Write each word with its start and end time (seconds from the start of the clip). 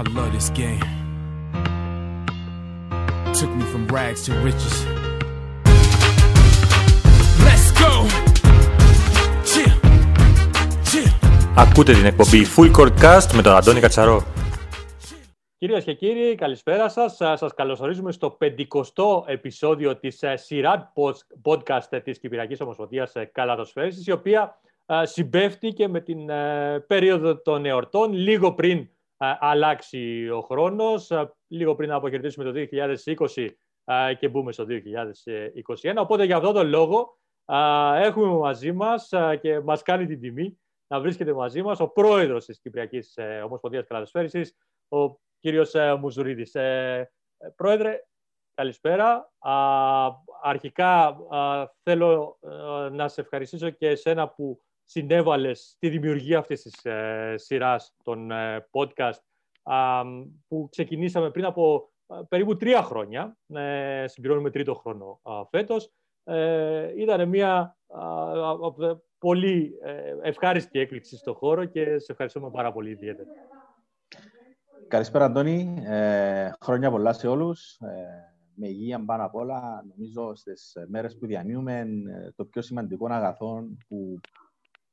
I 0.00 0.02
love 0.02 0.32
this 0.32 0.48
game. 0.60 0.80
Took 3.38 3.50
me 3.58 3.64
from 3.72 3.86
rags 3.96 4.20
to 4.26 4.32
riches. 4.46 4.76
Let's 7.46 7.68
go. 7.82 7.92
Chill. 9.50 9.74
Chill. 10.84 11.10
Ακούτε 11.56 11.92
την 11.92 12.04
εκπομπή 12.04 12.46
Full 12.56 12.70
Court 12.76 12.92
Cast 13.02 13.32
με 13.34 13.42
τον 13.42 13.56
Αντώνη 13.56 13.80
Κατσαρό. 13.80 14.24
Κυρίες 15.58 15.84
και 15.84 15.94
κύριοι, 15.94 16.34
καλησπέρα 16.34 16.88
σας. 16.88 17.20
Ε, 17.20 17.36
Σας 17.36 17.54
καλωσορίζουμε 17.54 18.12
στο 18.12 18.38
50ο 18.40 19.22
επεισόδιο 19.26 19.96
της 19.96 20.22
ε, 20.22 20.36
σειρά 20.36 20.92
podcast 21.42 21.86
ε, 21.90 22.00
της 22.00 22.18
Κυπριακής 22.18 22.60
Ομοσπονδίας 22.60 23.12
Καλαδοσφαίρησης, 23.32 24.06
η 24.06 24.12
οποία 24.12 24.58
συμπέφτει 25.02 25.88
με 25.88 26.00
την 26.00 26.18
περίοδο 26.86 27.36
των 27.36 27.64
εορτών, 27.64 28.12
λίγο 28.12 28.52
πριν 28.52 28.88
αλλάξει 29.38 30.28
ο 30.28 30.40
χρόνος, 30.40 31.10
λίγο 31.46 31.74
πριν 31.74 31.88
να 31.88 31.94
αποχαιρετήσουμε 31.94 32.44
το 32.44 32.66
2020 33.04 33.48
και 34.18 34.28
μπούμε 34.28 34.52
στο 34.52 34.66
2021. 35.82 35.94
Οπότε 35.96 36.24
για 36.24 36.36
αυτόν 36.36 36.54
τον 36.54 36.68
λόγο 36.68 37.18
έχουμε 37.94 38.26
μαζί 38.26 38.72
μας 38.72 39.10
και 39.40 39.60
μας 39.60 39.82
κάνει 39.82 40.06
την 40.06 40.20
τιμή 40.20 40.60
να 40.86 41.00
βρίσκεται 41.00 41.32
μαζί 41.32 41.62
μας 41.62 41.80
ο 41.80 41.88
πρόεδρος 41.88 42.44
της 42.44 42.60
Κυπριακής 42.60 43.18
Ομοσπονδίας 43.44 43.86
Καλαδοσφαίρησης, 43.86 44.56
ο 44.88 45.18
κύριος 45.40 45.74
ε, 45.74 45.94
Μουζουρίδης. 45.94 46.54
Ε, 46.54 47.12
πρόεδρε, 47.56 48.00
καλησπέρα. 48.54 49.32
αρχικά 50.42 51.16
θέλω 51.82 52.38
ε, 52.40 52.88
να 52.88 53.08
σε 53.08 53.20
ευχαριστήσω 53.20 53.70
και 53.70 53.88
εσένα 53.88 54.28
που 54.28 54.60
συνέβαλες 54.90 55.72
στη 55.76 55.88
δημιουργία 55.88 56.38
αυτής 56.38 56.62
της 56.62 56.80
σειράς 57.34 57.94
των 58.02 58.30
podcast 58.70 59.20
που 60.48 60.68
ξεκινήσαμε 60.70 61.30
πριν 61.30 61.44
από 61.44 61.90
περίπου 62.28 62.56
τρία 62.56 62.82
χρόνια. 62.82 63.36
Συμπληρώνουμε 64.04 64.50
τρίτο 64.50 64.74
χρόνο 64.74 65.20
φέτος. 65.50 65.92
Ήταν 66.96 67.28
μια 67.28 67.76
πολύ 69.18 69.72
ευχάριστη 70.22 70.78
έκπληξη 70.78 71.16
στο 71.16 71.34
χώρο 71.34 71.64
και 71.64 71.98
σε 71.98 72.12
ευχαριστούμε 72.12 72.50
πάρα 72.50 72.72
πολύ 72.72 72.90
ιδιαίτερα. 72.90 73.28
Καλησπέρα, 74.88 75.24
Αντώνη. 75.24 75.82
Ε, 75.86 76.50
χρόνια 76.60 76.90
πολλά 76.90 77.12
σε 77.12 77.28
όλους. 77.28 77.78
Ε, 77.80 78.34
με 78.54 78.68
υγεία 78.68 79.04
πάνω 79.04 79.24
απ' 79.24 79.34
όλα. 79.34 79.84
Νομίζω 79.88 80.34
στις 80.34 80.72
μέρες 80.88 81.18
που 81.18 81.26
διανύουμε 81.26 81.78
ε, 81.78 82.30
το 82.36 82.44
πιο 82.44 82.62
σημαντικό 82.62 83.06
αγαθό 83.06 83.64
που 83.88 84.20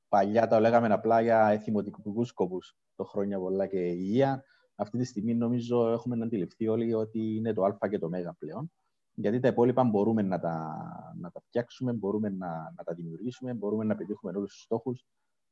παλιά 0.10 0.48
τα 0.48 0.60
λέγαμε 0.60 0.88
απλά 0.88 1.22
για 1.22 1.48
εθιμοτικούς 1.48 2.28
σκοπούς. 2.28 2.76
Το 2.96 3.04
χρόνια 3.04 3.40
πολλά 3.40 3.68
και 3.68 3.80
υγεία. 3.80 4.44
Αυτή 4.76 4.98
τη 4.98 5.04
στιγμή 5.04 5.36
νομίζω 5.36 5.92
έχουμε 5.92 6.16
να 6.16 6.26
αντιληφθεί 6.26 6.68
όλοι 6.68 6.94
ότι 6.94 7.36
είναι 7.36 7.54
το 7.54 7.64
α 7.64 7.88
και 7.90 8.00
το 8.00 8.10
μέγα 8.10 8.34
πλέον. 8.40 8.72
Γιατί 9.14 9.40
τα 9.40 9.48
υπόλοιπα 9.48 9.84
μπορούμε 9.84 10.22
να 10.22 10.40
τα, 10.40 10.78
να 11.20 11.32
τα 11.32 11.40
φτιάξουμε, 11.40 11.94
μπορούμε 11.94 12.30
να, 12.30 12.74
να 12.76 12.84
τα 12.84 12.94
δημιουργήσουμε, 12.94 13.54
μπορούμε 13.54 13.84
να 13.84 13.96
πετύχουμε 13.96 14.32
όλους 14.38 14.52
τους 14.52 14.62
στόχους 14.62 15.06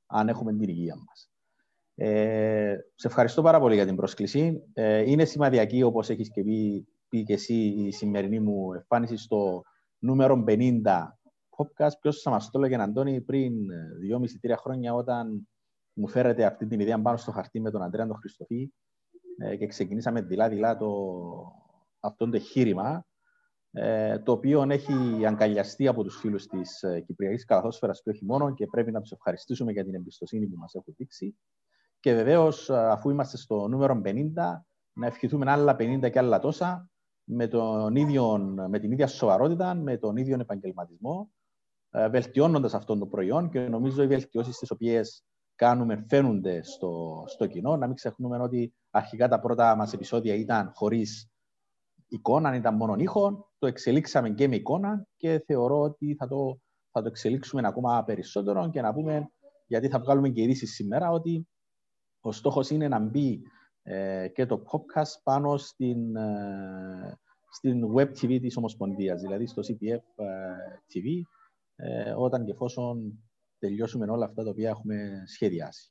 αν 0.05 0.29
έχουμε 0.29 0.53
την 0.53 0.69
υγεία 0.69 0.95
μας. 0.95 1.29
Ε, 1.95 2.77
σε 2.95 3.07
ευχαριστώ 3.07 3.41
πάρα 3.41 3.59
πολύ 3.59 3.75
για 3.75 3.85
την 3.85 3.95
πρόσκληση. 3.95 4.63
Ε, 4.73 5.11
είναι 5.11 5.25
σημαδιακή, 5.25 5.83
όπως 5.83 6.09
έχεις 6.09 6.31
και 6.31 6.43
πει, 6.43 6.87
πει 7.09 7.23
και 7.23 7.33
εσύ, 7.33 7.53
η 7.53 7.91
σημερινή 7.91 8.39
μου 8.39 8.73
εμφάνιση 8.73 9.17
στο 9.17 9.63
νούμερο 9.99 10.43
50 10.47 11.14
podcast. 11.57 11.99
Ποιος 12.01 12.21
θα 12.21 12.29
μας 12.29 12.49
το 12.49 12.59
έλεγε, 12.59 12.81
Αντώνη, 12.81 13.21
πριν 13.21 13.53
2,5-3 14.41 14.55
χρόνια, 14.57 14.93
όταν 14.93 15.47
μου 15.93 16.07
φέρετε 16.07 16.45
αυτή 16.45 16.67
την 16.67 16.79
ιδέα 16.79 17.01
πάνω 17.01 17.17
στο 17.17 17.31
χαρτί 17.31 17.59
με 17.61 17.71
τον 17.71 17.81
Αντρέα 17.81 18.07
τον 18.07 18.15
Χριστοφή 18.15 18.71
ε, 19.37 19.55
και 19.55 19.67
ξεκινήσαμε 19.67 20.21
δειλά-δειλά 20.21 20.77
το, 20.77 20.91
αυτό 21.99 22.29
το 22.29 22.35
εγχείρημα, 22.35 23.05
ε, 23.71 24.19
το 24.19 24.31
οποίο 24.31 24.65
έχει 24.69 25.25
αγκαλιαστεί 25.25 25.87
από 25.87 26.03
τους 26.03 26.17
φίλους 26.19 26.47
της 26.47 26.83
ε, 26.83 26.99
Κυπριακής 26.99 27.45
Καλαθόσφαιρας 27.45 28.01
και 28.01 28.09
όχι 28.09 28.25
μόνο 28.25 28.53
και 28.53 28.67
πρέπει 28.67 28.91
να 28.91 29.01
τους 29.01 29.11
ευχαριστήσουμε 29.11 29.71
για 29.71 29.83
την 29.83 29.95
εμπιστοσύνη 29.95 30.47
που 30.47 30.57
μας 30.57 30.75
έχουν 30.75 30.93
δείξει. 30.97 31.37
Και 31.99 32.13
βεβαίως, 32.13 32.69
αφού 32.69 33.09
είμαστε 33.09 33.37
στο 33.37 33.67
νούμερο 33.67 34.01
50, 34.05 34.23
να 34.93 35.07
ευχηθούμε 35.07 35.51
άλλα 35.51 35.75
50 35.79 36.09
και 36.11 36.19
άλλα 36.19 36.39
τόσα 36.39 36.89
με, 37.23 37.47
τον 37.47 37.95
ίδιο, 37.95 38.37
με 38.69 38.79
την 38.79 38.91
ίδια 38.91 39.07
σοβαρότητα, 39.07 39.73
με 39.75 39.97
τον 39.97 40.17
ίδιο 40.17 40.37
επαγγελματισμό, 40.39 41.31
ε, 41.95 42.09
βελτιώνοντας 42.09 42.73
αυτό 42.73 42.97
το 42.97 43.05
προϊόν 43.05 43.49
και 43.49 43.59
νομίζω 43.59 44.03
οι 44.03 44.07
βελτιώσεις 44.07 44.57
τις 44.57 44.71
οποίες 44.71 45.23
κάνουμε 45.55 46.05
φαίνονται 46.07 46.63
στο, 46.63 47.23
στο 47.27 47.47
κοινό. 47.47 47.77
Να 47.77 47.85
μην 47.85 47.95
ξεχνούμε 47.95 48.37
ότι 48.37 48.73
αρχικά 48.89 49.27
τα 49.27 49.39
πρώτα 49.39 49.75
μας 49.75 49.93
επεισόδια 49.93 50.35
ήταν 50.35 50.71
χωρίς 50.73 51.29
εικόνα, 52.07 52.55
ήταν 52.55 52.75
μόνο 52.75 52.95
ήχο. 52.97 53.51
Το 53.57 53.67
εξελίξαμε 53.67 54.29
και 54.29 54.47
με 54.47 54.55
εικόνα 54.55 55.07
και 55.17 55.43
θεωρώ 55.45 55.79
ότι 55.81 56.15
θα 56.15 56.27
το, 56.27 56.59
θα 56.91 57.01
το 57.01 57.07
εξελίξουμε 57.07 57.67
ακόμα 57.67 58.03
περισσότερο 58.03 58.69
και 58.69 58.81
να 58.81 58.93
πούμε, 58.93 59.29
γιατί 59.67 59.87
θα 59.87 59.99
βγάλουμε 59.99 60.29
και 60.29 60.41
ειδήσεις 60.41 60.73
σήμερα, 60.73 61.09
ότι 61.09 61.47
ο 62.19 62.31
στόχος 62.31 62.69
είναι 62.69 62.87
να 62.87 62.99
μπει 62.99 63.41
ε, 63.81 64.27
και 64.27 64.45
το 64.45 64.63
podcast 64.71 65.21
πάνω 65.23 65.57
στην, 65.57 66.15
ε, 66.15 67.19
στην 67.51 67.93
web 67.95 68.07
TV 68.07 68.39
της 68.41 68.57
Ομοσπονδίας, 68.57 69.21
δηλαδή 69.21 69.47
στο 69.47 69.61
CTF 69.61 70.23
ε, 70.23 70.35
TV, 70.93 71.21
όταν 72.17 72.45
και 72.45 72.51
εφόσον 72.51 73.23
τελειώσουμε 73.59 74.11
όλα 74.11 74.25
αυτά 74.25 74.43
τα 74.43 74.49
οποία 74.49 74.69
έχουμε 74.69 75.23
σχεδιάσει. 75.25 75.89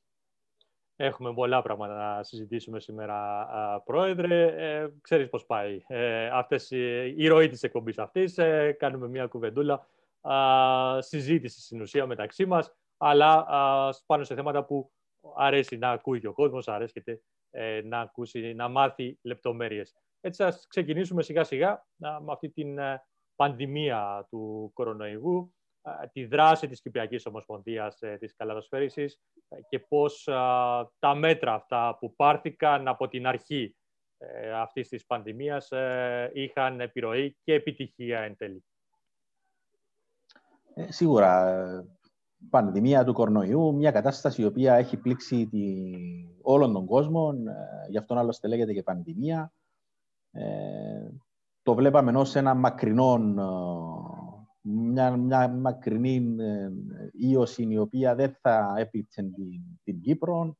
Έχουμε 0.95 1.33
πολλά 1.33 1.61
πράγματα 1.61 1.93
να 1.93 2.23
συζητήσουμε 2.23 2.79
σήμερα, 2.79 3.47
Πρόεδρε. 3.85 4.45
Ε, 4.45 4.89
ξέρεις 5.01 5.29
πώς 5.29 5.45
πάει. 5.45 5.81
Ε, 5.87 6.27
αυτές, 6.27 6.71
η 7.15 7.27
ροή 7.27 7.47
της 7.47 7.63
εκπομπής 7.63 7.97
αυτής, 7.97 8.39
κάνουμε 8.77 9.07
μια 9.07 9.27
κουβεντούλα 9.27 9.87
συζήτηση 10.99 11.61
στην 11.61 11.81
ουσία 11.81 12.05
μεταξύ 12.05 12.45
μας, 12.45 12.75
αλλά 12.97 13.45
πάνω 14.05 14.23
σε 14.23 14.35
θέματα 14.35 14.65
που 14.65 14.91
αρέσει 15.35 15.77
να 15.77 15.89
ακούει 15.89 16.19
και 16.19 16.27
ο 16.27 16.33
κόσμος, 16.33 16.67
αρέσει 16.67 17.03
ε, 17.57 17.81
να, 17.83 17.99
ακούσει, 17.99 18.53
να 18.53 18.67
μάθει 18.67 19.19
λεπτομέρειες. 19.21 19.95
Έτσι 20.21 20.43
ας 20.43 20.67
ξεκινήσουμε 20.67 21.23
σιγά 21.23 21.43
σιγά 21.43 21.85
με 21.95 22.31
αυτή 22.31 22.49
την 22.49 22.77
ε, 22.77 23.03
πανδημία 23.35 24.27
του 24.29 24.71
κορονοϊού, 24.73 25.55
τη 26.11 26.25
δράση 26.25 26.67
της 26.67 26.81
Κυπριακής 26.81 27.25
Ομοσπονδίας 27.25 28.01
ε, 28.01 28.17
της 28.19 28.35
Καλαδοσφαίρησης 28.35 29.19
και 29.69 29.79
πώς 29.79 30.23
τα 30.99 31.15
μέτρα 31.15 31.53
αυτά 31.53 31.97
που 31.99 32.15
πάρθηκαν 32.15 32.87
από 32.87 33.07
την 33.07 33.27
αρχή 33.27 33.75
αυτής 34.55 34.87
της 34.87 35.05
πανδημίας 35.05 35.71
είχαν 36.33 36.79
επιρροή 36.81 37.37
και 37.43 37.53
επιτυχία 37.53 38.19
εν 38.19 38.35
τέλει. 38.37 38.65
σίγουρα 40.89 41.43
πανδημία 42.49 43.03
του 43.03 43.13
κορονοϊού, 43.13 43.73
μια 43.73 43.91
κατάσταση 43.91 44.41
η 44.41 44.45
οποία 44.45 44.75
έχει 44.75 44.97
πλήξει 44.97 45.47
τη... 45.47 45.83
όλον 46.41 46.73
τον 46.73 46.85
κόσμο, 46.85 47.33
ε, 47.47 47.89
γι' 47.89 47.97
αυτό 47.97 48.15
άλλωστε 48.15 48.47
λέγεται 48.47 48.73
και 48.73 48.83
πανδημία. 48.83 49.53
Ε, 50.31 51.09
το 51.63 51.73
βλέπαμε 51.73 52.17
ως 52.17 52.35
ένα 52.35 52.53
μακρινό, 52.53 53.13
ε, 53.15 53.43
μια, 54.67 55.15
μια 55.15 55.49
μακρινή 55.49 56.35
ε, 56.39 56.69
ίωση 57.11 57.67
η 57.69 57.77
οποία 57.77 58.15
δεν 58.15 58.37
θα 58.41 58.73
έπληξε 58.77 59.21
την, 59.21 59.61
την 59.83 60.01
Κύπρο. 60.01 60.57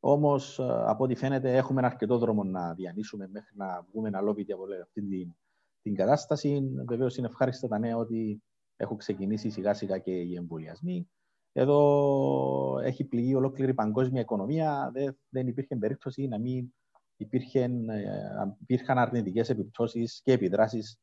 Όμως, 0.00 0.60
από 0.60 1.04
ό,τι 1.04 1.14
φαίνεται, 1.14 1.56
έχουμε 1.56 1.78
ένα 1.78 1.88
αρκετό 1.88 2.18
δρόμο 2.18 2.44
να 2.44 2.74
διανύσουμε 2.74 3.28
μέχρι 3.28 3.56
να 3.56 3.86
βγούμε 3.90 4.10
αλόβητοι 4.12 4.52
από 4.52 4.62
αυτή 4.82 5.02
την, 5.02 5.34
την 5.82 5.94
κατάσταση. 5.94 6.72
Βεβαίως, 6.88 7.16
είναι 7.16 7.26
ευχάριστα 7.26 7.68
τα 7.68 7.78
νέα 7.78 7.96
ότι 7.96 8.42
έχουν 8.76 8.96
ξεκινήσει 8.96 9.50
σιγά 9.50 9.74
σιγά 9.74 9.98
και 9.98 10.10
οι 10.10 10.34
εμβολιασμοί. 10.34 11.08
Εδώ 11.52 12.78
έχει 12.82 13.04
πληγεί 13.04 13.34
ολόκληρη 13.34 13.74
παγκόσμια 13.74 14.20
οικονομία. 14.20 14.90
Δεν, 14.92 15.18
δεν 15.28 15.46
υπήρχε 15.46 15.76
περίπτωση 15.76 16.26
να 16.26 16.38
μην 16.38 16.74
υπήρχαν, 17.16 17.88
ε, 17.88 18.56
υπήρχαν 18.60 18.98
αρνητικές 18.98 19.48
επιπτώσεις 19.48 20.20
και 20.24 20.32
επιδράσεις 20.32 20.98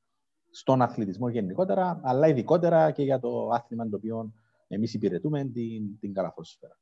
στον 0.55 0.81
αθλητισμό 0.81 1.29
γενικότερα, 1.29 1.99
αλλά 2.03 2.27
ειδικότερα 2.27 2.91
και 2.91 3.03
για 3.03 3.19
το 3.19 3.49
άθλημα 3.49 3.89
το 3.89 3.95
οποίο 3.95 4.33
εμείς 4.67 4.93
υπηρετούμε, 4.93 5.45
την, 5.45 5.99
την 5.99 6.13
καλαθόσφαιρα. 6.13 6.77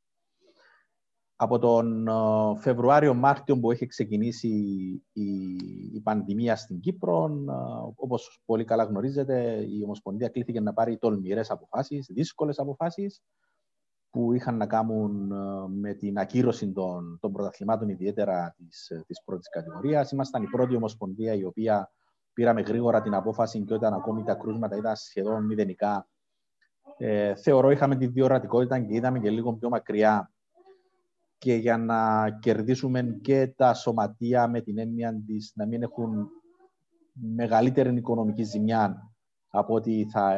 Από 1.36 1.60
τον 1.60 2.08
ε, 2.08 2.12
Φεβρουάριο-Μάρτιο 2.60 3.60
που 3.60 3.72
έχει 3.72 3.86
ξεκινήσει 3.86 4.48
η, 5.14 5.56
η 5.94 6.00
πανδημία 6.04 6.56
στην 6.56 6.80
Κύπρο, 6.80 7.26
ε, 7.26 7.52
όπως 7.96 8.42
πολύ 8.46 8.64
καλά 8.64 8.84
γνωρίζετε, 8.84 9.66
η 9.70 9.84
Ομοσπονδία 9.84 10.30
κλήθηκε 10.30 10.60
να 10.60 10.74
πάρει 10.74 10.98
τολμηρές 10.98 11.52
αποφάσεις, 11.52 12.08
δύσκολες 12.14 12.60
αποφάσεις, 12.60 13.22
που 14.12 14.34
είχαν 14.34 14.58
να 14.58 14.68
κάνουν 14.68 15.32
ε, 15.32 15.68
με 15.68 15.94
την 15.94 16.18
ακύρωση 16.18 16.72
των, 16.72 17.18
των 17.22 17.32
πρωταθλημάτων, 17.32 17.90
ιδιαίτερα 17.90 18.56
της, 18.58 18.90
ε, 18.90 19.04
της 19.08 19.24
πρώτης 19.24 19.50
κατηγορίας. 19.50 20.12
Ήμασταν 20.12 20.44
η 20.44 20.48
πρώτη 20.48 20.76
ομοσπονδία 20.76 21.34
η 21.34 21.44
οποία 21.44 21.92
πήραμε 22.42 22.62
γρήγορα 22.62 23.02
την 23.02 23.14
απόφαση 23.14 23.64
και 23.64 23.74
όταν 23.74 23.94
ακόμη 23.94 24.24
τα 24.24 24.36
κρούσματα 24.36 24.76
ήταν 24.76 24.96
σχεδόν 24.96 25.46
μηδενικά. 25.46 26.08
Ε, 26.98 27.36
θεωρώ 27.36 27.72
είχαμε 27.72 27.96
τη 27.96 28.08
διορατικότητα 28.08 28.80
και 28.80 28.96
είδαμε 28.96 29.20
και 29.20 29.30
λίγο 29.30 29.54
πιο 29.54 29.70
μακριά 29.70 30.32
και 31.38 31.54
για 31.54 31.78
να 31.78 32.30
κερδίσουμε 32.30 33.20
και 33.22 33.48
τα 33.48 33.74
σωματεία 33.74 34.48
με 34.48 34.62
την 34.62 34.78
έννοια 34.78 35.22
της 35.26 35.52
να 35.56 35.66
μην 35.66 35.82
έχουν 35.82 36.30
μεγαλύτερη 37.14 37.96
οικονομική 37.96 38.44
ζημιά 38.44 39.12
από 39.50 39.74
ό,τι 39.74 40.06
θα, 40.10 40.34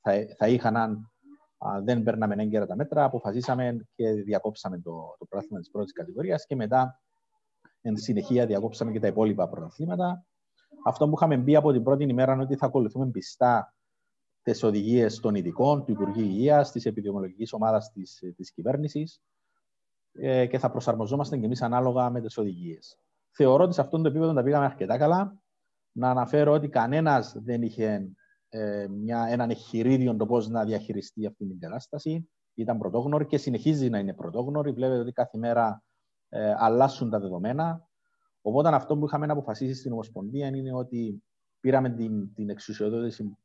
θα, 0.00 0.12
θα 0.36 0.48
είχαν 0.48 0.76
αν 0.76 1.10
δεν 1.84 2.02
παίρναμε 2.02 2.34
έγκαιρα 2.38 2.66
τα 2.66 2.76
μέτρα, 2.76 3.04
αποφασίσαμε 3.04 3.86
και 3.94 4.12
διακόψαμε 4.12 4.78
το, 4.78 5.16
το 5.18 5.24
πρωτάθλημα 5.24 5.60
της 5.60 5.70
πρώτης 5.70 5.92
κατηγορίας 5.92 6.46
και 6.46 6.56
μετά 6.56 7.00
εν 7.80 7.96
συνεχεία 7.96 8.46
διακόψαμε 8.46 8.92
και 8.92 9.00
τα 9.00 9.06
υπόλοιπα 9.06 9.48
πρωταθλήματα. 9.48 10.26
Αυτό 10.84 11.08
που 11.08 11.14
είχαμε 11.16 11.36
μπει 11.36 11.56
από 11.56 11.72
την 11.72 11.82
πρώτη 11.82 12.04
ημέρα 12.04 12.32
είναι 12.32 12.42
ότι 12.42 12.56
θα 12.56 12.66
ακολουθούμε 12.66 13.10
πιστά 13.10 13.74
τις 14.42 14.62
οδηγίες 14.62 15.20
των 15.20 15.34
ειδικών, 15.34 15.84
του 15.84 15.92
Υπουργείου 15.92 16.24
Υγείας, 16.24 16.72
της 16.72 16.86
επιδημιολογικής 16.86 17.52
ομάδας 17.52 17.92
της 18.36 18.52
κυβέρνησης 18.54 19.20
ε, 20.12 20.46
και 20.46 20.58
θα 20.58 20.70
προσαρμοζόμαστε 20.70 21.36
και 21.36 21.44
εμείς 21.44 21.62
ανάλογα 21.62 22.10
με 22.10 22.20
τις 22.20 22.38
οδηγίες. 22.38 22.96
Θεωρώ 23.30 23.64
ότι 23.64 23.74
σε 23.74 23.80
αυτό 23.80 24.00
το 24.00 24.08
επίπεδο 24.08 24.32
τα 24.32 24.42
πήγαμε 24.42 24.64
αρκετά 24.64 24.98
καλά. 24.98 25.36
Να 25.92 26.10
αναφέρω 26.10 26.52
ότι 26.52 26.68
κανένας 26.68 27.34
δεν 27.36 27.62
είχε 27.62 28.10
ε, 28.48 28.86
μια, 28.88 29.26
έναν 29.28 29.50
εχειρίδιο 29.50 30.16
το 30.16 30.26
πώς 30.26 30.48
να 30.48 30.64
διαχειριστεί 30.64 31.26
αυτή 31.26 31.46
την 31.46 31.58
κατάσταση. 31.58 32.30
Ήταν 32.54 32.78
πρωτόγνωρη 32.78 33.26
και 33.26 33.38
συνεχίζει 33.38 33.88
να 33.88 33.98
είναι 33.98 34.14
πρωτόγνωρη. 34.14 34.72
Βλέπετε 34.72 35.00
ότι 35.00 35.12
κάθε 35.12 35.38
μέρα 35.38 35.82
ε, 36.28 36.54
αλλάσουν 36.56 37.10
τα 37.10 37.20
δεδομένα. 37.20 37.88
Οπότε 38.42 38.74
αυτό 38.74 38.96
που 38.96 39.06
είχαμε 39.06 39.26
να 39.26 39.32
αποφασίσει 39.32 39.74
στην 39.74 39.92
Ομοσπονδία 39.92 40.46
είναι 40.46 40.74
ότι 40.74 41.22
πήραμε 41.60 41.90
την, 41.90 42.34
την 42.34 42.50
εξουσιοδότηση 42.50 43.36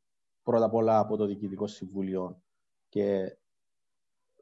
πρώτα 0.42 0.64
απ' 0.64 0.74
όλα 0.74 0.98
από 0.98 1.16
το 1.16 1.26
Διοικητικό 1.26 1.66
Συμβούλιο 1.66 2.42
και 2.88 3.36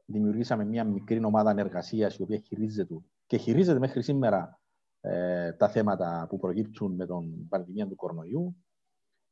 δημιουργήσαμε 0.04 0.64
μια 0.64 0.84
μικρή 0.84 1.24
ομάδα 1.24 1.54
εργασίας 1.56 2.16
η 2.16 2.22
οποία 2.22 2.38
χειρίζεται 2.38 2.94
και 3.26 3.36
χειρίζεται 3.36 3.78
μέχρι 3.78 4.02
σήμερα 4.02 4.60
ε, 5.00 5.52
τα 5.52 5.68
θέματα 5.68 6.26
που 6.28 6.38
προκύπτουν 6.38 6.94
με 6.94 7.06
τον 7.06 7.48
πανδημία 7.48 7.86
του 7.88 7.96
κορονοϊού 7.96 8.56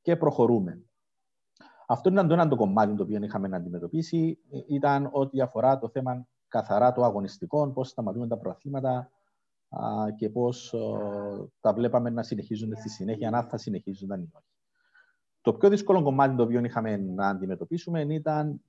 και 0.02 0.16
προχωρούμε. 0.16 0.84
Αυτό 1.86 2.10
ήταν 2.10 2.28
το 2.28 2.34
ένα 2.34 2.48
το 2.48 2.56
κομμάτι 2.56 2.94
το 2.94 3.02
οποίο 3.02 3.22
είχαμε 3.22 3.48
να 3.48 3.56
αντιμετωπίσει. 3.56 4.38
Ήταν 4.68 5.08
ό,τι 5.12 5.40
αφορά 5.40 5.78
το 5.78 5.88
θέμα 5.88 6.26
καθαρά 6.48 6.92
το 6.92 7.04
αγωνιστικό, 7.04 7.70
πώς 7.70 7.88
σταματούμε 7.88 8.26
τα 8.26 8.38
προαθλήματα 8.38 9.10
και 10.16 10.30
πώς 10.30 10.74
τα 11.60 11.72
βλέπαμε 11.72 12.10
να 12.10 12.22
συνεχίζονται 12.22 12.76
στη 12.76 12.88
συνέχεια, 12.88 13.28
αν 13.28 13.44
θα 13.44 13.56
συνεχίζονταν 13.56 14.20
ή 14.20 14.30
όχι. 14.32 14.46
Το 15.40 15.54
πιο 15.54 15.68
δύσκολο 15.68 16.02
κομμάτι 16.02 16.36
το 16.36 16.42
οποίο 16.42 16.64
είχαμε 16.64 16.96
να 16.96 17.28
αντιμετωπίσουμε 17.28 18.14
ήταν 18.14 18.60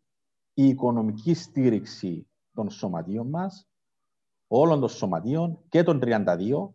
η 0.54 0.68
οικονομική 0.68 1.34
στήριξη 1.34 2.28
των 2.54 2.70
σωματείων 2.70 3.30
μας, 3.30 3.68
όλων 4.48 4.80
των 4.80 4.90
σωματείων 4.90 5.60
και 5.70 5.84
των 5.84 6.00
32, 6.04 6.74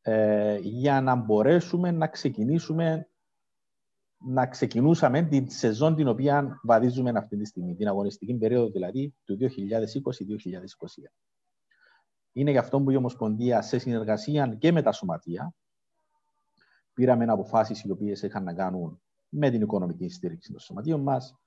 ε, 0.00 0.58
για 0.58 1.00
να 1.00 1.14
μπορέσουμε 1.14 1.90
να 1.90 2.06
ξεκινήσουμε 2.06 3.08
να 4.18 4.46
ξεκινούσαμε 4.46 5.22
την 5.22 5.50
σεζόν 5.50 5.94
την 5.94 6.08
οποία 6.08 6.60
βαδίζουμε 6.62 7.12
αυτή 7.14 7.36
τη 7.36 7.44
στιγμή, 7.44 7.74
την 7.74 7.88
αγωνιστική 7.88 8.34
περίοδο 8.34 8.70
δηλαδή 8.70 9.14
του 9.24 9.36
2020-2021. 9.40 9.46
Είναι 12.36 12.50
γι' 12.50 12.58
αυτό 12.58 12.80
που 12.80 12.90
η 12.90 12.96
Ομοσπονδία 12.96 13.62
σε 13.62 13.78
συνεργασία 13.78 14.54
και 14.58 14.72
με 14.72 14.82
τα 14.82 14.92
σωματεία 14.92 15.54
πήραμε 16.94 17.24
αποφάσεις 17.24 17.82
οι 17.82 17.90
οποίες 17.90 18.22
είχαν 18.22 18.44
να 18.44 18.54
κάνουν 18.54 19.00
με 19.28 19.50
την 19.50 19.60
οικονομική 19.60 20.08
στήριξη 20.08 20.50
των 20.50 20.60
σωματείων 20.60 21.00
μας, 21.00 21.38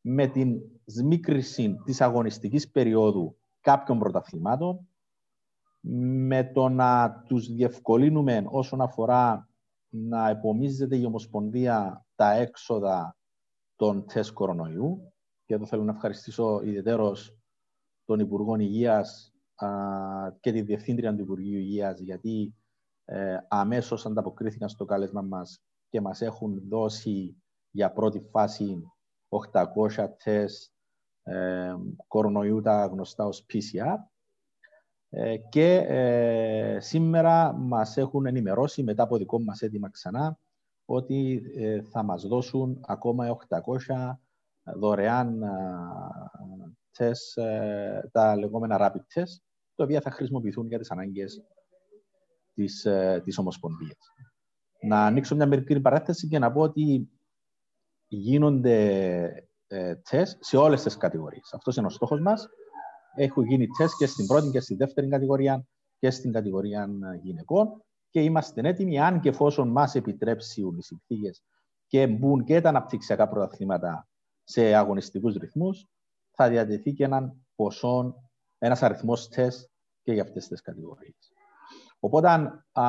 με 0.00 0.26
την 0.26 0.60
σμίκριση 0.84 1.76
της 1.84 2.00
αγωνιστικής 2.00 2.70
περίοδου 2.70 3.36
κάποιων 3.60 3.98
πρωταθλημάτων, 3.98 4.88
με 6.26 6.44
το 6.44 6.68
να 6.68 7.22
τους 7.26 7.46
διευκολύνουμε 7.46 8.44
όσον 8.46 8.80
αφορά 8.80 9.48
να 9.88 10.28
επομίζεται 10.28 10.96
η 10.96 11.04
Ομοσπονδία 11.04 12.06
τα 12.14 12.32
έξοδα 12.32 13.16
των 13.76 14.06
τεστ 14.06 14.32
κορονοϊού. 14.32 15.12
Και 15.44 15.54
εδώ 15.54 15.66
θέλω 15.66 15.82
να 15.82 15.92
ευχαριστήσω 15.92 16.60
ιδιαίτερος 16.62 17.38
τον 18.04 18.18
Υπουργό 18.20 18.56
Υγείας 18.56 19.33
και 20.40 20.52
τη 20.52 20.60
Διευθύντρια 20.60 21.14
του 21.14 21.22
Υπουργείου 21.22 21.58
Υγείας 21.58 22.00
γιατί 22.00 22.54
ε, 23.04 23.36
αμέσως 23.48 24.06
ανταποκρίθηκαν 24.06 24.68
στο 24.68 24.84
κάλεσμα 24.84 25.22
μας 25.22 25.62
και 25.88 26.00
μας 26.00 26.20
έχουν 26.20 26.62
δώσει 26.68 27.42
για 27.70 27.92
πρώτη 27.92 28.20
φάση 28.20 28.82
800 29.28 30.08
τεστ 30.24 30.72
ε, 31.22 31.74
κορονοϊού 32.08 32.60
τα 32.60 32.86
γνωστά 32.86 33.24
ως 33.26 33.46
PCR 33.52 33.96
ε, 35.16 35.36
και 35.36 35.76
ε, 35.76 36.80
σήμερα 36.80 37.52
μας 37.52 37.96
έχουν 37.96 38.26
ενημερώσει 38.26 38.82
μετά 38.82 39.02
από 39.02 39.16
δικό 39.16 39.40
μας 39.40 39.62
έτοιμα 39.62 39.90
ξανά 39.90 40.38
ότι 40.84 41.42
ε, 41.56 41.82
θα 41.82 42.02
μας 42.02 42.26
δώσουν 42.26 42.80
ακόμα 42.86 43.36
800 43.48 44.12
δωρεάν 44.76 45.42
τεστ, 46.96 47.38
τα 48.12 48.36
λεγόμενα 48.36 48.76
rapid 48.80 49.20
test, 49.20 49.36
τα 49.74 49.84
οποία 49.84 50.00
θα 50.00 50.10
χρησιμοποιηθούν 50.10 50.66
για 50.66 50.78
τις 50.78 50.90
ανάγκες 50.90 51.42
της, 52.54 52.86
της 53.24 53.38
Ομοσπονδίας. 53.38 53.98
Να 54.80 55.06
ανοίξω 55.06 55.36
μια 55.36 55.46
μερική 55.46 55.80
παράθεση 55.80 56.28
και 56.28 56.38
να 56.38 56.52
πω 56.52 56.60
ότι 56.60 57.08
γίνονται 58.06 59.48
τεστ 60.10 60.44
σε 60.44 60.56
όλες 60.56 60.82
τις 60.82 60.96
κατηγορίες. 60.96 61.52
Αυτός 61.52 61.76
είναι 61.76 61.86
ο 61.86 61.90
στόχος 61.90 62.20
μας 62.20 62.48
έχουν 63.16 63.44
γίνει 63.44 63.66
τεστ 63.66 63.94
και 63.98 64.06
στην 64.06 64.26
πρώτη 64.26 64.50
και 64.50 64.60
στη 64.60 64.74
δεύτερη 64.74 65.08
κατηγορία 65.08 65.66
και 65.98 66.10
στην 66.10 66.32
κατηγορία 66.32 66.88
γυναικών 67.22 67.84
και 68.10 68.22
είμαστε 68.22 68.68
έτοιμοι, 68.68 69.00
αν 69.00 69.20
και 69.20 69.28
εφόσον 69.28 69.68
μας 69.68 69.94
επιτρέψουν 69.94 70.76
οι 70.76 70.82
συνθήκε 70.82 71.30
και 71.86 72.06
μπουν 72.06 72.44
και 72.44 72.60
τα 72.60 72.68
αναπτυξιακά 72.68 73.28
πρωταθλήματα 73.28 74.08
σε 74.44 74.74
αγωνιστικούς 74.74 75.36
ρυθμούς, 75.36 75.88
θα 76.34 76.48
διατεθεί 76.48 76.92
και 76.92 77.04
έναν 77.04 77.46
ποσό, 77.54 78.14
ένας 78.58 78.82
αριθμός 78.82 79.28
τεστ 79.28 79.70
και 80.02 80.12
για 80.12 80.22
αυτές 80.22 80.48
τις 80.48 80.60
κατηγορίες. 80.60 81.32
Οπότε, 81.98 82.28
α, 82.72 82.84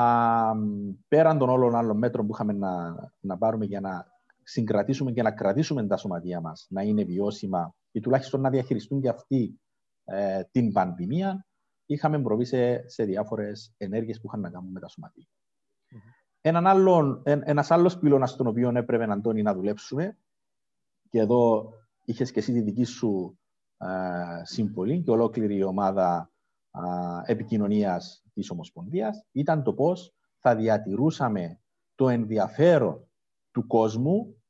πέραν 1.08 1.38
των 1.38 1.50
όλων 1.50 1.76
άλλων 1.76 1.98
μέτρων 1.98 2.28
που 2.28 2.34
είχαμε 2.34 2.54
να, 2.54 2.96
να 3.20 3.38
πάρουμε 3.38 3.66
για 3.66 3.80
να 3.80 4.08
συγκρατήσουμε 4.44 5.12
και 5.12 5.22
να 5.22 5.32
κρατήσουμε 5.32 5.88
τα 5.88 5.98
σωματεία 5.98 6.42
μας 6.42 6.68
να 6.70 6.82
είναι 6.82 7.04
βιώσιμα 7.04 7.76
ή 7.92 8.00
τουλάχιστον 8.00 8.42
να 8.42 8.50
διαχειριστούν 8.50 9.02
και 9.02 9.10
αυτοί 9.10 9.60
ε, 10.04 10.44
την 10.52 10.72
πανδημία, 10.72 11.46
είχαμε 11.86 12.22
προβεί 12.22 12.46
σε, 12.46 12.90
σε 12.90 13.04
διάφορες 13.04 13.74
ενέργειες 13.78 14.20
που 14.20 14.28
είχαν 14.28 14.40
να 14.40 14.50
κάνουν 14.50 14.72
με 14.72 14.80
τα 14.80 14.88
σωματεία. 14.88 15.28
Mm-hmm. 15.28 16.26
Έναν 16.42 16.68
άλλον, 16.68 17.22
ένας 17.24 17.72
άλλος 17.72 17.98
πυλώνας 17.98 18.32
στον 18.32 18.48
οποίο 18.48 18.72
έπρεπε, 18.76 19.12
Αντώνη, 19.12 19.42
να 19.42 19.54
δουλέψουμε 19.54 20.18
και 21.10 21.20
εδώ 21.20 21.74
είχες 22.06 22.32
και 22.32 22.40
εσύ 22.40 22.54
τη 22.54 22.62
δική 22.62 22.84
σου 22.84 23.40
ε, 23.78 24.44
σύμβολη 24.44 25.02
και 25.02 25.12
ολόκληρη 25.12 25.56
η 25.56 25.64
ομάδα 25.64 26.32
ε, 26.72 27.32
επικοινωνίας 27.32 28.24
της 28.34 28.50
Ομοσπονδίας 28.50 29.26
ήταν 29.32 29.64
το 29.64 29.74
πώς 29.74 30.14
θα 30.40 30.56
διατηρούσαμε 30.56 31.60
το 31.96 32.10
ενδιαφέρον 32.10 33.08
του 33.52 33.68
κόσμου 33.68 34.44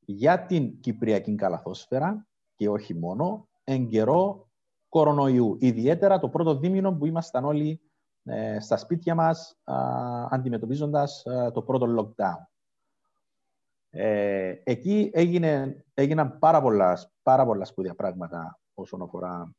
για 0.00 0.46
την 0.46 0.80
Κυπριακή 0.80 1.34
καλαθόσφαιρα 1.34 2.26
και 2.56 2.68
όχι 2.68 2.94
μόνο, 2.94 3.48
εν 3.64 3.88
καιρό 3.88 4.48
κορονοϊού. 4.88 5.56
Ιδιαίτερα 5.60 6.18
το 6.18 6.28
πρώτο 6.28 6.58
δίμηνο 6.58 6.92
που 6.92 7.06
ήμασταν 7.06 7.44
όλοι 7.44 7.80
ε, 8.22 8.60
στα 8.60 8.76
σπίτια 8.76 9.14
μας 9.14 9.58
α, 9.64 9.76
αντιμετωπίζοντας 10.30 11.22
το 11.52 11.62
πρώτο 11.62 11.86
lockdown. 11.98 12.55
Ε, 13.98 14.60
εκεί 14.64 15.10
έγινε, 15.12 15.84
έγιναν 15.94 16.38
πάρα 16.38 16.62
πολλάς, 16.62 17.12
πάρα 17.22 17.44
πολλά 17.44 17.64
σπουδαία 17.64 17.94
πράγματα 17.94 18.60
όσον 18.74 19.02
αφορά 19.02 19.52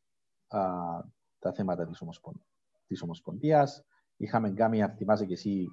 τα 1.40 1.54
θέματα 1.54 1.88
της, 1.88 2.02
Ομοσπον, 2.02 2.46
της 2.88 3.02
Ομοσπονδίας. 3.02 3.84
Είχαμε 4.18 4.50
κάνει, 4.50 4.84
αν 4.84 4.96
θυμάσαι 4.96 5.26
και 5.26 5.34
εσύ 5.34 5.68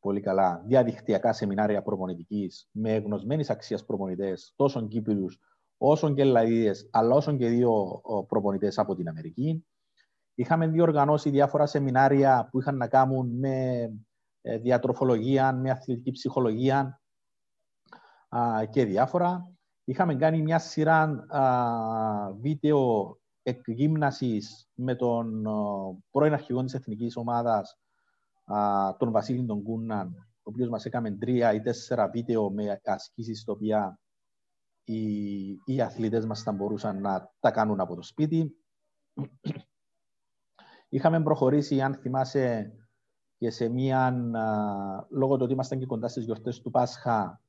πολύ 0.00 0.20
καλά, 0.20 0.62
διαδικτυακά 0.66 1.32
σεμινάρια 1.32 1.82
προπονητικής 1.82 2.68
με 2.72 2.96
γνωσμένης 2.96 3.50
αξίας 3.50 3.84
προπονητές, 3.84 4.52
τόσο 4.56 4.88
Κύπριους 4.88 5.38
όσο 5.76 6.14
και 6.14 6.22
Ελλαδίδε, 6.22 6.74
αλλά 6.90 7.14
όσο 7.14 7.36
και 7.36 7.48
δύο 7.48 8.00
προπονητές 8.28 8.78
από 8.78 8.94
την 8.94 9.08
Αμερική. 9.08 9.66
Είχαμε 10.34 10.66
διοργανώσει 10.66 11.30
διάφορα 11.30 11.66
σεμινάρια 11.66 12.48
που 12.50 12.60
είχαν 12.60 12.76
να 12.76 12.88
κάνουν 12.88 13.38
με 13.38 13.88
ε, 14.40 14.58
διατροφολογία, 14.58 15.52
με 15.52 15.70
αθλητική 15.70 16.10
ψυχολογία 16.10 17.00
και 18.70 18.84
διάφορα. 18.84 19.52
Είχαμε 19.84 20.14
κάνει 20.14 20.42
μια 20.42 20.58
σειρά 20.58 21.26
βίντεο 22.40 23.16
εκγύμνασης 23.42 24.68
με 24.74 24.94
τον 24.94 25.42
πρώην 26.10 26.32
αρχηγό 26.32 26.64
της 26.64 26.74
Εθνικής 26.74 27.16
Ομάδας, 27.16 27.78
τον 28.98 29.10
Βασίλη 29.10 29.46
τον 29.46 29.62
Κούναν, 29.62 30.08
ο 30.16 30.50
οποίος 30.50 30.68
μας 30.68 30.84
έκανε 30.84 31.10
τρία 31.10 31.52
ή 31.52 31.60
τέσσερα 31.60 32.08
βίντεο 32.08 32.50
με 32.50 32.80
ασκήσεις, 32.84 33.44
τα 33.44 33.52
οποία 33.52 34.00
οι, 34.84 35.48
οι 35.64 35.80
αθλητές 35.80 36.26
μας 36.26 36.42
θα 36.42 36.52
μπορούσαν 36.52 37.00
να 37.00 37.30
τα 37.40 37.50
κάνουν 37.50 37.80
από 37.80 37.94
το 37.94 38.02
σπίτι. 38.02 38.56
Είχαμε 40.88 41.22
προχωρήσει, 41.22 41.80
αν 41.80 41.94
θυμάσαι, 41.94 42.72
και 43.38 43.50
σε 43.50 43.68
μία, 43.68 44.06
α, 44.06 45.06
λόγω 45.10 45.36
του 45.36 45.42
ότι 45.42 45.52
ήμασταν 45.52 45.78
και 45.78 45.86
κοντά 45.86 46.08
στις 46.08 46.24
γιορτές 46.24 46.60
του 46.60 46.70
Πάσχα, 46.70 47.42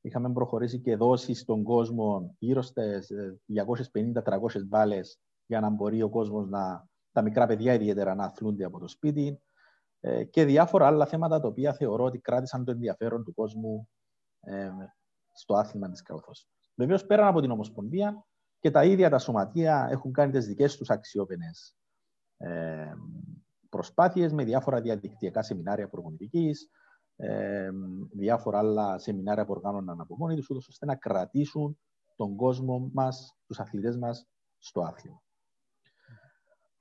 είχαμε 0.00 0.32
προχωρήσει 0.32 0.80
και 0.80 0.96
δώσει 0.96 1.34
στον 1.34 1.62
κόσμο 1.62 2.34
γύρω 2.38 2.62
στις 2.62 3.12
250-300 3.92 4.66
μπάλες 4.66 5.20
για 5.46 5.60
να 5.60 5.70
μπορεί 5.70 6.02
ο 6.02 6.08
κόσμος 6.08 6.48
να, 6.48 6.88
τα 7.12 7.22
μικρά 7.22 7.46
παιδιά 7.46 7.74
ιδιαίτερα 7.74 8.14
να 8.14 8.24
αθλούνται 8.24 8.64
από 8.64 8.78
το 8.78 8.88
σπίτι 8.88 9.40
ε, 10.00 10.24
και 10.24 10.44
διάφορα 10.44 10.86
άλλα 10.86 11.06
θέματα 11.06 11.40
τα 11.40 11.48
οποία 11.48 11.72
θεωρώ 11.72 12.04
ότι 12.04 12.18
κράτησαν 12.18 12.64
το 12.64 12.70
ενδιαφέρον 12.70 13.24
του 13.24 13.34
κόσμου 13.34 13.88
ε, 14.40 14.70
στο 15.32 15.54
άθλημα 15.54 15.90
της 15.90 16.02
καλωθός. 16.02 16.48
Βεβαίως, 16.74 17.06
πέραν 17.06 17.26
από 17.26 17.40
την 17.40 17.50
Ομοσπονδία 17.50 18.24
και 18.58 18.70
τα 18.70 18.84
ίδια 18.84 19.10
τα 19.10 19.18
σωματεία 19.18 19.88
έχουν 19.90 20.12
κάνει 20.12 20.32
τις 20.32 20.46
δικές 20.46 20.76
τους 20.76 20.90
αξιόπαινες 20.90 21.76
ε, 22.36 22.92
προσπάθειες 23.68 24.32
με 24.32 24.44
διάφορα 24.44 24.80
διαδικτυακά 24.80 25.42
σεμινάρια 25.42 25.88
προπονητικής, 25.88 26.70
ε, 27.20 27.70
διάφορα 28.12 28.58
άλλα 28.58 28.98
σεμινάρια 28.98 29.44
που 29.44 29.52
οργάνωναν 29.52 30.00
από 30.00 30.16
μόνοι 30.16 30.34
τους, 30.34 30.68
ώστε 30.68 30.86
να 30.86 30.96
κρατήσουν 30.96 31.78
τον 32.16 32.36
κόσμο 32.36 32.90
μας, 32.92 33.36
τους 33.46 33.60
αθλητές 33.60 33.96
μας 33.96 34.28
στο 34.58 34.80
άθλημα. 34.80 35.22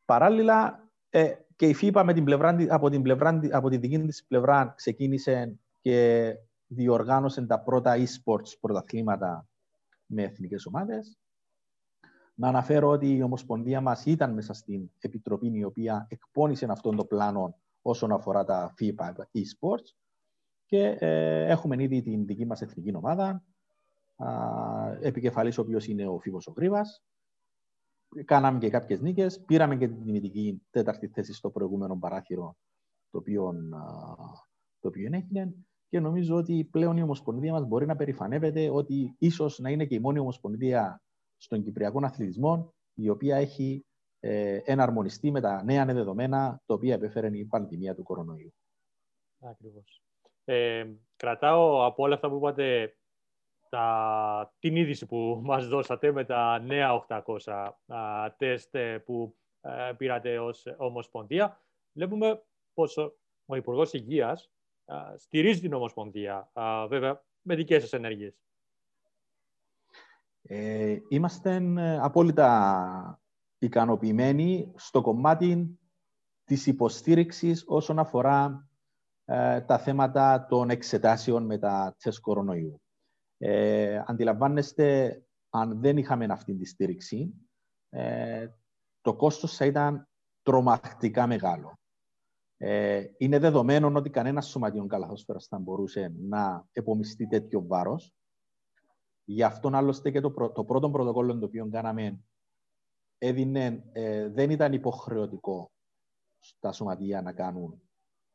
Παράλληλα, 0.05 0.89
ε, 1.10 1.34
και 1.55 1.67
η 1.67 1.74
ΦΥΠΑ 1.74 2.03
με 2.03 2.13
την 2.13 2.24
πλευρά, 2.24 2.58
από, 2.69 2.89
την 2.89 3.01
πλευρά, 3.01 3.39
από 3.51 3.69
τη 3.69 3.77
δική 3.77 4.00
της 4.00 4.25
πλευρά 4.25 4.74
ξεκίνησε 4.75 5.60
και 5.81 6.34
διοργάνωσε 6.67 7.46
τα 7.46 7.60
πρώτα 7.60 7.96
e-sports 7.98 8.58
πρωταθλήματα 8.60 9.48
με 10.05 10.24
εθνικές 10.24 10.65
ομάδες. 10.65 11.17
Να 12.34 12.48
αναφέρω 12.48 12.89
ότι 12.89 13.15
η 13.15 13.22
Ομοσπονδία 13.22 13.81
μας 13.81 14.05
ήταν 14.05 14.34
μέσα 14.34 14.53
στην 14.53 14.89
επιτροπή 15.00 15.58
η 15.58 15.63
οποία 15.63 16.08
εκπώνησε 16.10 16.67
αυτόν 16.69 16.96
τον 16.96 17.08
πλάνο 17.08 17.60
όσον 17.81 18.12
αφορά 18.12 18.43
τα 18.43 18.74
FIPA 18.79 19.12
e-sports 19.12 20.00
και 20.69 20.97
ε, 20.99 21.45
έχουμε 21.45 21.83
ήδη 21.83 22.01
την 22.01 22.25
δική 22.25 22.45
μας 22.45 22.61
εθνική 22.61 22.95
ομάδα, 22.95 23.43
α, 24.15 24.97
επικεφαλής 25.01 25.57
ο 25.57 25.61
οποίος 25.61 25.88
είναι 25.88 26.07
ο 26.07 26.19
Φίβος 26.19 26.47
ο 26.47 26.53
Γρήβας. 26.55 27.03
Κάναμε 28.25 28.59
και 28.59 28.69
κάποιες 28.69 29.01
νίκες, 29.01 29.43
πήραμε 29.45 29.77
και 29.77 29.88
την 29.88 30.03
τιμητική 30.03 30.61
τέταρτη 30.69 31.07
θέση 31.07 31.33
στο 31.33 31.49
προηγούμενο 31.49 31.97
παράθυρο 31.97 32.57
το 33.11 33.17
οποίο, 33.17 33.47
α, 33.47 33.53
το 34.79 34.88
οποίο 34.88 35.09
έγινε 35.11 35.55
και 35.89 35.99
νομίζω 35.99 36.35
ότι 36.35 36.67
πλέον 36.71 36.97
η 36.97 37.01
Ομοσπονδία 37.01 37.51
μας 37.51 37.65
μπορεί 37.65 37.85
να 37.85 37.95
περηφανεύεται 37.95 38.69
ότι 38.69 39.15
ίσως 39.17 39.59
να 39.59 39.69
είναι 39.69 39.85
και 39.85 39.95
η 39.95 39.99
μόνη 39.99 40.19
Ομοσπονδία 40.19 41.01
στον 41.38 41.63
Κυπριακό 41.63 41.99
Αθλητισμό 42.03 42.73
η 42.93 43.09
οποία 43.09 43.35
έχει 43.35 43.85
ε, 44.19 44.59
εναρμονιστεί 44.63 45.31
με 45.31 45.41
τα 45.41 45.63
νέα 45.63 45.85
δεδομένα 45.85 46.61
τα 46.65 46.73
οποία 46.73 46.93
επέφερε 46.93 47.38
η 47.38 47.45
πανδημία 47.45 47.95
του 47.95 48.03
κορονοϊού. 48.03 48.53
Ακριβώς. 49.39 50.03
Ε, 50.51 50.88
κρατάω 51.15 51.86
από 51.86 52.03
όλα 52.03 52.15
αυτά 52.15 52.29
που 52.29 52.36
είπατε 52.36 52.96
τα, 53.70 54.53
την 54.60 54.75
είδηση 54.75 55.06
που 55.06 55.39
μας 55.44 55.68
δώσατε 55.68 56.12
με 56.12 56.25
τα 56.25 56.60
νέα 56.60 57.06
800 57.08 57.72
α, 57.88 58.36
τεστ 58.38 58.75
ε, 58.75 58.98
που 58.98 59.36
ε, 59.62 59.91
πήρατε 59.98 60.39
ως 60.39 60.65
Ομοσπονδία. 60.77 61.62
Βλέπουμε 61.94 62.44
πως 62.74 62.98
ο, 62.98 63.13
ο 63.46 63.56
Υπουργός 63.56 63.94
Υγείας 63.94 64.51
στηρίζει 65.18 65.60
την 65.60 65.74
Ομοσπονδία, 65.74 66.50
α, 66.53 66.88
βέβαια 66.88 67.24
με 67.41 67.56
δικές 67.56 67.82
σας 67.82 67.94
ενέργειες. 67.94 68.36
Ε, 70.41 70.98
είμαστε 71.08 71.56
ε, 71.77 71.98
απόλυτα 71.98 73.22
ικανοποιημένοι 73.58 74.72
στο 74.75 75.01
κομμάτι 75.01 75.79
της 76.46 76.68
υποστήριξης 76.68 77.63
όσον 77.68 78.00
αφορά 78.00 78.68
ε, 79.31 79.62
τα 79.62 79.79
θέματα 79.79 80.45
των 80.50 80.69
εξετάσεων 80.69 81.45
με 81.45 81.57
τα 81.57 81.95
τεστ 82.03 82.19
κορονοϊού. 82.21 82.81
Ε, 83.38 84.03
αντιλαμβάνεστε, 84.05 85.21
αν 85.50 85.81
δεν 85.81 85.98
είχαμε 85.98 86.25
αυτή 86.25 86.55
τη 86.55 86.65
στήριξη, 86.65 87.33
ε, 87.89 88.48
το 89.01 89.15
κόστος 89.15 89.55
θα 89.55 89.65
ήταν 89.65 90.09
τρομακτικά 90.41 91.27
μεγάλο. 91.27 91.79
Ε, 92.57 93.05
είναι 93.17 93.39
δεδομένο 93.39 93.91
ότι 93.95 94.09
κανένας 94.09 94.48
σωματιόν 94.48 94.88
καλαθόσφαιρας 94.88 95.45
θα 95.48 95.59
μπορούσε 95.59 96.13
να 96.19 96.67
επομιστεί 96.71 97.27
τέτοιο 97.27 97.65
βάρος. 97.67 98.13
Γι' 99.24 99.43
αυτόν 99.43 99.75
άλλωστε 99.75 100.12
και 100.12 100.21
το, 100.21 100.31
το 100.31 100.65
πρώτο 100.65 100.89
πρωτοκόλλο 100.89 101.39
το 101.39 101.45
οποίο 101.45 101.69
κάναμε 101.69 102.19
έδινε, 103.17 103.83
ε, 103.91 104.29
δεν 104.29 104.50
ήταν 104.50 104.74
υποχρεωτικό 104.74 105.71
στα 106.39 106.71
σωματεία 106.71 107.21
να 107.21 107.33
κάνουν 107.33 107.88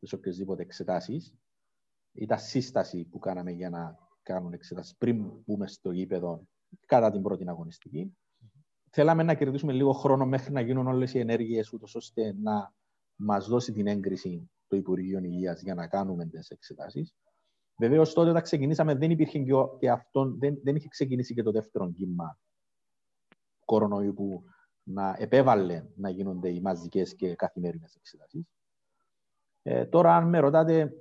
τις 0.04 0.12
οποιασδήποτε 0.12 0.62
εξετάσεις. 0.62 1.34
Ήταν 2.12 2.38
σύσταση 2.38 3.04
που 3.04 3.18
κάναμε 3.18 3.50
για 3.50 3.70
να 3.70 3.98
κάνουν 4.22 4.52
εξετάσεις 4.52 4.96
πριν 4.96 5.24
μπούμε 5.44 5.66
στο 5.66 5.90
γήπεδο 5.90 6.46
κατά 6.86 7.10
την 7.10 7.22
πρώτη 7.22 7.48
αγωνιστική. 7.48 8.16
Θέλαμε 8.90 9.22
να 9.22 9.34
κερδίσουμε 9.34 9.72
λίγο 9.72 9.92
χρόνο 9.92 10.26
μέχρι 10.26 10.52
να 10.52 10.60
γίνουν 10.60 10.86
όλες 10.86 11.14
οι 11.14 11.18
ενέργειες, 11.18 11.72
ούτως 11.72 11.94
ώστε 11.94 12.34
να 12.42 12.74
μας 13.16 13.48
δώσει 13.48 13.72
την 13.72 13.86
έγκριση 13.86 14.50
το 14.66 14.76
Υπουργείο 14.76 15.18
Υγείας 15.18 15.62
για 15.62 15.74
να 15.74 15.86
κάνουμε 15.86 16.26
τις 16.26 16.50
εξετάσεις. 16.50 17.14
Βεβαίως, 17.78 18.12
τότε 18.12 18.30
όταν 18.30 18.42
ξεκινήσαμε, 18.42 18.94
δεν 18.94 19.10
υπήρχε 19.10 19.38
και, 19.38 19.52
και 19.78 19.90
αυτόν, 19.90 20.38
δεν, 20.38 20.60
δεν 20.62 20.76
είχε 20.76 20.88
ξεκινήσει 20.88 21.34
και 21.34 21.42
το 21.42 21.50
δεύτερο 21.50 21.92
κύμα 21.92 22.38
κορονοϊού 23.64 24.14
που 24.14 24.44
να 24.82 25.16
επέβαλε 25.18 25.86
να 25.96 26.08
γίνονται 26.08 26.48
οι 26.48 26.60
μαζικές 26.60 27.14
και 27.14 27.34
καθημερινές 27.34 27.94
εξετάσεις. 27.94 28.44
Ε, 29.66 29.84
τώρα, 29.84 30.16
αν 30.16 30.28
με 30.28 30.38
ρωτάτε, 30.38 30.92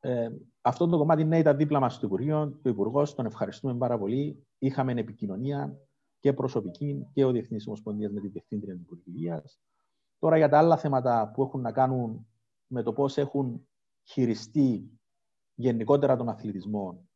ε, 0.00 0.28
αυτό 0.60 0.86
το 0.86 0.98
κομμάτι 0.98 1.24
ναι, 1.24 1.38
ήταν 1.38 1.56
δίπλα 1.56 1.80
μας 1.80 1.94
στο 1.94 2.06
Υπουργείο. 2.06 2.58
Το 2.62 2.68
Υπουργός, 2.68 3.14
τον 3.14 3.26
ευχαριστούμε 3.26 3.74
πάρα 3.74 3.98
πολύ. 3.98 4.46
Είχαμε 4.58 4.92
επικοινωνία 4.92 5.78
και 6.20 6.32
προσωπική 6.32 7.06
και 7.12 7.24
ο 7.24 7.30
Διεθνή 7.30 7.58
Ομοσπονδίας 7.66 8.12
με 8.12 8.20
την 8.20 8.30
Διευθύντρια 8.32 8.74
του 8.74 8.80
Υπουργείου 8.80 9.42
Τώρα 10.18 10.36
για 10.36 10.48
τα 10.48 10.58
άλλα 10.58 10.76
θέματα 10.76 11.30
που 11.34 11.42
έχουν 11.42 11.60
να 11.60 11.72
κάνουν 11.72 12.26
με 12.66 12.82
το 12.82 12.92
πώς 12.92 13.18
έχουν 13.18 13.68
χειριστεί 14.04 15.00
γενικότερα 15.54 16.16
τον 16.16 16.28
αθλητισμό 16.28 17.08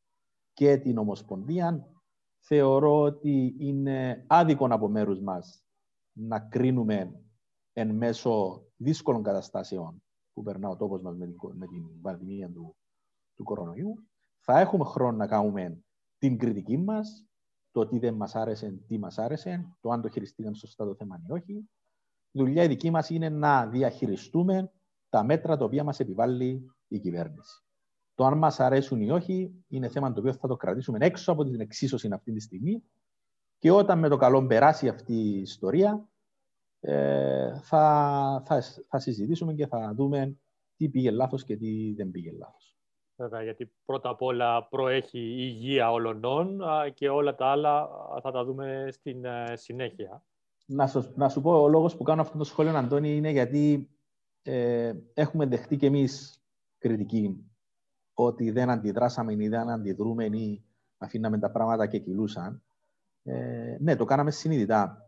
και 0.53 0.77
την 0.77 0.99
Ομοσπονδία, 0.99 1.89
θεωρώ 2.39 3.01
ότι 3.01 3.57
είναι 3.59 4.25
άδικο 4.27 4.67
από 4.71 4.89
μέρους 4.89 5.21
μας 5.21 5.65
να 6.13 6.41
κρίνουμε 6.41 7.21
εν 7.73 7.95
μέσω 7.95 8.63
δύσκολων 8.77 9.23
καταστάσεων 9.23 10.03
που 10.37 10.43
περνά 10.43 10.69
ο 10.69 10.77
τόπος 10.77 11.03
μας 11.03 11.17
με 11.17 11.27
την, 11.27 11.37
με 11.55 11.67
την 11.67 12.01
πανδημία 12.01 12.51
του, 12.51 12.77
του 13.35 13.45
κορονοϊού. 13.45 14.07
Θα 14.41 14.61
έχουμε 14.61 14.85
χρόνο 14.85 15.17
να 15.17 15.27
κάνουμε 15.27 15.83
την 16.19 16.39
κριτική 16.39 16.79
μας, 16.79 17.27
το 17.71 17.87
τι 17.87 17.99
δεν 17.99 18.15
μας 18.15 18.35
άρεσε, 18.35 18.81
τι 18.87 18.99
μας 18.99 19.19
άρεσε, 19.19 19.77
το 19.81 19.91
αν 19.91 20.01
το 20.01 20.09
χειριστήκαν 20.09 20.55
σωστά 20.55 20.85
το 20.85 20.95
θέμα 20.95 21.21
ή 21.29 21.33
όχι 21.33 21.69
δουλειά 22.31 22.63
η 22.63 22.67
δική 22.67 22.91
μας 22.91 23.11
είναι 23.11 23.29
να 23.29 23.67
διαχειριστούμε 23.67 24.73
τα 25.09 25.25
μέτρα 25.25 25.57
τα 25.57 25.65
οποία 25.65 25.85
μας 25.85 26.01
επιβάλλει 26.01 26.67
η 26.89 26.99
κυβέρνηση. 26.99 27.65
Το 28.15 28.25
αν 28.25 28.39
μας 28.39 28.61
αρέσουν 28.61 29.01
ή 29.01 29.11
όχι 29.11 29.65
είναι 29.69 29.89
θέμα 29.89 30.13
το 30.13 30.21
οποίο 30.21 30.33
θα 30.33 30.49
το 30.49 30.57
κρατήσουμε 30.57 30.99
έξω 31.01 31.33
από 31.33 31.45
την 31.45 31.61
εξίσωση 31.61 32.09
αυτή 32.13 32.33
τη 32.33 32.41
στιγμή 32.41 32.83
και 33.59 33.71
όταν 33.71 33.99
με 33.99 34.09
το 34.09 34.17
καλό 34.17 34.47
περάσει 34.47 34.89
αυτή 34.89 35.15
η 35.15 35.41
ιστορία 35.41 36.09
ε, 36.87 37.61
θα, 37.63 38.43
θα, 38.47 38.63
θα 38.89 38.99
συζητήσουμε 38.99 39.55
και 39.55 39.67
θα 39.67 39.95
δούμε 39.95 40.39
τι 40.77 40.89
πήγε 40.89 41.11
λάθος 41.11 41.45
και 41.45 41.57
τι 41.57 41.95
δεν 41.95 42.11
πήγε 42.11 42.33
λάθος. 42.33 42.77
Βέβαια, 43.17 43.43
γιατί 43.43 43.73
πρώτα 43.85 44.09
απ' 44.09 44.23
όλα 44.23 44.69
προέχει 44.69 45.19
η 45.19 45.37
υγεία 45.39 45.93
όλων 45.93 46.61
και 46.95 47.09
όλα 47.09 47.35
τα 47.35 47.47
άλλα 47.47 47.89
θα 48.23 48.31
τα 48.31 48.45
δούμε 48.45 48.89
στην 48.91 49.25
ε, 49.25 49.57
συνέχεια 49.57 50.25
να, 50.67 50.87
σου, 50.87 51.13
να 51.15 51.29
σου 51.29 51.41
πω, 51.41 51.63
ο 51.63 51.69
λόγος 51.69 51.97
που 51.97 52.03
κάνω 52.03 52.21
αυτό 52.21 52.39
το 52.39 52.45
σχόλιο, 52.45 52.77
Αντώνη, 52.77 53.17
είναι 53.17 53.31
γιατί 53.31 53.91
ε, 54.43 54.93
έχουμε 55.15 55.47
δεχτεί 55.47 55.77
κι 55.77 55.87
εμείς 55.87 56.43
κριτική 56.79 57.51
ότι 58.15 58.51
δεν 58.51 58.71
αντιδράσαμε 58.71 59.33
ή 59.33 59.49
δεν 59.49 59.69
αντιδρούμε 59.69 60.25
ή 60.25 60.65
αφήναμε 60.99 61.39
τα 61.39 61.51
πράγματα 61.51 61.87
και 61.87 61.99
κυλούσαν. 61.99 62.63
Ε, 63.23 63.77
ναι, 63.81 63.97
το 63.97 64.05
κάναμε 64.05 64.31
συνειδητά. 64.31 65.06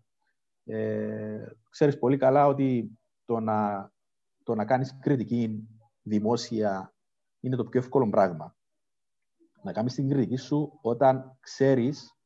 Ε, 0.70 1.46
ξέρεις 1.70 1.98
πολύ 1.98 2.16
καλά 2.16 2.46
ότι 2.46 2.98
το 3.24 3.40
να, 3.40 3.90
το 4.42 4.54
να 4.54 4.64
κάνεις 4.64 4.98
κριτική 5.00 5.68
δημόσια 6.02 6.94
είναι 7.40 7.56
το 7.56 7.64
πιο 7.64 7.80
εύκολο 7.80 8.08
πράγμα. 8.08 8.56
Να 9.62 9.72
κάνεις 9.72 9.94
την 9.94 10.08
κριτική 10.08 10.36
σου 10.36 10.78
όταν 10.82 11.36
ξέρεις 11.40 12.16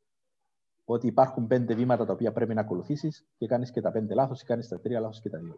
ότι 0.85 1.07
υπάρχουν 1.07 1.47
πέντε 1.47 1.75
βήματα 1.75 2.05
τα 2.05 2.13
οποία 2.13 2.33
πρέπει 2.33 2.55
να 2.55 2.61
ακολουθήσεις 2.61 3.27
και 3.37 3.47
κάνεις 3.47 3.71
και 3.71 3.81
τα 3.81 3.91
πέντε 3.91 4.15
λάθος 4.15 4.43
ή 4.43 4.45
κάνεις 4.45 4.69
τα 4.69 4.81
τρία 4.81 5.01
λάθος 5.01 5.21
και 5.21 5.31
τα 5.31 5.39
δύο 5.39 5.57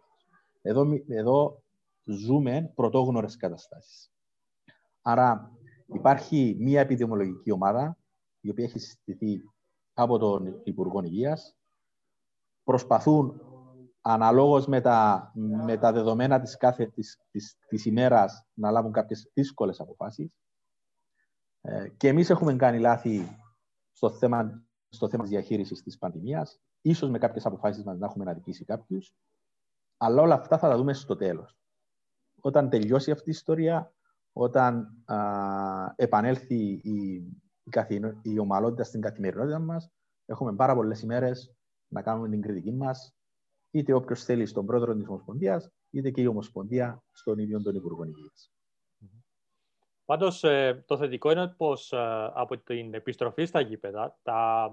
Εδώ, 0.61 0.85
εδώ 1.07 1.63
ζούμε 2.03 2.71
πρωτόγνωρες 2.75 3.37
καταστάσεις. 3.37 4.11
Άρα 5.01 5.51
υπάρχει 5.85 6.57
μία 6.59 6.79
επιδημιολογική 6.79 7.51
ομάδα 7.51 7.97
η 8.41 8.49
οποία 8.49 8.63
έχει 8.63 8.79
συστηθεί 8.79 9.41
από 9.93 10.17
τον 10.17 10.61
Υπουργό 10.63 11.03
Υγείας. 11.03 11.54
Προσπαθούν 12.65 13.41
αναλόγως 14.01 14.67
με 14.67 14.81
τα, 14.81 15.31
με 15.65 15.77
τα 15.77 15.91
δεδομένα 15.91 16.41
της, 16.41 16.57
κάθε, 16.57 16.85
της, 16.85 17.21
της, 17.31 17.57
της 17.67 17.85
ημέρας 17.85 18.45
να 18.53 18.71
λάβουν 18.71 18.91
κάποιες 18.91 19.31
δύσκολες 19.33 19.79
αποφάσεις. 19.79 20.35
Ε, 21.61 21.89
και 21.89 22.07
εμείς 22.07 22.29
έχουμε 22.29 22.55
κάνει 22.55 22.79
λάθη 22.79 23.37
στο 23.91 24.09
θέμα, 24.09 24.63
στο 24.89 25.09
θέμα 25.09 25.23
της 25.23 25.31
διαχείρισης 25.31 25.83
της 25.83 25.97
πανδημίας, 25.97 26.59
ίσως 26.81 27.09
με 27.09 27.17
κάποιες 27.17 27.45
αποφάσεις 27.45 27.83
μας 27.83 27.97
να 27.97 28.05
έχουμε 28.05 28.31
αδικήσει 28.31 28.65
κάποιους, 28.65 29.13
αλλά 29.97 30.21
όλα 30.21 30.33
αυτά 30.33 30.57
θα 30.57 30.69
τα 30.69 30.77
δούμε 30.77 30.93
στο 30.93 31.15
τέλος. 31.15 31.57
Όταν 32.41 32.69
τελειώσει 32.69 33.11
αυτή 33.11 33.29
η 33.29 33.31
ιστορία, 33.31 33.93
όταν 34.33 35.03
α, 35.05 35.17
επανέλθει 35.95 36.55
η, 36.55 36.81
η, 37.63 37.69
καθημερι... 37.69 38.17
η 38.21 38.39
ομαλότητα 38.39 38.83
στην 38.83 39.01
καθημερινότητα 39.01 39.59
μας, 39.59 39.91
έχουμε 40.25 40.55
πάρα 40.55 40.75
πολλές 40.75 41.01
ημέρες 41.01 41.55
να 41.95 42.01
κάνουμε 42.01 42.29
την 42.29 42.41
κριτική 42.41 42.71
μας, 42.71 43.15
είτε 43.71 43.93
όποιος 43.93 44.23
θέλει 44.23 44.45
στον 44.45 44.65
πρόεδρο 44.65 44.95
της 44.95 45.07
Ομοσπονδίας, 45.07 45.71
είτε 45.89 46.09
και 46.11 46.21
η 46.21 46.27
Ομοσπονδία 46.27 47.03
στον 47.11 47.39
ίδιο 47.39 47.61
τον 47.61 47.75
Υπουργό 47.75 48.03
Υγείας. 48.03 48.49
Πάντως, 50.05 50.43
ε, 50.43 50.83
το 50.87 50.97
θετικό 50.97 51.31
είναι 51.31 51.47
πως 51.47 51.91
ε, 51.91 52.31
από 52.33 52.57
την 52.57 52.93
επιστροφή 52.93 53.45
στα 53.45 53.59
γήπεδα, 53.59 54.19
τα 54.23 54.69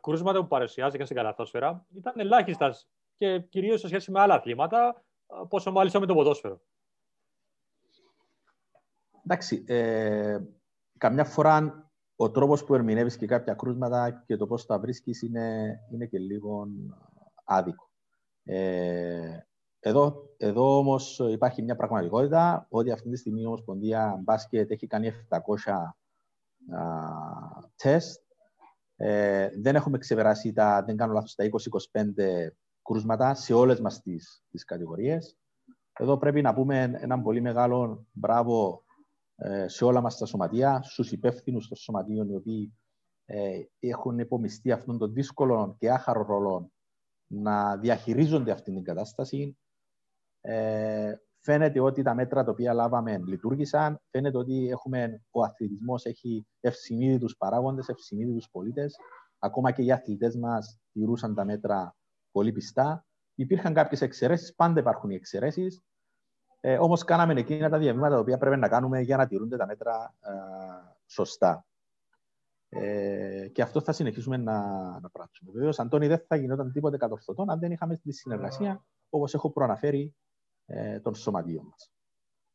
κρούσματα 0.00 0.40
που 0.40 0.46
παρουσιάστηκαν 0.46 1.06
στην 1.06 1.18
καλαθόσφαιρα 1.18 1.86
ήταν 1.94 2.14
ελάχιστας 2.16 2.88
και 3.16 3.40
κυρίως 3.40 3.80
σε 3.80 3.86
σχέση 3.86 4.10
με 4.10 4.20
άλλα 4.20 4.34
αθλήματα, 4.34 5.04
ε, 5.26 5.34
πόσο 5.48 5.72
μάλιστα 5.72 6.00
με 6.00 6.06
το 6.06 6.14
ποδόσφαιρο. 6.14 6.60
Εντάξει, 9.24 9.64
ε, 9.66 10.38
καμιά 10.98 11.24
φορά 11.24 11.90
ο 12.22 12.30
τρόπος 12.30 12.64
που 12.64 12.74
ερμηνεύεις 12.74 13.16
και 13.16 13.26
κάποια 13.26 13.54
κρούσματα 13.54 14.22
και 14.26 14.36
το 14.36 14.46
πώς 14.46 14.66
τα 14.66 14.78
βρίσκεις 14.78 15.22
είναι, 15.22 15.78
είναι 15.92 16.06
και 16.06 16.18
λίγο 16.18 16.66
άδικο. 17.44 17.90
Ε, 18.44 19.38
εδώ, 19.80 20.34
εδώ 20.36 20.78
όμως 20.78 21.18
υπάρχει 21.18 21.62
μια 21.62 21.76
πραγματικότητα 21.76 22.66
ότι 22.68 22.90
αυτή 22.90 23.10
τη 23.10 23.16
στιγμή 23.16 23.40
η 23.40 23.46
Ομοσπονδία 23.46 24.20
Μπάσκετ 24.22 24.70
έχει 24.70 24.86
κάνει 24.86 25.12
700 25.28 25.38
τεστ. 27.76 28.22
Ε, 28.96 29.48
δεν 29.60 29.74
έχουμε 29.74 29.98
ξεπεράσει 29.98 30.52
τα, 30.52 30.82
δεν 30.84 30.96
κάνω 30.96 31.12
λάθος, 31.12 31.34
τα 31.34 31.44
20-25 31.44 31.48
κρούσματα 32.82 33.34
σε 33.34 33.54
όλες 33.54 33.80
μας 33.80 34.02
τις, 34.02 34.44
τις 34.50 34.64
κατηγορίες. 34.64 35.36
Εδώ 35.98 36.18
πρέπει 36.18 36.42
να 36.42 36.54
πούμε 36.54 36.98
έναν 37.00 37.22
πολύ 37.22 37.40
μεγάλο 37.40 38.06
μπράβο 38.12 38.84
ε, 38.86 38.91
σε 39.66 39.84
όλα 39.84 40.00
μας 40.00 40.18
τα 40.18 40.26
σωματεία, 40.26 40.82
στους 40.82 41.12
υπεύθυνους 41.12 41.68
των 41.68 41.76
σωματείων 41.76 42.28
οι 42.28 42.34
οποίοι 42.34 42.72
ε, 43.24 43.60
έχουν 43.78 44.18
υπομειστεί 44.18 44.72
αυτόν 44.72 44.98
τον 44.98 45.12
δύσκολο 45.12 45.76
και 45.78 45.90
άχαρο 45.90 46.22
ρόλο 46.22 46.70
να 47.26 47.76
διαχειρίζονται 47.76 48.50
αυτή 48.50 48.72
την 48.72 48.84
κατάσταση. 48.84 49.58
Ε, 50.40 51.14
φαίνεται 51.40 51.80
ότι 51.80 52.02
τα 52.02 52.14
μέτρα 52.14 52.44
τα 52.44 52.50
οποία 52.50 52.72
λάβαμε 52.72 53.18
λειτουργήσαν. 53.18 54.00
Φαίνεται 54.10 54.38
ότι 54.38 54.68
έχουμε, 54.68 55.22
ο 55.30 55.42
αθλητισμός 55.42 56.04
έχει 56.04 56.46
ευσυνείδητους 56.60 57.36
παράγοντες, 57.36 57.88
ευσυνείδητους 57.88 58.48
πολίτες. 58.50 58.96
Ακόμα 59.38 59.70
και 59.70 59.82
οι 59.82 59.92
αθλητές 59.92 60.36
μας 60.36 60.78
τηρούσαν 60.92 61.34
τα 61.34 61.44
μέτρα 61.44 61.96
πολύ 62.30 62.52
πιστά. 62.52 63.06
Υπήρχαν 63.34 63.74
κάποιες 63.74 64.00
εξαιρέσεις, 64.00 64.54
πάντα 64.54 64.80
υπάρχουν 64.80 65.10
οι 65.10 65.14
εξαιρέσεις. 65.14 65.82
Ε, 66.64 66.78
Όμως, 66.78 67.04
κάναμε 67.04 67.32
εκείνα 67.40 67.68
τα 67.68 67.78
διαβήματα 67.78 68.14
τα 68.14 68.20
οποία 68.20 68.38
πρέπει 68.38 68.56
να 68.56 68.68
κάνουμε 68.68 69.00
για 69.00 69.16
να 69.16 69.26
τηρούνται 69.26 69.56
τα 69.56 69.66
μέτρα 69.66 70.14
ε, 70.20 70.30
σωστά. 71.06 71.66
Ε, 72.68 73.48
και 73.52 73.62
αυτό 73.62 73.80
θα 73.80 73.92
συνεχίσουμε 73.92 74.36
να, 74.36 74.60
να 75.00 75.10
πράξουμε. 75.10 75.50
Βεβαίως, 75.52 75.78
Αντώνη, 75.78 76.06
δεν 76.06 76.24
θα 76.26 76.36
γινόταν 76.36 76.72
τίποτε 76.72 76.96
κατορθωτό 76.96 77.44
αν 77.48 77.58
δεν 77.58 77.70
είχαμε 77.72 77.96
τη 77.96 78.12
συνεργασία, 78.12 78.84
όπως 79.10 79.34
έχω 79.34 79.50
προαναφέρει, 79.50 80.14
ε, 80.66 81.00
των 81.00 81.14
σωματείων 81.14 81.64
μας. 81.64 81.92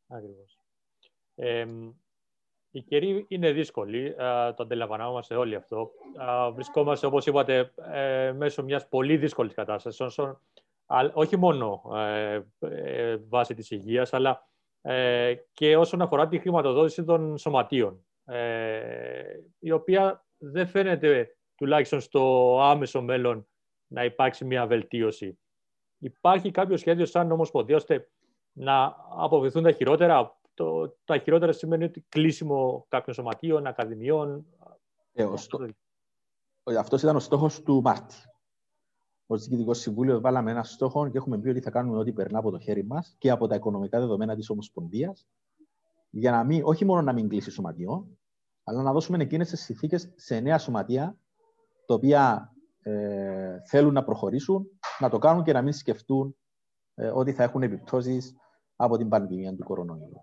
Ακριβώς. 0.06 0.58
Ε, 1.34 1.66
η 2.70 2.82
καιρή 2.82 3.24
είναι 3.28 3.52
δύσκολη, 3.52 4.14
το 4.54 4.62
αντιλαμβανόμαστε 4.62 5.34
όλοι 5.34 5.54
αυτό. 5.54 5.90
βρισκόμαστε, 6.52 7.06
όπως 7.06 7.26
είπατε, 7.26 7.72
ε, 7.92 8.32
μέσω 8.32 8.62
μιας 8.62 8.88
πολύ 8.88 9.16
δύσκολης 9.16 9.54
κατάστασης, 9.54 10.18
όχι 11.12 11.36
μόνο 11.36 11.82
ε, 11.94 12.40
ε, 12.58 13.16
βάσει 13.28 13.54
της 13.54 13.70
υγείας, 13.70 14.12
αλλά 14.12 14.48
ε, 14.80 15.34
και 15.52 15.76
όσον 15.76 16.02
αφορά 16.02 16.28
τη 16.28 16.38
χρηματοδότηση 16.38 17.04
των 17.04 17.38
σωματείων. 17.38 18.06
Ε, 18.24 19.22
η 19.58 19.70
οποία 19.70 20.26
δεν 20.38 20.66
φαίνεται 20.66 21.36
τουλάχιστον 21.54 22.00
στο 22.00 22.56
άμεσο 22.60 23.02
μέλλον 23.02 23.48
να 23.86 24.04
υπάρξει 24.04 24.44
μια 24.44 24.66
βελτίωση. 24.66 25.38
Υπάρχει 25.98 26.50
κάποιο 26.50 26.76
σχέδιο 26.76 27.06
σαν 27.06 27.32
Ομοσπονδία 27.32 27.76
ώστε 27.76 28.10
να 28.52 28.96
αποφευθούν 29.16 29.62
τα 29.62 29.72
χειρότερα; 29.72 30.40
Το, 30.54 30.96
τα 31.04 31.18
χειρότερα 31.18 31.52
σημαίνει 31.52 31.84
ότι 31.84 32.06
κλείσιμο 32.08 32.86
κάποιων 32.88 33.14
σωματείων, 33.14 33.66
ακαδημιών. 33.66 34.46
Ε, 35.12 36.76
Αυτός 36.76 37.02
ήταν 37.02 37.16
ο 37.16 37.20
στόχος 37.20 37.62
του 37.62 37.80
Μάρτη. 37.82 38.14
Ω 39.30 39.36
Διοικητικός 39.36 39.78
Συμβούλιος 39.78 40.20
βάλαμε 40.20 40.50
ένα 40.50 40.62
στόχο 40.62 41.08
και 41.08 41.16
έχουμε 41.16 41.38
πει 41.38 41.48
ότι 41.48 41.60
θα 41.60 41.70
κάνουμε 41.70 41.98
ό,τι 41.98 42.12
περνά 42.12 42.38
από 42.38 42.50
το 42.50 42.58
χέρι 42.58 42.84
μας 42.84 43.14
και 43.18 43.30
από 43.30 43.46
τα 43.46 43.54
οικονομικά 43.54 43.98
δεδομένα 43.98 44.34
της 44.34 44.50
Ομοσπονδίας 44.50 45.26
για 46.10 46.30
να 46.30 46.44
μην, 46.44 46.62
όχι 46.64 46.84
μόνο 46.84 47.02
να 47.02 47.12
μην 47.12 47.28
κλείσει 47.28 47.50
σωματιό, 47.50 48.08
αλλά 48.64 48.82
να 48.82 48.92
δώσουμε 48.92 49.22
εκείνες 49.22 49.48
τις 49.48 49.60
συνθήκες 49.60 50.12
σε 50.16 50.40
νέα 50.40 50.58
σωματεία, 50.58 51.18
τα 51.86 51.94
οποία 51.94 52.52
ε, 52.82 53.58
θέλουν 53.66 53.92
να 53.92 54.04
προχωρήσουν, 54.04 54.66
να 54.98 55.08
το 55.08 55.18
κάνουν 55.18 55.42
και 55.42 55.52
να 55.52 55.62
μην 55.62 55.72
σκεφτούν 55.72 56.36
ε, 56.94 57.08
ότι 57.08 57.32
θα 57.32 57.42
έχουν 57.42 57.62
επιπτώσεις 57.62 58.34
από 58.76 58.96
την 58.96 59.08
πανδημία 59.08 59.54
του 59.54 59.64
κορονοϊού. 59.64 60.20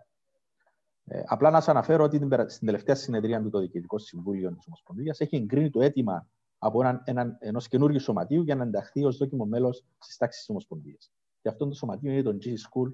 Ε, 1.04 1.24
απλά 1.26 1.50
να 1.50 1.60
σας 1.60 1.68
αναφέρω 1.68 2.04
ότι 2.04 2.28
στην 2.48 2.66
τελευταία 2.66 2.96
συνεδρία 2.96 3.42
του 3.42 3.50
το 3.50 3.60
Διοικητικό 3.60 3.98
Συμβούλιο 3.98 4.54
της 4.54 4.66
Ομοσπονδίας 4.68 5.20
έχει 5.20 5.36
εγκρίνει 5.36 5.70
το 5.70 5.82
αίτημα 5.82 6.28
από 6.58 6.82
έναν, 6.82 7.02
έναν, 7.06 7.38
ενός 7.40 7.68
καινούργιου 7.68 8.00
σωματείου 8.00 8.42
για 8.42 8.56
να 8.56 8.64
ενταχθεί 8.64 9.04
ως 9.04 9.18
δόκιμο 9.18 9.46
μέλος 9.46 9.86
στις 10.00 10.18
τάξεις 10.18 10.40
της 10.40 10.50
Ομοσπονδίας. 10.50 11.12
Και 11.42 11.50
αυτό 11.50 11.68
το 11.68 11.74
σωματείο 11.74 12.12
είναι 12.12 12.22
το 12.22 12.38
G 12.42 12.46
School 12.46 12.94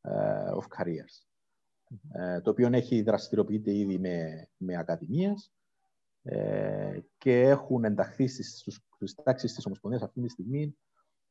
ε, 0.00 0.50
of 0.54 0.82
Careers. 0.82 1.28
Ε, 2.12 2.40
το 2.40 2.50
οποίο 2.50 2.68
έχει 2.72 3.02
δραστηριοποιείται 3.02 3.74
ήδη 3.74 3.98
με, 3.98 4.48
με 4.56 4.76
ακαδημίες 4.76 5.52
ε, 6.22 6.98
και 7.18 7.40
έχουν 7.40 7.84
ενταχθεί 7.84 8.26
στις, 8.26 8.64
στις 8.96 9.14
τάξεις 9.14 9.54
της 9.54 9.66
Ομοσπονδίας 9.66 10.02
αυτή 10.02 10.20
τη 10.20 10.28
στιγμή 10.28 10.78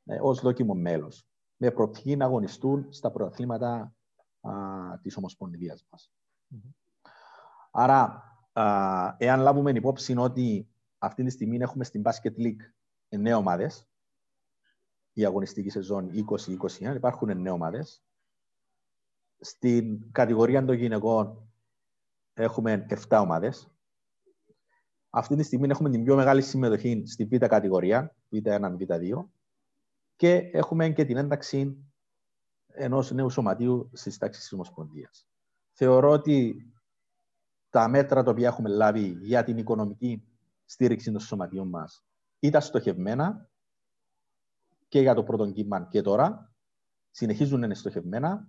ε, 0.05 0.17
ως 0.21 0.41
δόκιμο 0.41 0.73
μέλος, 0.73 1.27
με 1.57 1.71
προοπτική 1.71 2.15
να 2.15 2.25
αγωνιστούν 2.25 2.87
στα 2.89 3.11
πρωταθλήματα 3.11 3.93
α, 4.41 4.51
της 5.01 5.17
Ομοσπονδίας 5.17 5.85
μας. 5.89 6.11
Άρα, 7.71 8.23
α, 8.53 9.15
εάν 9.17 9.39
λάβουμε 9.39 9.71
υπόψη 9.71 10.17
ότι 10.17 10.67
αυτή 10.97 11.23
τη 11.23 11.29
στιγμή 11.29 11.57
έχουμε 11.57 11.83
στην 11.83 12.01
Basket 12.05 12.37
League 12.37 12.71
εννέα 13.09 13.37
ομάδες, 13.37 13.87
η 15.13 15.25
αγωνιστική 15.25 15.69
σεζόν 15.69 16.09
20-21, 16.79 16.95
υπάρχουν 16.95 17.29
εννέα 17.29 17.53
ομάδες, 17.53 18.03
στην 19.39 20.11
κατηγορία 20.11 20.65
των 20.65 20.75
γυναικών 20.75 21.51
έχουμε 22.33 22.85
7 23.07 23.19
ομάδες. 23.21 23.71
Αυτή 25.09 25.35
τη 25.35 25.43
στιγμή 25.43 25.67
έχουμε 25.69 25.89
την 25.89 26.03
πιο 26.03 26.15
μεγάλη 26.15 26.41
συμμετοχή 26.41 27.03
στη 27.05 27.25
β' 27.25 27.45
κατηγορία, 27.45 28.15
β1, 28.31 28.77
β2 28.77 29.25
και 30.15 30.35
έχουμε 30.35 30.89
και 30.89 31.05
την 31.05 31.17
ένταξη 31.17 31.77
ενός 32.67 33.11
νέου 33.11 33.29
σωματείου 33.29 33.89
στις 33.93 34.17
τάξεις 34.17 34.43
της 34.43 34.53
Ομοσπονδίας. 34.53 35.27
Θεωρώ 35.71 36.09
ότι 36.09 36.67
τα 37.69 37.87
μέτρα 37.87 38.23
τα 38.23 38.31
οποία 38.31 38.47
έχουμε 38.47 38.69
λάβει 38.69 39.17
για 39.21 39.43
την 39.43 39.57
οικονομική 39.57 40.23
στήριξη 40.67 41.11
των 41.11 41.19
σωματείων 41.19 41.67
μας 41.67 42.03
ήταν 42.39 42.61
στοχευμένα 42.61 43.49
και 44.87 44.99
για 44.99 45.13
το 45.13 45.23
πρώτο 45.23 45.51
κύμα 45.51 45.87
και 45.89 46.01
τώρα. 46.01 46.51
Συνεχίζουν 47.11 47.59
να 47.59 47.65
είναι 47.65 47.75
στοχευμένα 47.75 48.47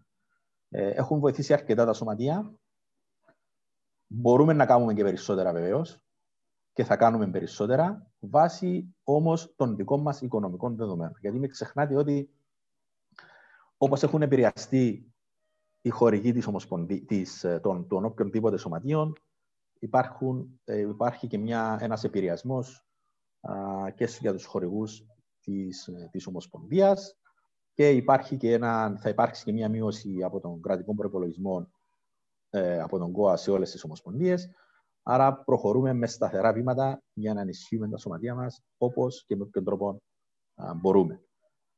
ε, 0.68 0.88
έχουν 0.88 1.18
βοηθήσει 1.18 1.52
αρκετά 1.52 1.85
τα 1.85 1.92
σωματεία. 1.92 2.54
Μπορούμε 4.07 4.52
να 4.52 4.66
κάνουμε 4.66 4.94
και 4.94 5.02
περισσότερα 5.02 5.52
βεβαίως 5.52 6.02
και 6.72 6.85
θα 6.85 6.96
κάνουμε 6.96 7.31
περισσότερα 7.31 8.11
βάσει 8.18 8.94
όμως 9.02 9.54
των 9.57 9.76
δικών 9.76 10.00
μας 10.00 10.20
οικονομικών 10.20 10.76
δεδομένων. 10.76 11.16
Γιατί 11.20 11.38
μην 11.38 11.50
ξεχνάτε 11.50 11.96
ότι 11.96 12.31
όπως 13.76 14.02
έχουν 14.02 14.22
επηρεαστεί 14.22 15.12
οι 15.81 15.88
χορηγοί 15.88 16.33
της 16.33 16.48
της, 17.07 17.44
ε, 17.44 17.61
των, 17.61 17.88
των 17.88 18.04
οποιονδήποτε 18.04 18.57
σωματείων, 18.57 19.12
υπάρχουν, 19.78 20.60
ε, 20.64 20.78
υπάρχει 20.78 21.26
και 21.26 21.38
μια, 21.38 21.78
ένας 21.80 22.04
επηρεασμός 22.04 22.82
και 23.94 24.08
για 24.20 24.32
τους 24.32 24.44
χορηγούς 24.44 25.06
της, 25.40 25.86
ε, 25.86 26.08
της 26.10 26.26
Ομοσπονδίας 26.26 27.16
και 27.72 27.90
υπάρχει 27.90 28.36
και 28.36 28.52
ένα, 28.52 28.98
θα 29.00 29.08
υπάρξει 29.08 29.44
και 29.44 29.52
μια 29.52 29.68
μείωση 29.68 30.22
από 30.22 30.40
τον 30.40 30.60
κρατικό 30.60 30.94
προπολογισμό 30.94 31.70
ε, 32.50 32.80
από 32.80 32.98
τον 32.98 33.12
ΚΟΑ 33.12 33.36
σε 33.36 33.50
όλες 33.50 33.70
τις 33.70 33.84
ομοσπονδίες. 33.84 34.50
Άρα 35.02 35.34
προχωρούμε 35.34 35.92
με 35.92 36.06
σταθερά 36.06 36.52
βήματα 36.52 37.02
για 37.12 37.34
να 37.34 37.40
ενισχύουμε 37.40 37.88
τα 37.88 37.96
σωματεία 37.96 38.34
μας 38.34 38.62
όπως 38.76 39.24
και 39.26 39.36
με 39.36 39.46
ποιον 39.46 39.64
τρόπο 39.64 40.02
μπορούμε. 40.76 41.22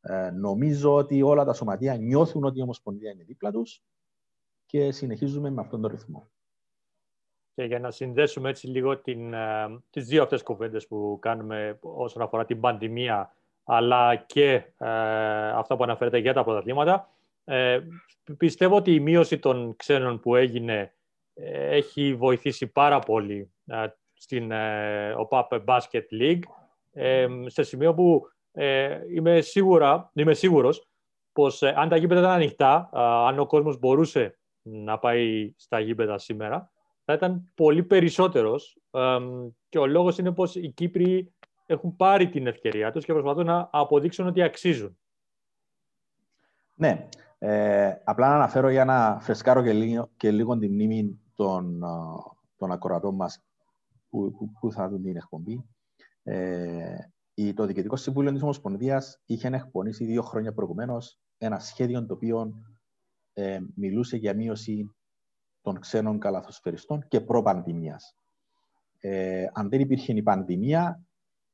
Ε, 0.01 0.31
νομίζω 0.31 0.95
ότι 0.95 1.23
όλα 1.23 1.45
τα 1.45 1.53
σωματεία 1.53 1.97
νιώθουν 1.97 2.45
ότι 2.45 2.59
η 2.59 2.63
Ομοσπονδία 2.63 3.11
είναι 3.11 3.25
δίπλα 3.25 3.51
τους 3.51 3.83
και 4.67 4.93
συνεχίζουμε 4.93 5.51
με 5.51 5.61
αυτόν 5.61 5.81
τον 5.81 5.91
ρυθμό. 5.91 6.31
Και 7.55 7.65
για 7.65 7.79
να 7.79 7.91
συνδέσουμε 7.91 8.49
έτσι 8.49 8.67
λίγο 8.67 8.99
την, 8.99 9.33
ε, 9.35 9.81
τις 9.91 10.07
δύο 10.07 10.23
αυτές 10.23 10.43
κουβέντες 10.43 10.87
που 10.87 11.19
κάνουμε 11.21 11.79
όσον 11.81 12.23
αφορά 12.23 12.45
την 12.45 12.61
πανδημία 12.61 13.35
αλλά 13.65 14.17
και 14.17 14.53
ε, 14.79 14.89
αυτά 15.51 15.77
που 15.77 15.83
αναφέρετε 15.83 16.19
για 16.19 16.33
τα 16.33 16.45
πρωταθλήματα, 16.45 17.09
ε, 17.45 17.81
πιστεύω 18.37 18.77
ότι 18.77 18.95
η 18.95 19.01
μείωση 19.01 19.39
των 19.39 19.77
ξένων 19.77 20.21
που 20.21 20.37
έγινε 20.37 20.95
ε, 21.35 21.77
έχει 21.77 22.15
βοηθήσει 22.15 22.67
πάρα 22.67 22.99
πολύ 22.99 23.53
ε, 23.67 23.87
στην 24.13 24.53
ΟΠΑΠ 25.17 25.53
Basket 25.67 26.03
League 26.21 26.43
σε 27.47 27.63
σημείο 27.63 27.95
που 27.95 28.23
είμαι, 29.15 29.41
σίγουρα, 29.41 30.11
είμαι 30.15 30.35
σίγουρος 30.35 30.89
πως 31.33 31.63
αν 31.63 31.89
τα 31.89 31.97
γήπεδα 31.97 32.21
ήταν 32.21 32.33
ανοιχτά, 32.33 32.91
αν 33.27 33.39
ο 33.39 33.47
κόσμος 33.47 33.79
μπορούσε 33.79 34.39
να 34.63 34.99
πάει 34.99 35.53
στα 35.57 35.81
γήπεδα 35.81 36.19
σήμερα, 36.19 36.71
θα 37.11 37.17
ήταν 37.17 37.51
πολύ 37.55 37.83
περισσότερος 37.83 38.79
και 39.69 39.79
ο 39.79 39.87
λόγος 39.87 40.19
είναι 40.19 40.33
πως 40.33 40.55
οι 40.55 40.69
Κύπροι 40.69 41.33
έχουν 41.67 41.97
πάρει 41.97 42.29
την 42.29 42.47
ευκαιρία 42.47 42.93
τους 42.93 43.05
και 43.05 43.13
προσπαθούν 43.13 43.47
να 43.47 43.69
αποδείξουν 43.73 44.27
ότι 44.27 44.43
αξίζουν. 44.43 44.99
Ναι, 46.75 47.09
ε, 47.39 47.95
απλά 48.05 48.29
να 48.29 48.35
αναφέρω 48.35 48.69
για 48.69 48.85
να 48.85 49.19
φρεσκάρω 49.21 49.63
και 49.63 49.73
λίγο, 49.73 50.11
και 50.17 50.31
λίγο 50.31 50.59
τη 50.59 50.69
μνήμη 50.69 51.21
των, 51.35 51.81
των 52.57 52.73
ακροατών 52.73 53.15
μας 53.15 53.45
που, 54.09 54.33
που, 54.33 54.53
που 54.61 54.73
θα 54.73 54.89
δουν 54.89 55.03
την 55.03 55.17
εκπομπή. 55.17 55.65
Ε, 56.23 56.97
το 57.55 57.67
Διοικητικό 57.67 57.97
Συμβούλιο 57.97 58.33
της 58.33 58.43
Ομοσπονδίας 58.43 59.21
είχε 59.27 59.49
εκπονήσει 59.49 60.05
δύο 60.05 60.23
χρόνια 60.23 60.53
προηγουμένως 60.53 61.19
ένα 61.39 61.59
σχέδιο 61.59 62.07
το 62.07 62.15
οποίο 62.15 62.53
ε, 63.33 63.61
μιλούσε 63.75 64.17
για 64.17 64.35
μείωση 64.35 64.95
των 65.61 65.79
ξένων 65.81 66.19
καλαθοσφαιριστών 66.19 67.09
και 67.09 67.21
προ-πανδημίας. 67.21 68.17
Ε, 69.01 69.47
αν 69.53 69.69
δεν 69.69 69.81
υπήρχε 69.81 70.13
η 70.13 70.23
πανδημία, 70.23 71.03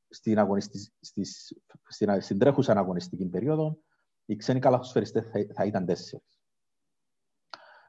στην, 0.09 0.39
αγωνιστη... 0.39 0.91
στις... 0.99 1.61
στην... 1.87 2.21
στην 2.21 2.39
τρέχουσα 2.39 2.73
αγωνιστική 2.73 3.25
περίοδο, 3.25 3.77
οι 4.25 4.35
ξένοι 4.35 4.59
καλαθοσφαιριστές 4.59 5.25
θα, 5.25 5.45
θα 5.53 5.65
ήταν 5.65 5.85
τέσσερις. 5.85 6.39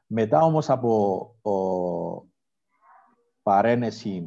Μετά 0.05 0.41
όμως 0.41 0.69
από 0.69 1.19
ο... 1.41 1.53
παρένεση 3.41 4.25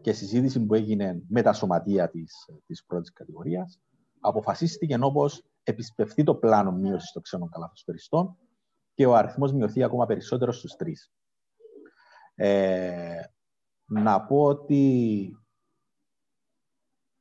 και 0.00 0.12
συζήτηση 0.12 0.66
που 0.66 0.74
έγινε 0.74 1.22
με 1.28 1.42
τα 1.42 1.52
σωματεία 1.52 2.10
της, 2.10 2.50
της 2.66 2.84
πρώτης 2.84 3.12
κατηγορίας, 3.12 3.80
αποφασίστηκε 4.20 4.96
όπως 5.00 5.44
επισπευθεί 5.62 6.22
το 6.22 6.34
πλάνο 6.34 6.72
μείωσης 6.72 7.12
των 7.12 7.22
ξένων 7.22 7.48
καλαθοσφαιριστών 7.48 8.36
και 8.94 9.06
ο 9.06 9.14
αριθμός 9.14 9.52
μειωθεί 9.52 9.82
ακόμα 9.82 10.06
περισσότερο 10.06 10.52
στους 10.52 10.76
τρεις. 10.76 11.12
Ε, 12.40 13.22
να 13.84 14.26
πω 14.26 14.42
ότι 14.42 15.32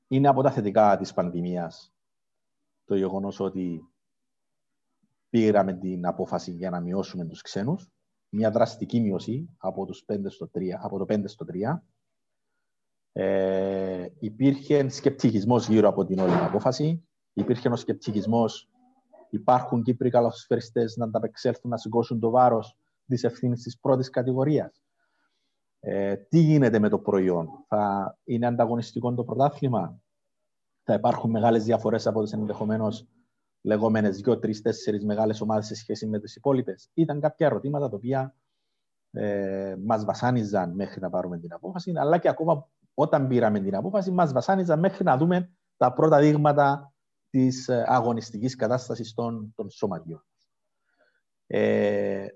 είναι 0.08 0.28
από 0.28 0.42
τα 0.42 0.52
θετικά 0.52 0.98
της 0.98 1.14
πανδημίας 1.14 1.94
το 2.86 2.96
γεγονός 2.96 3.40
ότι 3.40 3.82
πήραμε 5.30 5.74
την 5.74 6.06
απόφαση 6.06 6.52
για 6.52 6.70
να 6.70 6.80
μειώσουμε 6.80 7.26
τους 7.26 7.42
ξένους. 7.42 7.92
Μια 8.30 8.52
δραστική 8.52 9.00
μείωση 9.00 9.50
από, 9.58 9.86
τους 9.86 10.06
5 10.06 10.30
στο 10.30 10.50
3, 10.54 10.80
από 10.82 10.98
το 10.98 11.06
5 11.06 11.28
στο 11.28 11.46
3. 11.46 11.84
Ε, 13.12 14.08
υπήρχε 14.20 14.90
σκεπτικισμός 14.90 15.68
γύρω 15.68 15.90
από 15.90 16.06
την 16.06 16.20
όλη 16.20 16.34
απόφαση. 16.34 17.08
Υπήρχε 17.34 17.70
ο 17.70 17.76
σκεπτικισμός 17.76 18.70
υπάρχουν 19.30 19.84
Κύπροι 19.84 20.10
καλοσφαιριστές 20.10 20.96
να 20.98 21.06
ανταπεξέλθουν 21.06 21.70
να 21.70 21.78
σηκώσουν 21.78 22.20
το 22.20 22.30
βάρος 22.30 22.78
της 23.06 23.24
ευθύνης 23.24 23.62
της 23.62 23.80
πρώτης 23.80 24.10
κατηγορίας. 24.10 24.82
Ε, 25.90 26.16
τι 26.16 26.40
γίνεται 26.40 26.80
με 26.80 26.90
το 26.90 27.00
προϊόν, 27.00 27.50
θα 27.68 28.18
είναι 28.24 28.46
ανταγωνιστικό 28.46 29.14
το 29.14 29.24
πρωτάθλημα, 29.24 30.02
θα 30.84 30.94
υπάρχουν 30.94 31.32
μεγάλες 31.32 31.64
διαφορές 31.64 32.08
από 32.08 32.24
τις 32.24 32.34
ενδεχομένως 32.34 33.08
λεγόμενες 33.62 34.18
δύο, 34.18 34.40
τρεις, 34.40 34.62
τέσσερις 34.62 35.06
μεγάλες 35.06 35.42
ομάδες 35.42 35.66
σε 35.66 35.76
σχέση 35.76 36.08
με 36.08 36.20
τις 36.20 36.36
υπόλοιπες; 36.36 36.90
Ήταν 36.94 37.20
κάποια 37.20 37.46
ερωτήματα 37.48 37.90
τα 37.90 37.96
οποία 37.96 38.36
ε, 39.12 39.76
μας 39.86 40.06
βασάνιζαν 40.06 40.76
μέχρι 40.76 41.02
να 41.02 41.10
πάρουμε 41.10 41.40
την 41.40 41.54
απόφαση, 41.54 41.94
αλλά 41.96 42.18
και 42.18 42.30
ακόμα 42.30 42.70
όταν 42.94 43.28
πήραμε 43.28 43.60
την 43.60 43.76
απόφαση, 43.76 44.12
μας 44.12 44.32
βασάνιζαν 44.32 44.80
μέχρι 44.80 45.04
να 45.04 45.18
δούμε 45.18 45.52
τα 45.78 45.94
πρώτα 45.94 46.20
δείγματα 46.20 46.94
της 47.30 47.68
ε, 47.68 47.84
αγωνιστικής 47.88 48.56
κατάστασης 48.56 49.14
των, 49.14 49.54
των 49.56 49.70
σωματιών. 49.70 50.26
Ε, 51.48 52.28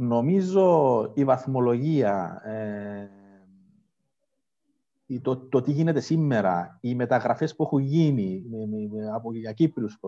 νομίζω 0.00 1.10
η 1.14 1.24
βαθμολογία, 1.24 2.42
ε, 2.44 3.10
το, 5.22 5.36
το 5.36 5.60
τι 5.60 5.72
γίνεται 5.72 6.00
σήμερα, 6.00 6.78
οι 6.80 6.94
μεταγραφές 6.94 7.56
που 7.56 7.62
έχουν 7.62 7.78
γίνει 7.78 8.44
με, 8.48 8.66
με, 8.66 9.10
από, 9.10 9.34
για 9.34 9.52
Κύπριους 9.52 9.98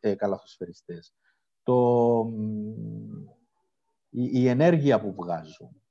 ε, 0.00 0.14
καλαθοσφαιριστές, 0.14 1.14
το, 1.62 2.26
η, 4.10 4.30
η, 4.32 4.48
ενέργεια 4.48 5.00
που 5.00 5.14
βγάζουν, 5.14 5.82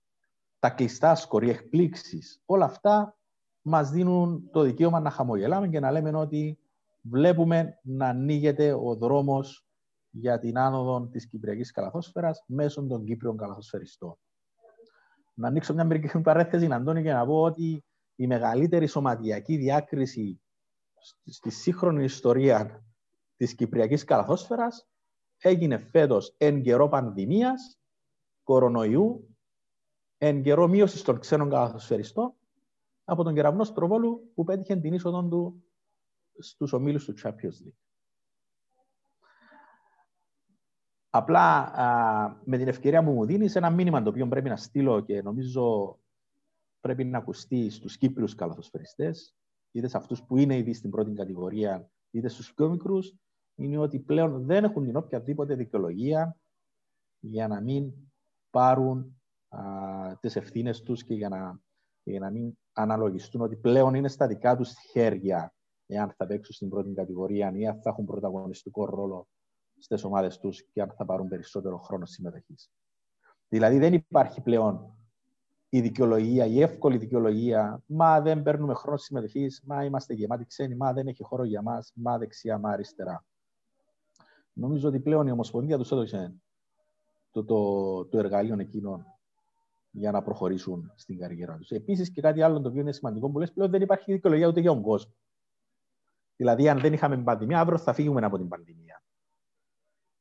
τα 0.59 0.69
κλειστά 0.69 1.15
σκορ, 1.15 1.43
εκπλήξεις, 1.43 2.41
όλα 2.45 2.65
αυτά 2.65 3.17
μας 3.61 3.89
δίνουν 3.89 4.49
το 4.51 4.61
δικαίωμα 4.61 4.99
να 4.99 5.09
χαμογελάμε 5.09 5.67
και 5.67 5.79
να 5.79 5.91
λέμε 5.91 6.17
ότι 6.17 6.59
βλέπουμε 7.01 7.79
να 7.81 8.07
ανοίγεται 8.07 8.73
ο 8.73 8.95
δρόμος 8.95 9.68
για 10.11 10.39
την 10.39 10.57
άνοδο 10.57 11.07
της 11.07 11.27
Κυπριακής 11.27 11.71
Καλαθόσφαιρας 11.71 12.43
μέσω 12.47 12.85
των 12.85 13.05
Κύπριων 13.05 13.37
καλαθοσφαιριστών. 13.37 14.15
Να 15.33 15.47
ανοίξω 15.47 15.73
μια 15.73 15.85
μερική 15.85 16.21
παρέθεση, 16.21 16.67
Αντώνη, 16.71 17.03
και 17.03 17.13
να 17.13 17.25
πω 17.25 17.41
ότι 17.41 17.83
η 18.15 18.27
μεγαλύτερη 18.27 18.87
σωματιακή 18.87 19.57
διάκριση 19.57 20.41
στη 21.25 21.49
σύγχρονη 21.49 22.03
ιστορία 22.03 22.83
της 23.35 23.55
Κυπριακής 23.55 24.03
Καλαθόσφαιρας 24.03 24.87
έγινε 25.37 25.77
φέτος 25.77 26.35
εν 26.37 26.61
καιρό 26.61 26.89
πανδημίας, 26.89 27.79
κορονοϊού, 28.43 29.37
εν 30.17 30.41
καιρό 30.41 30.67
μείωσης 30.67 31.01
των 31.01 31.19
ξένων 31.19 31.49
καλαθοσφαιριστών 31.49 32.33
από 33.03 33.23
τον 33.23 33.33
κεραυνός 33.33 33.67
Στροβόλου 33.67 34.31
που 34.33 34.43
πέτυχε 34.43 34.75
την 34.75 34.93
είσοδο 34.93 35.27
του 35.27 35.63
στους 36.39 36.73
ομίλους 36.73 37.05
του 37.05 37.13
Champions 37.23 37.67
League. 37.67 37.88
Απλά 41.09 41.63
α, 41.63 42.41
με 42.45 42.57
την 42.57 42.67
ευκαιρία 42.67 43.03
που 43.03 43.11
μου 43.11 43.25
δίνεις 43.25 43.55
ένα 43.55 43.69
μήνυμα 43.69 44.01
το 44.01 44.09
οποίο 44.09 44.27
πρέπει 44.27 44.49
να 44.49 44.55
στείλω 44.55 44.99
και 44.99 45.21
νομίζω 45.21 45.97
πρέπει 46.79 47.03
να 47.03 47.17
ακουστεί 47.17 47.69
στους 47.69 47.97
Κύπριους 47.97 48.35
καλαθοσφαιριστές, 48.35 49.35
είτε 49.71 49.87
σε 49.87 49.97
αυτούς 49.97 50.23
που 50.23 50.37
είναι 50.37 50.57
ήδη 50.57 50.73
στην 50.73 50.89
πρώτη 50.89 51.11
κατηγορία, 51.13 51.89
είτε 52.11 52.27
στους 52.27 52.53
πιο 52.53 52.69
μικρούς, 52.69 53.15
είναι 53.55 53.77
ότι 53.77 53.99
πλέον 53.99 54.45
δεν 54.45 54.63
έχουν 54.63 54.85
την 54.85 54.95
οποιαδήποτε 54.95 55.55
δικαιολογία 55.55 56.37
για 57.19 57.47
να 57.47 57.61
μην 57.61 57.93
πάρουν 58.49 59.21
α, 59.47 59.59
τις 60.19 60.35
ευθύνες 60.35 60.81
τους 60.81 61.03
και 61.03 61.13
για 61.13 61.29
να, 61.29 61.59
για 62.03 62.19
να 62.19 62.29
μην 62.29 62.57
αναλογιστούν 62.73 63.41
ότι 63.41 63.55
πλέον 63.55 63.93
είναι 63.93 64.07
στα 64.07 64.27
δικά 64.27 64.55
τους 64.55 64.73
χέρια 64.91 65.53
εάν 65.85 66.13
θα 66.17 66.25
παίξουν 66.25 66.55
στην 66.55 66.69
πρώτη 66.69 66.93
κατηγορία 66.93 67.51
ή 67.55 67.67
αν 67.67 67.81
θα 67.81 67.89
έχουν 67.89 68.05
πρωταγωνιστικό 68.05 68.85
ρόλο 68.85 69.27
στις 69.79 70.03
ομάδες 70.03 70.37
τους 70.37 70.63
και 70.63 70.81
αν 70.81 70.91
θα 70.97 71.05
πάρουν 71.05 71.27
περισσότερο 71.27 71.77
χρόνο 71.77 72.05
συμμετοχής. 72.05 72.71
Δηλαδή 73.49 73.77
δεν 73.77 73.93
υπάρχει 73.93 74.41
πλέον 74.41 74.93
η 75.69 75.81
δικαιολογία, 75.81 76.45
η 76.45 76.61
εύκολη 76.61 76.97
δικαιολογία, 76.97 77.83
μα 77.85 78.21
δεν 78.21 78.41
παίρνουμε 78.41 78.73
χρόνο 78.73 78.97
συμμετοχής, 78.97 79.61
μα 79.65 79.85
είμαστε 79.85 80.13
γεμάτοι 80.13 80.45
ξένοι, 80.45 80.75
μα 80.75 80.93
δεν 80.93 81.07
έχει 81.07 81.23
χώρο 81.23 81.43
για 81.43 81.61
μας, 81.61 81.91
μα 81.95 82.17
δεξιά, 82.17 82.57
μα 82.57 82.69
αριστερά. 82.69 83.25
Νομίζω 84.53 84.87
ότι 84.87 84.99
πλέον 84.99 85.27
η 85.27 85.31
Ομοσπονδία 85.31 85.77
τους 85.77 85.91
έδωσε 85.91 86.33
το, 87.31 87.43
το, 87.43 88.05
το 88.05 88.17
εργαλείο 88.17 88.59
εκείνο 88.59 89.05
για 89.91 90.11
να 90.11 90.21
προχωρήσουν 90.21 90.91
στην 90.95 91.17
καριέρα 91.17 91.57
τους. 91.57 91.69
Επίσης 91.69 92.11
και 92.11 92.21
κάτι 92.21 92.41
άλλο 92.41 92.61
το 92.61 92.69
οποίο 92.69 92.81
είναι 92.81 92.91
σημαντικό 92.91 93.29
που 93.29 93.39
λες, 93.39 93.51
πλέον 93.51 93.69
δεν 93.69 93.81
υπάρχει 93.81 94.11
δικαιολογία 94.11 94.47
ούτε 94.47 94.59
για 94.59 94.71
τον 94.71 94.81
κόσμο. 94.81 95.13
Δηλαδή, 96.35 96.69
αν 96.69 96.79
δεν 96.79 96.93
είχαμε 96.93 97.17
πανδημία, 97.17 97.59
αύριο 97.59 97.77
θα 97.77 97.93
φύγουμε 97.93 98.25
από 98.25 98.37
την 98.37 98.47
πανδημία. 98.47 99.03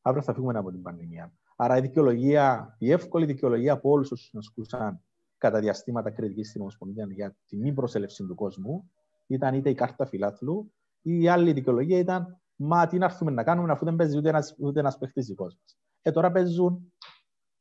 Αύριο 0.09 0.23
θα 0.23 0.35
φύγουμε 0.35 0.59
από 0.59 0.71
την 0.71 0.83
πανδημία. 0.83 1.33
Άρα 1.57 1.77
η 1.77 1.81
δικαιολογία, 1.81 2.77
η 2.79 2.92
εύκολη 2.92 3.27
δικαιολογία 3.27 3.73
από 3.73 3.90
όλους 3.90 4.11
όσους 4.11 4.35
ασκούσαν 4.35 5.01
κατά 5.38 5.61
διαστήματα 5.61 6.11
κριτικής 6.11 6.49
στην 6.49 6.61
Ομοσπονδία 6.61 7.07
για 7.11 7.37
τη 7.47 7.57
μη 7.57 7.73
προσέλευση 7.73 8.27
του 8.27 8.35
κόσμου 8.35 8.90
ήταν 9.27 9.55
είτε 9.55 9.71
η 9.71 9.75
κάρτα 9.75 10.07
φιλάθλου 10.07 10.73
ή 11.03 11.23
η 11.23 11.29
άλλη 11.29 11.53
δικαιολογία 11.53 11.99
ήταν 11.99 12.40
Μα 12.61 12.87
τι 12.87 12.99
να 12.99 13.05
έρθουμε 13.05 13.31
να 13.31 13.44
κάνουμε 13.44 13.73
αφού 13.73 13.85
δεν 13.85 13.97
παίζει 13.97 14.18
ούτε 14.18 14.29
ένας 14.29 14.55
ούτε 14.59 14.81
ένας 14.81 14.99
παίχτης 14.99 15.27
δικός 15.27 15.57
μας. 15.61 15.79
Ε, 16.03 16.11
τώρα 16.11 16.33
παίζουν 16.33 16.92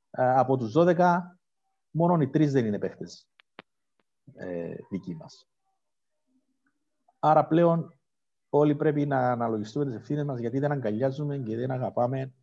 ε, 0.09 0.33
από 0.33 0.57
τους 0.57 0.73
12, 0.75 1.19
μόνο 1.91 2.21
οι 2.21 2.29
τρεις 2.29 2.51
δεν 2.51 2.65
είναι 2.65 2.79
παίχτες 2.79 3.29
ε, 4.33 4.75
δικοί 4.89 5.15
μας. 5.15 5.47
Άρα 7.19 7.47
πλέον 7.47 7.96
όλοι 8.49 8.75
πρέπει 8.75 9.05
να 9.05 9.31
αναλογιστούμε 9.31 9.85
τις 9.85 9.95
ευθύνες 9.95 10.25
μας 10.25 10.39
γιατί 10.39 10.59
δεν 10.59 10.71
αγκαλιάζουμε 10.71 11.37
και 11.37 11.55
δεν 11.55 11.71
αγαπάμε 11.71 12.33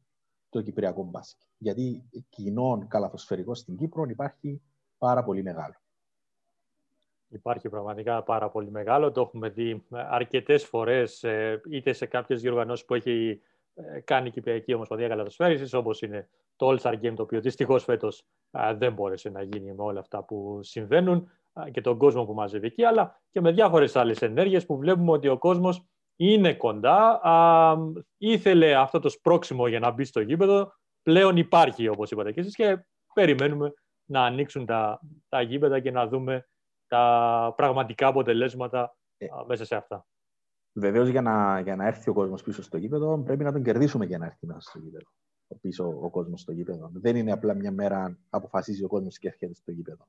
το 0.48 0.62
κυπριακό 0.62 1.02
μπάσκετ. 1.02 1.48
Γιατί 1.58 2.08
κοινών 2.28 2.88
καλαθοσφαιρικός 2.88 3.58
στην 3.58 3.76
Κύπρο 3.76 4.04
υπάρχει 4.04 4.62
πάρα 4.98 5.24
πολύ 5.24 5.42
μεγάλο. 5.42 5.74
Υπάρχει 7.28 7.68
πραγματικά 7.68 8.22
πάρα 8.22 8.50
πολύ 8.50 8.70
μεγάλο. 8.70 9.12
Το 9.12 9.20
έχουμε 9.20 9.48
δει 9.48 9.86
αρκετές 9.90 10.64
φορές 10.64 11.22
ε, 11.22 11.60
είτε 11.70 11.92
σε 11.92 12.06
κάποιες 12.06 12.40
διοργανώσεις 12.40 12.84
που 12.84 12.94
έχει 12.94 13.40
ε, 13.74 14.00
κάνει 14.00 14.28
η 14.28 14.30
Κυπριακή 14.30 14.74
Ομοσπονδία 14.74 15.08
Καλαθοσφαίρισης 15.08 15.72
όπως 15.72 16.02
είναι 16.02 16.28
το 16.56 16.68
All-Star 16.68 16.94
Game 17.00 17.14
το 17.16 17.22
οποίο 17.22 17.40
δυστυχώς 17.40 17.84
φέτος 17.84 18.26
δεν 18.76 18.92
μπόρεσε 18.92 19.28
να 19.28 19.42
γίνει 19.42 19.74
με 19.74 19.82
όλα 19.82 20.00
αυτά 20.00 20.24
που 20.24 20.58
συμβαίνουν 20.62 21.30
και 21.70 21.80
τον 21.80 21.98
κόσμο 21.98 22.24
που 22.24 22.34
μαζεύει 22.34 22.66
εκεί 22.66 22.84
αλλά 22.84 23.22
και 23.30 23.40
με 23.40 23.52
διάφορες 23.52 23.96
άλλες 23.96 24.22
ενέργειες 24.22 24.66
που 24.66 24.76
βλέπουμε 24.76 25.10
ότι 25.10 25.28
ο 25.28 25.38
κόσμος 25.38 25.86
είναι 26.16 26.54
κοντά. 26.54 27.20
Α, 27.22 27.76
ήθελε 28.16 28.74
αυτό 28.74 28.98
το 28.98 29.08
σπρώξιμο 29.08 29.66
για 29.66 29.80
να 29.80 29.90
μπει 29.90 30.04
στο 30.04 30.20
γήπεδο. 30.20 30.72
Πλέον 31.02 31.36
υπάρχει, 31.36 31.88
όπως 31.88 32.10
είπατε 32.10 32.32
και 32.32 32.40
εσείς, 32.40 32.54
και 32.54 32.86
περιμένουμε 33.14 33.72
να 34.04 34.24
ανοίξουν 34.24 34.66
τα, 34.66 35.00
τα 35.28 35.40
γήπεδα 35.42 35.80
και 35.80 35.90
να 35.90 36.06
δούμε 36.06 36.48
τα 36.86 37.52
πραγματικά 37.56 38.06
αποτελέσματα 38.06 38.96
ε, 39.16 39.26
μέσα 39.46 39.64
σε 39.64 39.76
αυτά. 39.76 40.06
Βεβαίως, 40.72 41.08
για 41.08 41.22
να, 41.22 41.60
για 41.60 41.76
να 41.76 41.86
έρθει 41.86 42.10
ο 42.10 42.12
κόσμος 42.12 42.42
πίσω 42.42 42.62
στο 42.62 42.76
γήπεδο, 42.76 43.22
πρέπει 43.22 43.44
να 43.44 43.52
τον 43.52 43.62
κερδίσουμε 43.62 44.04
για 44.04 44.18
να 44.18 44.26
έρθει 44.26 44.46
μέσα 44.46 44.60
στο 44.60 44.78
γήπεδο. 44.78 45.06
Πίσω 45.60 45.98
ο 46.02 46.10
κόσμος 46.10 46.40
στο 46.40 46.52
γήπεδο. 46.52 46.90
Δεν 46.94 47.16
είναι 47.16 47.32
απλά 47.32 47.54
μια 47.54 47.72
μέρα 47.72 48.18
αποφασίζει 48.30 48.84
ο 48.84 48.88
κόσμος 48.88 49.18
και 49.18 49.28
έρχεται 49.28 49.54
στο 49.54 49.70
γήπεδο. 49.70 50.08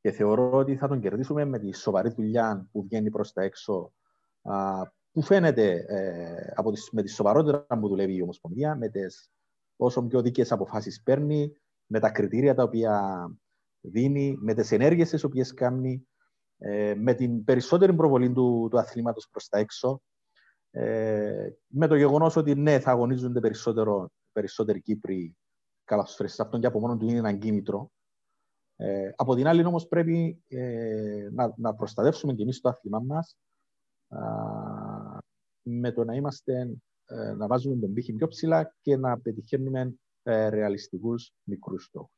Και 0.00 0.10
θεωρώ 0.10 0.50
ότι 0.52 0.76
θα 0.76 0.88
τον 0.88 1.00
κερδίσουμε 1.00 1.44
με 1.44 1.58
τη 1.58 1.72
σοβαρή 1.72 2.10
δουλειά 2.10 2.68
που 2.72 2.82
βγαίνει 2.82 3.10
προς 3.10 3.32
τα 3.32 3.42
έξω, 3.42 3.92
που 5.16 5.22
φαίνεται 5.22 5.84
ε, 5.88 6.52
από 6.54 6.72
τις, 6.72 6.90
με 6.92 7.02
τη 7.02 7.08
σοβαρότητα 7.08 7.78
που 7.80 7.88
δουλεύει 7.88 8.14
η 8.14 8.22
Ομοσπονδία, 8.22 8.76
με 8.76 8.88
τις 8.88 9.30
όσο 9.76 10.06
πιο 10.06 10.22
δίκαιες 10.22 10.52
αποφάσεις 10.52 11.02
παίρνει, 11.02 11.52
με 11.86 12.00
τα 12.00 12.10
κριτήρια 12.10 12.54
τα 12.54 12.62
οποία 12.62 13.26
δίνει, 13.80 14.36
με 14.40 14.54
τις 14.54 14.72
ενέργειες 14.72 15.10
τις 15.10 15.24
οποίες 15.24 15.54
κάνει, 15.54 16.08
ε, 16.58 16.94
με 16.94 17.14
την 17.14 17.44
περισσότερη 17.44 17.94
προβολή 17.94 18.32
του, 18.32 18.68
του 18.70 18.78
αθλήματος 18.78 19.28
προς 19.30 19.48
τα 19.48 19.58
έξω, 19.58 20.02
ε, 20.70 21.48
με 21.66 21.86
το 21.86 21.96
γεγονός 21.96 22.36
ότι 22.36 22.54
ναι, 22.54 22.78
θα 22.80 22.90
αγωνίζονται 22.90 23.40
περισσότερο, 23.40 24.10
περισσότεροι 24.32 24.80
Κύπροι 24.80 25.36
καλασφαίρες. 25.84 26.40
Αυτό 26.40 26.58
και 26.58 26.66
από 26.66 26.80
μόνο 26.80 26.96
του 26.96 27.08
είναι 27.08 27.18
ένα 27.18 27.32
κίνητρο. 27.32 27.90
Ε, 28.76 29.10
από 29.16 29.34
την 29.34 29.46
άλλη 29.46 29.64
όμως 29.64 29.88
πρέπει 29.88 30.42
ε, 30.48 31.28
να, 31.32 31.54
να 31.56 31.74
προστατεύσουμε 31.74 32.32
και 32.34 32.42
εμείς 32.42 32.60
το 32.60 32.68
άθλημα 32.68 33.00
μας 33.00 33.36
με 35.68 35.92
το 35.92 36.04
να 36.04 36.14
είμαστε, 36.14 36.76
ε, 37.06 37.32
να 37.32 37.46
βάζουμε 37.46 37.76
τον 37.76 37.92
πύχη 37.92 38.12
πιο 38.12 38.28
ψηλά 38.28 38.74
και 38.80 38.96
να 38.96 39.20
πετυχαίνουμε 39.20 39.94
ε, 40.22 40.48
ρεαλιστικούς 40.48 41.32
μικρούς 41.42 41.84
στόχους. 41.84 42.10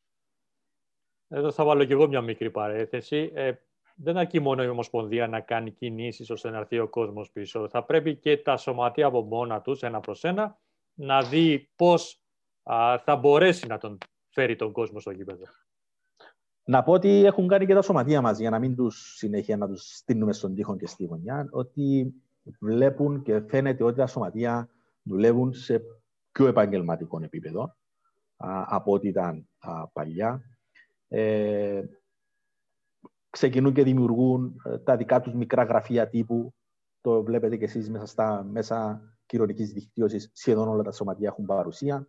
Εδώ 1.28 1.52
θα 1.52 1.64
βάλω 1.64 1.84
και 1.84 1.92
εγώ 1.92 2.08
μια 2.08 2.20
μικρή 2.20 2.50
παρέθεση. 2.50 3.30
Ε, 3.34 3.52
δεν 3.96 4.16
αρκεί 4.16 4.40
μόνο 4.40 4.62
η 4.62 4.68
Ομοσπονδία 4.68 5.26
να 5.26 5.40
κάνει 5.40 5.70
κινήσεις 5.70 6.30
ώστε 6.30 6.50
να 6.50 6.58
έρθει 6.58 6.78
ο 6.78 6.88
κόσμος 6.88 7.30
πίσω. 7.30 7.68
Θα 7.68 7.84
πρέπει 7.84 8.16
και 8.16 8.36
τα 8.36 8.56
σωματεία 8.56 9.06
από 9.06 9.22
μόνα 9.22 9.60
τους, 9.60 9.82
ένα 9.82 10.00
προς 10.00 10.24
ένα, 10.24 10.58
να 10.94 11.22
δει 11.22 11.70
πώς 11.76 12.22
θα 13.04 13.16
μπορέσει 13.20 13.66
να 13.66 13.78
τον 13.78 13.98
φέρει 14.28 14.56
τον 14.56 14.72
κόσμο 14.72 15.00
στο 15.00 15.10
γήπεδο. 15.10 15.44
Να 16.64 16.82
πω 16.82 16.92
ότι 16.92 17.24
έχουν 17.24 17.48
κάνει 17.48 17.66
και 17.66 17.74
τα 17.74 17.82
σωματεία 17.82 18.20
μας, 18.20 18.38
για 18.38 18.50
να 18.50 18.58
μην 18.58 18.76
τους 18.76 19.14
συνέχεια 19.16 19.56
να 19.56 19.68
τους 19.68 19.96
στείλουμε 19.96 20.32
στον 20.32 20.54
τοίχο 20.54 20.76
και 20.76 20.86
στη 20.86 21.04
γωνιά, 21.04 21.48
ότι 21.50 22.14
βλέπουν 22.60 23.22
και 23.22 23.40
φαίνεται 23.40 23.84
ότι 23.84 23.96
τα 23.96 24.06
σωματεία 24.06 24.68
δουλεύουν 25.02 25.52
σε 25.52 25.82
πιο 26.32 26.46
επαγγελματικό 26.46 27.22
επίπεδο 27.22 27.62
α, 28.36 28.64
από 28.66 28.92
ό,τι 28.92 29.08
ήταν 29.08 29.48
α, 29.58 29.88
παλιά. 29.88 30.42
Ε, 31.08 31.82
ξεκινούν 33.30 33.72
και 33.72 33.82
δημιουργούν 33.82 34.56
ε, 34.64 34.78
τα 34.78 34.96
δικά 34.96 35.20
τους 35.20 35.34
μικρά 35.34 35.62
γραφεία 35.62 36.08
τύπου. 36.08 36.54
Το 37.00 37.22
βλέπετε 37.22 37.56
και 37.56 37.64
εσείς 37.64 37.90
μέσα 37.90 38.06
στα 38.06 38.42
μέσα 38.42 39.02
κοινωνικής 39.26 39.72
δικτύωσης. 39.72 40.30
Σχεδόν 40.32 40.68
όλα 40.68 40.82
τα 40.82 40.92
σωματεία 40.92 41.28
έχουν 41.28 41.44
παρουσία. 41.44 42.08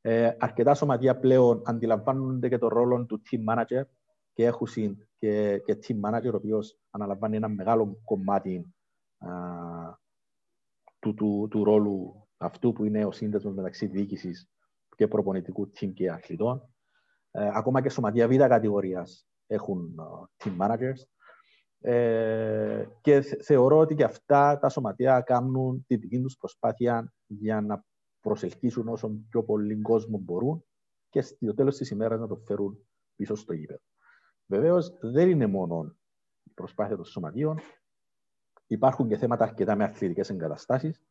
Ε, 0.00 0.36
αρκετά 0.38 0.74
σωματεία 0.74 1.18
πλέον 1.18 1.62
αντιλαμβάνονται 1.64 2.48
και 2.48 2.58
το 2.58 2.68
ρόλο 2.68 3.04
του 3.06 3.22
team 3.30 3.54
manager 3.54 3.82
και 4.32 4.44
έχουν 4.44 4.68
και, 5.18 5.58
και 5.64 5.78
team 5.86 6.08
manager, 6.08 6.32
ο 6.32 6.36
οποίος 6.36 6.78
αναλαμβάνει 6.90 7.36
ένα 7.36 7.48
μεγάλο 7.48 8.00
κομμάτι 8.04 8.56
α, 8.56 8.73
του, 10.98 11.14
του, 11.14 11.48
του, 11.50 11.64
ρόλου 11.64 12.28
αυτού 12.36 12.72
που 12.72 12.84
είναι 12.84 13.04
ο 13.04 13.12
σύνδεσμος 13.12 13.54
μεταξύ 13.54 13.86
διοίκησης 13.86 14.48
και 14.96 15.08
προπονητικού 15.08 15.70
team 15.76 15.92
και 15.94 16.10
αθλητών. 16.10 16.74
Ε, 17.30 17.50
ακόμα 17.52 17.82
και 17.82 17.88
σωματεία 17.88 18.28
β' 18.28 18.36
κατηγορίας 18.36 19.26
έχουν 19.46 19.94
uh, 19.98 20.44
team 20.44 20.56
managers. 20.58 21.02
Ε, 21.78 22.86
και 23.00 23.20
θεωρώ 23.20 23.78
ότι 23.78 23.94
και 23.94 24.04
αυτά 24.04 24.58
τα 24.58 24.68
σωματεία 24.68 25.20
κάνουν 25.20 25.84
τη 25.86 25.96
δική 25.96 26.20
τους 26.20 26.36
προσπάθεια 26.36 27.12
για 27.26 27.60
να 27.60 27.84
προσελκύσουν 28.20 28.88
όσο 28.88 29.10
πιο 29.28 29.44
πολύ 29.44 29.80
κόσμο 29.80 30.18
μπορούν 30.18 30.64
και 31.08 31.20
στο 31.20 31.54
τέλος 31.54 31.76
της 31.76 31.90
ημέρας 31.90 32.20
να 32.20 32.26
το 32.26 32.36
φέρουν 32.36 32.86
πίσω 33.16 33.34
στο 33.34 33.52
γήπεδο. 33.52 33.80
Βεβαίως, 34.46 34.98
δεν 35.00 35.30
είναι 35.30 35.46
μόνο 35.46 35.96
η 36.42 36.50
προσπάθεια 36.54 36.96
των 36.96 37.04
σωματείων. 37.04 37.58
Υπάρχουν 38.66 39.08
και 39.08 39.16
θέματα 39.16 39.44
αρκετά 39.44 39.76
με 39.76 39.84
αθλητικές 39.84 40.30
εγκαταστάσεις. 40.30 41.02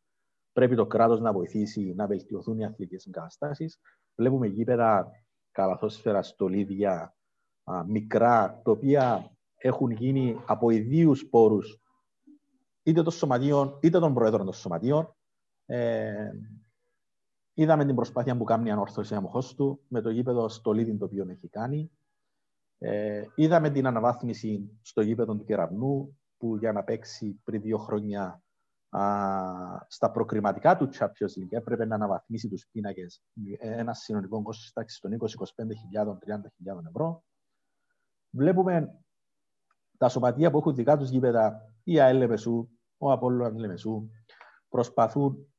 Πρέπει 0.52 0.74
το 0.74 0.86
κράτος 0.86 1.20
να 1.20 1.32
βοηθήσει 1.32 1.92
να 1.96 2.06
βελτιωθούν 2.06 2.58
οι 2.58 2.64
αθλητικές 2.64 3.06
εγκαταστάσεις. 3.06 3.80
Βλέπουμε 4.14 4.46
γήπεδα 4.46 5.10
καλαθόσφαιρα, 5.50 6.22
στολίδια, 6.22 7.14
μικρά, 7.86 8.60
τα 8.64 8.70
οποία 8.70 9.30
έχουν 9.56 9.90
γίνει 9.90 10.40
από 10.46 10.70
ιδίους 10.70 11.26
πόρους 11.26 11.80
είτε 12.82 13.02
των 13.02 13.12
σωματείων 13.12 13.78
είτε 13.82 13.98
των 13.98 14.14
προέδρων 14.14 14.44
των 14.44 14.54
σωματείων. 14.54 15.16
Ε, 15.66 16.30
Είδαμε 17.54 17.84
την 17.84 17.94
προσπάθεια 17.94 18.36
που 18.36 18.44
κάνει 18.44 18.68
η 18.68 18.70
ανόρθωση 18.70 19.14
αμοχώ 19.14 19.42
του 19.56 19.80
με 19.88 20.00
το 20.00 20.10
γήπεδο 20.10 20.48
στο 20.48 20.72
Λίδιν 20.72 20.98
το 20.98 21.04
οποίο 21.04 21.26
έχει 21.28 21.48
κάνει. 21.48 21.90
Ε, 22.78 23.22
είδαμε 23.34 23.70
την 23.70 23.86
αναβάθμιση 23.86 24.78
στο 24.82 25.00
γήπεδο 25.00 25.36
του 25.36 25.44
Κεραυνού 25.44 26.18
που 26.44 26.56
για 26.56 26.72
να 26.72 26.84
παίξει 26.84 27.40
πριν 27.44 27.60
δύο 27.60 27.78
χρόνια 27.78 28.42
α, 28.88 29.02
στα 29.88 30.10
προκριματικά 30.10 30.76
του 30.76 30.88
Champions 30.92 31.40
League 31.40 31.50
έπρεπε 31.50 31.84
να 31.84 31.94
αναβαθμίσει 31.94 32.48
τους 32.48 32.66
πίνακες 32.70 33.22
ένα 33.58 33.94
συνολικό 33.94 34.42
κόστος 34.42 34.72
τάξης 34.72 35.00
των 35.00 35.16
20-25.000-30.000 35.20 36.86
ευρώ. 36.88 37.24
Βλέπουμε 38.30 39.00
τα 39.98 40.08
σωματεία 40.08 40.50
που 40.50 40.58
έχουν 40.58 40.74
δικά 40.74 40.96
τους 40.96 41.08
γήπεδα, 41.08 41.72
η 41.82 42.00
ΑΕΛ 42.00 42.16
Λεμεσού, 42.16 42.68
ο 42.98 43.12
Απόλλωνας 43.12 43.58
Λεμεσού, 43.58 44.08
προσπαθούν 44.68 45.54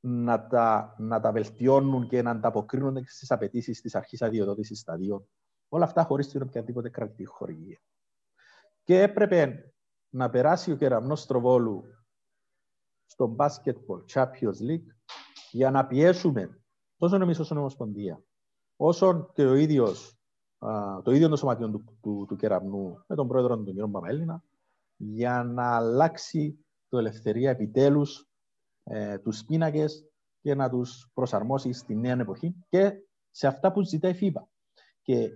να 0.00 0.46
τα, 0.46 0.94
να 0.98 1.20
τα 1.20 1.32
βελτιώνουν 1.32 2.08
και 2.08 2.22
να 2.22 2.30
ανταποκρίνονται 2.30 3.02
στις 3.06 3.30
απαιτήσεις 3.30 3.80
της 3.80 3.94
αρχής 3.94 4.22
αδειοδότησης 4.22 4.78
σταδίων. 4.78 5.28
Όλα 5.68 5.84
αυτά 5.84 6.04
χωρίς 6.04 6.28
την 6.28 6.42
οποιαδήποτε 6.42 6.88
κρατική 6.88 7.24
χορηγία. 7.24 7.80
Και 8.90 9.02
έπρεπε 9.02 9.72
να 10.08 10.30
περάσει 10.30 10.72
ο 10.72 10.76
κεραμνός 10.76 11.20
Στροβόλου 11.20 11.84
στο 13.06 13.36
Basketball 13.38 14.04
Champions 14.14 14.68
League 14.68 14.86
για 15.50 15.70
να 15.70 15.86
πιέσουμε 15.86 16.62
τόσο 16.96 17.16
εμεί 17.16 17.30
όσο 17.30 17.58
Ομοσπονδία, 17.58 18.22
όσο 18.76 19.30
και 19.32 19.44
ο 19.44 19.54
ίδιος, 19.54 20.18
το 21.02 21.10
ίδιο 21.10 21.28
το 21.28 21.36
σωματείο 21.36 21.70
του, 21.70 21.84
του, 22.00 22.24
του, 22.28 22.36
κεραμνού 22.36 23.04
με 23.06 23.16
τον 23.16 23.28
πρόεδρο 23.28 23.58
του 23.58 23.74
κ. 23.74 23.90
Παπαέλληνα 23.90 24.44
για 24.96 25.44
να 25.44 25.76
αλλάξει 25.76 26.64
το 26.88 26.98
ελευθερία 26.98 27.50
επιτέλους 27.50 28.28
ε, 28.84 29.18
τους 29.18 29.44
πίνακες 29.44 30.10
και 30.40 30.54
να 30.54 30.70
τους 30.70 31.10
προσαρμόσει 31.14 31.72
στη 31.72 31.94
νέα 31.94 32.20
εποχή 32.20 32.54
και 32.68 32.92
σε 33.30 33.46
αυτά 33.46 33.72
που 33.72 33.82
ζητάει 33.82 34.12
η 34.12 34.18
FIBA. 34.20 34.42
Και 35.02 35.30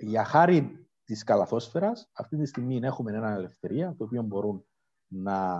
για 0.00 0.24
χάρη 0.24 0.83
της 1.04 1.24
καλαθόσφαιρας, 1.24 2.10
αυτή 2.12 2.36
τη 2.36 2.46
στιγμή 2.46 2.80
έχουμε 2.82 3.12
ένα 3.16 3.30
ελευθερία, 3.30 3.94
το 3.98 4.04
οποίο 4.04 4.22
μπορούν 4.22 4.64
να, 5.06 5.54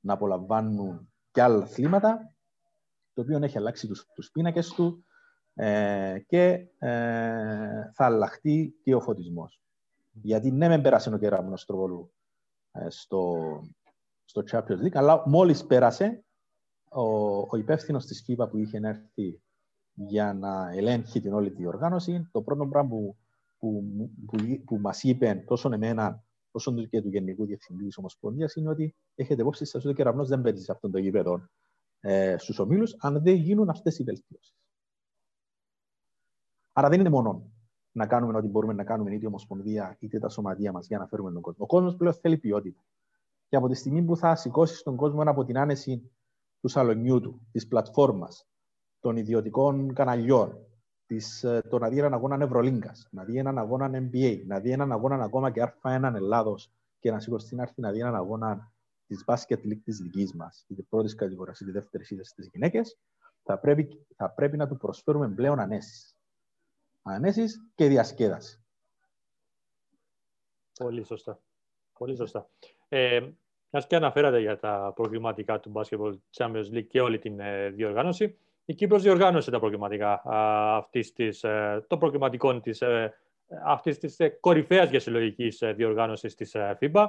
να 0.00 0.12
απολαμβάνουν 0.12 1.12
και 1.30 1.42
άλλα 1.42 1.62
αθλήματα, 1.62 2.34
το 3.12 3.22
οποίο 3.22 3.38
έχει 3.42 3.58
αλλάξει 3.58 3.86
τους, 3.86 4.06
τους 4.14 4.30
πίνακες 4.30 4.68
του 4.68 5.04
ε, 5.54 6.18
και 6.26 6.68
ε, 6.78 7.90
θα 7.92 8.04
αλλάχτεί 8.04 8.74
και 8.82 8.94
ο 8.94 9.00
φωτισμός. 9.00 9.60
Γιατί 10.12 10.50
ναι, 10.50 10.68
με 10.68 10.80
πέρασε 10.80 11.14
ο 11.14 11.18
κεραμνός 11.18 11.64
τροβολού 11.64 12.12
ε, 12.72 12.90
στο, 12.90 13.36
στο 14.24 14.42
Champions 14.50 14.82
League, 14.82 14.94
αλλά 14.94 15.28
μόλις 15.28 15.66
πέρασε, 15.66 16.24
ο, 16.90 17.02
ο 17.38 17.56
υπεύθυνος 17.56 18.06
της 18.06 18.22
ΦΥΠΑ 18.24 18.48
που 18.48 18.58
είχε 18.58 18.78
έρθει 18.82 19.42
για 19.94 20.32
να 20.32 20.70
ελέγχει 20.70 21.20
την 21.20 21.32
όλη 21.32 21.50
τη 21.50 21.66
οργάνωση, 21.66 22.28
το 22.32 22.42
πρώτο 22.42 22.66
πράγμα 22.66 22.88
που, 22.88 23.16
που, 23.60 23.84
που, 24.26 24.64
που 24.64 24.78
μας 24.78 25.02
είπε 25.02 25.44
τόσο 25.46 25.72
εμένα 25.72 26.24
όσο 26.50 26.74
και 26.74 27.02
του 27.02 27.08
Γενικού 27.08 27.46
Διευθυντή 27.46 27.84
της 27.84 27.98
Ομοσπονδίας, 27.98 28.54
είναι 28.54 28.68
ότι 28.68 28.94
έχετε 29.14 29.42
υπόψη 29.42 29.64
σας 29.64 29.84
ότι 29.84 29.92
ο 29.92 29.96
κεραυνός 29.96 30.28
δεν 30.28 30.42
παίζει 30.42 30.62
σε 30.62 30.72
αυτόν 30.72 30.90
τον 30.90 31.00
γήπεδο 31.00 31.48
ε, 32.00 32.36
στους 32.38 32.58
ομίλους, 32.58 32.96
αν 32.98 33.22
δεν 33.22 33.34
γίνουν 33.34 33.68
αυτές 33.68 33.98
οι 33.98 34.04
βελτιώσεις. 34.04 34.54
Άρα 36.72 36.88
δεν 36.88 37.00
είναι 37.00 37.08
μόνο 37.08 37.50
να 37.92 38.06
κάνουμε 38.06 38.36
ό,τι 38.36 38.48
μπορούμε 38.48 38.72
να 38.72 38.84
κάνουμε 38.84 39.14
είτε 39.14 39.24
η 39.24 39.26
Ομοσπονδία 39.26 39.96
είτε 40.00 40.18
τα 40.18 40.28
σωματεία 40.28 40.72
μας 40.72 40.86
για 40.86 40.98
να 40.98 41.06
φέρουμε 41.06 41.32
τον 41.32 41.42
κόσμο. 41.42 41.64
Ο 41.64 41.66
κόσμος 41.66 41.96
πλέον 41.96 42.14
θέλει 42.14 42.38
ποιότητα. 42.38 42.84
Και 43.48 43.56
από 43.56 43.68
τη 43.68 43.74
στιγμή 43.74 44.02
που 44.02 44.16
θα 44.16 44.36
σηκώσει 44.36 44.82
τον 44.84 44.96
κόσμο 44.96 45.22
από 45.22 45.44
την 45.44 45.58
άνεση 45.58 46.10
του 46.60 46.68
σαλονιού 46.68 47.20
του, 47.20 47.40
της 47.52 47.66
πλατφόρμας, 47.66 48.46
των 49.00 49.16
ιδιωτικών 49.16 49.94
καναλιών, 49.94 50.58
της, 51.10 51.44
ε, 51.44 51.62
το 51.68 51.78
να 51.78 51.88
δει 51.88 51.98
έναν 51.98 52.14
αγώνα 52.14 52.44
Ευρωλίγκας, 52.44 53.08
να 53.10 53.24
δει 53.24 53.38
έναν 53.38 53.58
αγώνα 53.58 53.90
NBA, 53.92 54.42
να 54.46 54.60
δει 54.60 54.70
έναν 54.70 54.92
αγώνα 54.92 55.24
ακόμα 55.24 55.50
και 55.50 55.62
Α1 55.62 56.12
Ελλάδος 56.14 56.70
και 56.98 57.10
να 57.10 57.20
σηκωθεί 57.20 57.54
να 57.54 57.62
έρθει 57.62 57.80
να 57.80 57.90
δει 57.90 58.00
έναν 58.00 58.14
αγώνα 58.14 58.72
της 59.06 59.24
μπάσκετ 59.24 59.60
league 59.64 59.80
της 59.84 59.98
δικής 59.98 60.34
μας, 60.34 60.64
είτε 60.68 60.82
πρώτης 60.82 61.14
κατηγορίας 61.14 61.60
είτε 61.60 61.70
δεύτερης 61.70 62.10
είτε 62.10 62.24
στις 62.24 62.48
γυναίκες, 62.52 62.98
θα 63.42 63.58
πρέπει, 63.58 64.06
θα 64.16 64.30
πρέπει 64.30 64.56
να 64.56 64.66
του 64.68 64.76
προσφέρουμε 64.76 65.28
πλέον 65.28 65.60
ανέσεις. 65.60 66.16
Ανέσεις 67.02 67.66
και 67.74 67.88
διασκέδαση. 67.88 68.64
Πολύ 70.78 71.04
σωστά. 71.04 71.40
Πολύ 71.98 72.16
σωστά. 72.16 72.48
Ε, 72.88 73.30
και 73.86 73.96
αναφέρατε 73.96 74.40
για 74.40 74.58
τα 74.58 74.92
προβληματικά 74.94 75.60
του 75.60 75.72
Basketball 75.74 76.14
Champions 76.36 76.70
League 76.72 76.86
και 76.86 77.00
όλη 77.00 77.18
την 77.18 77.40
ε, 77.40 77.68
διοργάνωση. 77.68 78.38
Η 78.70 78.74
Κύπρος 78.74 79.02
διοργάνωσε 79.02 79.50
τα 79.50 79.58
προβληματικά 79.58 80.22
αυτής 80.76 81.12
της, 81.12 81.44
ε, 81.44 81.84
των 81.88 81.98
προβληματικών 81.98 82.60
της, 82.60 82.80
ε, 82.80 83.14
αυτής 83.64 83.98
της 83.98 84.20
ε, 84.20 84.28
κορυφαίας 84.28 84.90
για 84.90 85.00
συλλογικής 85.00 85.62
διοργάνωσης 85.74 86.34
της 86.34 86.56
FIBA. 86.80 87.06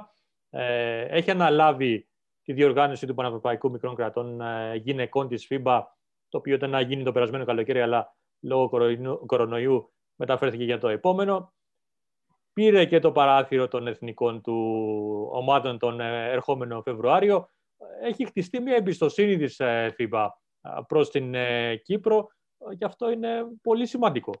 Έχει 1.08 1.30
αναλάβει 1.30 2.08
τη 2.42 2.52
διοργάνωση 2.52 3.06
του 3.06 3.14
Πανευρωπαϊκού 3.14 3.70
Μικρών 3.70 3.94
Κρατών 3.94 4.40
Γυναικών 4.74 5.28
της 5.28 5.46
FIBA, 5.50 5.82
το 6.28 6.38
οποίο 6.38 6.54
ήταν 6.54 6.70
να 6.70 6.80
γίνει 6.80 7.02
το 7.02 7.12
περασμένο 7.12 7.44
καλοκαίρι, 7.44 7.80
αλλά 7.80 8.16
λόγω 8.40 8.68
κορονοϊού 9.26 9.92
μεταφέρθηκε 10.14 10.64
για 10.64 10.78
το 10.78 10.88
επόμενο. 10.88 11.52
Πήρε 12.52 12.84
και 12.84 12.98
το 12.98 13.12
παράθυρο 13.12 13.68
των 13.68 13.86
εθνικών 13.86 14.40
του 14.40 14.54
ομάδων 15.32 15.78
τον 15.78 16.00
ερχόμενο 16.00 16.82
Φεβρουάριο. 16.82 17.48
Έχει 18.02 18.26
χτιστεί 18.26 18.60
μια 18.60 18.74
εμπιστοσύνη 18.74 19.36
της 19.36 19.60
FIBA 19.98 20.28
προς 20.86 21.10
την 21.10 21.34
ε, 21.34 21.76
Κύπρο 21.76 22.26
και 22.78 22.84
αυτό 22.84 23.10
είναι 23.10 23.44
πολύ 23.62 23.86
σημαντικό. 23.86 24.32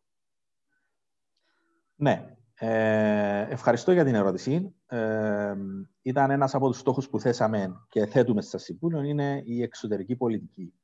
Ναι. 1.94 2.36
Ε, 2.54 3.46
ευχαριστώ 3.48 3.92
για 3.92 4.04
την 4.04 4.14
ερώτηση. 4.14 4.74
Ε, 4.86 5.54
ήταν 6.02 6.30
ένας 6.30 6.54
από 6.54 6.68
τους 6.68 6.78
στόχους 6.78 7.08
που 7.08 7.20
θέσαμε 7.20 7.86
και 7.88 8.06
θέτουμε 8.06 8.42
στα 8.42 8.58
Συμβούλιο 8.58 9.02
είναι 9.02 9.42
η 9.44 9.62
εξωτερική 9.62 10.16
πολιτική. 10.16 10.74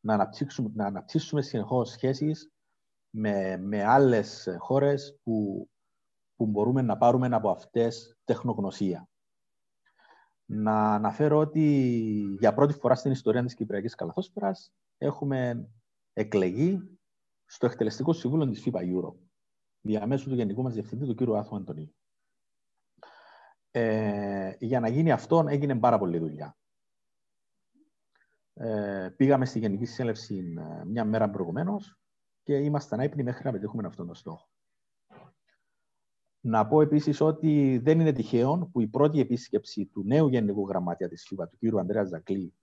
Να 0.00 0.14
αναπτύξουμε, 0.14 0.70
να 0.74 0.86
αναπτύξουμε 0.86 1.42
συνεχώς 1.42 1.90
σχέσεις 1.90 2.50
με, 3.10 3.56
με 3.56 3.84
άλλες 3.84 4.56
χώρες 4.58 5.18
που, 5.22 5.68
που 6.36 6.46
μπορούμε 6.46 6.82
να 6.82 6.96
πάρουμε 6.96 7.28
από 7.30 7.50
αυτές 7.50 8.18
τεχνογνωσία 8.24 9.09
να 10.52 10.94
αναφέρω 10.94 11.38
ότι 11.38 11.66
για 12.38 12.54
πρώτη 12.54 12.72
φορά 12.72 12.94
στην 12.94 13.10
ιστορία 13.10 13.44
της 13.44 13.54
Κυπριακής 13.54 13.94
Καλαθόσφαιρας 13.94 14.72
έχουμε 14.98 15.68
εκλεγεί 16.12 16.98
στο 17.46 17.66
εκτελεστικό 17.66 18.12
συμβούλιο 18.12 18.46
της 18.46 18.62
FIBA 18.66 18.78
Euro 18.78 19.14
διαμέσου 19.80 20.28
του 20.28 20.34
Γενικού 20.34 20.62
μας 20.62 20.74
Διευθυντή, 20.74 21.06
του 21.06 21.14
κ. 21.14 21.36
Άθου 21.36 21.56
Αντωνίου. 21.56 21.94
Ε, 23.70 24.52
για 24.58 24.80
να 24.80 24.88
γίνει 24.88 25.12
αυτό 25.12 25.44
έγινε 25.48 25.78
πάρα 25.78 25.98
πολλή 25.98 26.18
δουλειά. 26.18 26.56
Ε, 28.54 29.08
πήγαμε 29.16 29.44
στη 29.44 29.58
Γενική 29.58 29.84
Συνέλευση 29.84 30.54
ε, 30.58 30.84
μια 30.84 31.04
μέρα 31.04 31.30
προηγουμένως 31.30 31.98
και 32.42 32.56
ήμασταν 32.56 33.00
άϊπνοι 33.00 33.22
μέχρι 33.22 33.44
να 33.44 33.52
πετύχουμε 33.52 33.86
αυτόν 33.86 34.06
τον 34.06 34.14
στόχο. 34.14 34.48
Να 36.40 36.66
πω 36.66 36.80
επίσης 36.80 37.20
ότι 37.20 37.80
δεν 37.82 38.00
είναι 38.00 38.12
τυχαίο 38.12 38.70
που 38.72 38.80
η 38.80 38.86
πρώτη 38.86 39.20
επίσκεψη 39.20 39.86
του 39.86 40.04
νέου 40.04 40.28
Γενικού 40.28 40.68
Γραμματεία 40.68 41.08
της 41.08 41.24
ΦΥΠΑ, 41.28 41.48
του 41.48 41.58
κ. 41.58 41.78
Ανδρέα 41.78 42.04
Ζακλή, 42.04 42.54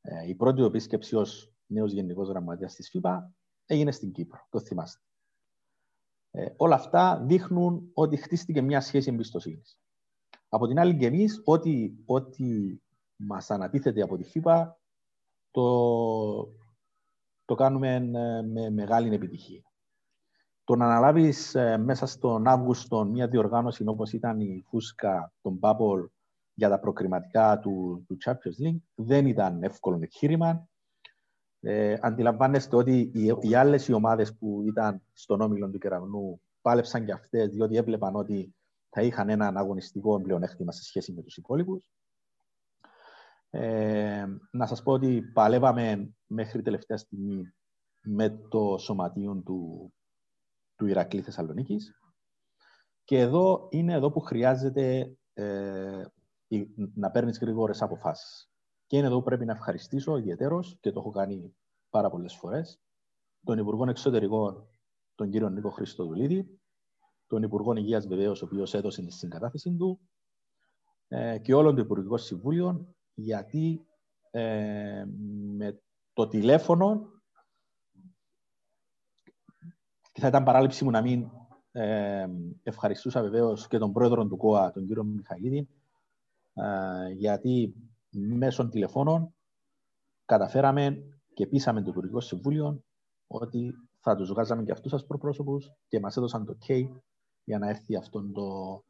ε, 0.00 0.28
η 0.28 0.34
πρώτη 0.34 0.62
επίσκεψη 0.62 1.16
ως 1.16 1.52
νέος 1.66 1.92
Γενικός 1.92 2.28
Γραμματέας 2.28 2.74
της 2.74 2.90
ΦΥΠΑ, 2.90 3.32
έγινε 3.66 3.90
στην 3.90 4.12
Κύπρο. 4.12 4.46
Το 4.50 4.60
θυμάστε. 4.60 5.02
Ε, 6.30 6.46
όλα 6.56 6.74
αυτά 6.74 7.22
δείχνουν 7.26 7.90
ότι 7.94 8.16
χτίστηκε 8.16 8.60
μια 8.60 8.80
σχέση 8.80 9.10
εμπιστοσύνης. 9.10 9.78
Από 10.48 10.66
την 10.66 10.78
άλλη, 10.78 10.96
και 10.96 11.06
εμείς, 11.06 11.42
ό,τι, 11.44 11.92
ό,τι 12.04 12.78
μας 13.16 13.50
ανατίθεται 13.50 14.02
από 14.02 14.16
τη 14.16 14.24
ΦΥΠΑ, 14.24 14.80
το, 15.50 16.54
το 17.44 17.54
κάνουμε 17.54 17.94
ε, 17.94 18.42
με 18.42 18.70
μεγάλη 18.70 19.14
επιτυχία 19.14 19.71
το 20.64 20.76
να 20.76 20.84
αναλάβεις 20.84 21.54
ε, 21.54 21.76
μέσα 21.76 22.06
στον 22.06 22.46
Αύγουστο 22.46 23.04
μια 23.04 23.28
διοργάνωση 23.28 23.84
όπως 23.86 24.12
ήταν 24.12 24.40
η 24.40 24.64
Φούσκα 24.68 25.32
των 25.40 25.58
Bubble 25.62 26.06
για 26.54 26.68
τα 26.68 26.78
προκριματικά 26.78 27.58
του, 27.58 28.04
του 28.08 28.16
Champions 28.24 28.66
League 28.66 28.80
δεν 28.94 29.26
ήταν 29.26 29.62
εύκολο 29.62 29.98
εγχείρημα. 30.02 30.68
Ε, 31.60 31.96
αντιλαμβάνεστε 32.00 32.76
ότι 32.76 33.10
οι, 33.14 33.36
οι 33.40 33.54
άλλες 33.54 33.88
οι 33.88 33.92
ομάδες 33.92 34.36
που 34.36 34.62
ήταν 34.66 35.02
στον 35.12 35.40
όμιλο 35.40 35.70
του 35.70 35.78
κεραυνού 35.78 36.40
πάλεψαν 36.62 37.04
και 37.04 37.12
αυτές 37.12 37.48
διότι 37.48 37.76
έβλεπαν 37.76 38.16
ότι 38.16 38.54
θα 38.88 39.02
είχαν 39.02 39.28
ένα 39.28 39.52
αγωνιστικό 39.54 40.20
πλεονέκτημα 40.20 40.72
σε 40.72 40.82
σχέση 40.82 41.12
με 41.12 41.22
τους 41.22 41.36
υπόλοιπους. 41.36 41.90
Ε, 43.50 44.26
να 44.50 44.66
σας 44.66 44.82
πω 44.82 44.92
ότι 44.92 45.22
παλεύαμε 45.22 46.14
μέχρι 46.26 46.62
τελευταία 46.62 46.96
στιγμή 46.96 47.54
με 48.02 48.28
το 48.48 48.78
σωματείο 48.78 49.42
του, 49.44 49.92
του 50.82 50.88
Ηρακλή 50.88 51.22
Θεσσαλονίκης. 51.22 52.00
Και 53.04 53.18
εδώ 53.18 53.68
είναι 53.70 53.92
εδώ 53.92 54.10
που 54.10 54.20
χρειάζεται 54.20 55.16
ε, 55.32 56.04
να 56.94 57.10
παίρνεις 57.10 57.38
γρήγορες 57.38 57.82
αποφάσεις. 57.82 58.50
Και 58.86 58.96
είναι 58.96 59.06
εδώ 59.06 59.16
που 59.16 59.22
πρέπει 59.22 59.44
να 59.44 59.52
ευχαριστήσω 59.52 60.16
ιδιαίτερω 60.16 60.60
και 60.80 60.92
το 60.92 61.00
έχω 61.00 61.10
κάνει 61.10 61.56
πάρα 61.90 62.10
πολλές 62.10 62.34
φορές 62.34 62.80
τον 63.44 63.58
Υπουργό 63.58 63.88
Εξωτερικών, 63.88 64.68
τον 65.14 65.30
κύριο 65.30 65.48
Νίκο 65.48 65.70
Χριστοδουλίδη, 65.70 66.60
τον 67.26 67.42
Υπουργό 67.42 67.76
Υγείας 67.76 68.06
βεβαίως, 68.06 68.42
ο 68.42 68.44
οποίος 68.44 68.74
έδωσε 68.74 69.00
την 69.00 69.10
συγκατάθεση 69.10 69.76
του, 69.76 70.00
ε, 71.08 71.38
και 71.38 71.54
όλων 71.54 71.74
των 71.74 71.84
Υπουργικών 71.84 72.18
Συμβούλων, 72.18 72.96
γιατί 73.14 73.86
ε, 74.30 75.04
με 75.56 75.82
το 76.12 76.28
τηλέφωνο 76.28 77.21
και 80.12 80.20
θα 80.20 80.26
ήταν 80.26 80.44
παράληψη 80.44 80.84
μου 80.84 80.90
να 80.90 81.02
μην 81.02 81.30
ε, 81.72 82.26
ευχαριστούσα 82.62 83.22
βεβαίως 83.22 83.68
και 83.68 83.78
τον 83.78 83.92
πρόεδρο 83.92 84.26
του 84.26 84.36
ΚΟΑ, 84.36 84.70
τον 84.70 84.86
κύριο 84.86 85.04
Μιχαηλίδη, 85.04 85.68
ε, 86.54 87.08
γιατί 87.12 87.74
μέσω 88.10 88.68
τηλεφώνων 88.68 89.34
καταφέραμε 90.24 91.02
και 91.34 91.46
πείσαμε 91.46 91.82
το 91.82 91.90
Υπουργικό 91.90 92.20
Συμβούλιο 92.20 92.82
ότι 93.26 93.74
θα 94.00 94.16
τους 94.16 94.28
βγάζαμε 94.28 94.62
και 94.62 94.72
αυτούς 94.72 94.90
σα 94.90 95.06
προπρόσωπους 95.06 95.72
και 95.88 96.00
μας 96.00 96.16
έδωσαν 96.16 96.44
το 96.44 96.56
OK 96.60 96.88
για 97.44 97.58
να 97.58 97.68
έρθει 97.68 97.96
αυτόν 97.96 98.32
το, 98.32 98.82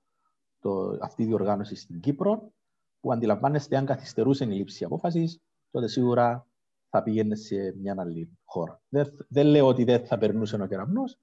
το, 0.61 0.99
αυτή 1.01 1.23
η 1.23 1.27
διοργάνωση 1.27 1.75
στην 1.75 2.01
Κύπρο. 2.01 2.53
Που 3.01 3.13
αντιλαμβάνεστε, 3.13 3.77
αν 3.77 3.87
καθυστερούσε 3.87 4.45
η 4.45 4.47
λήψη 4.47 4.85
απόφασης, 4.85 5.41
τότε 5.71 5.89
σίγουρα 5.89 6.47
θα 6.95 7.03
πήγαινε 7.03 7.35
σε 7.35 7.75
μια 7.77 7.95
άλλη 7.99 8.39
χώρα. 8.45 8.81
Δεν, 8.89 9.07
δεν 9.29 9.47
λέω 9.47 9.67
ότι 9.67 9.85
δεν 9.85 10.07
θα 10.07 10.19
περνούσε 10.19 10.57
ο 10.63 10.67
κεραυνός, 10.67 11.19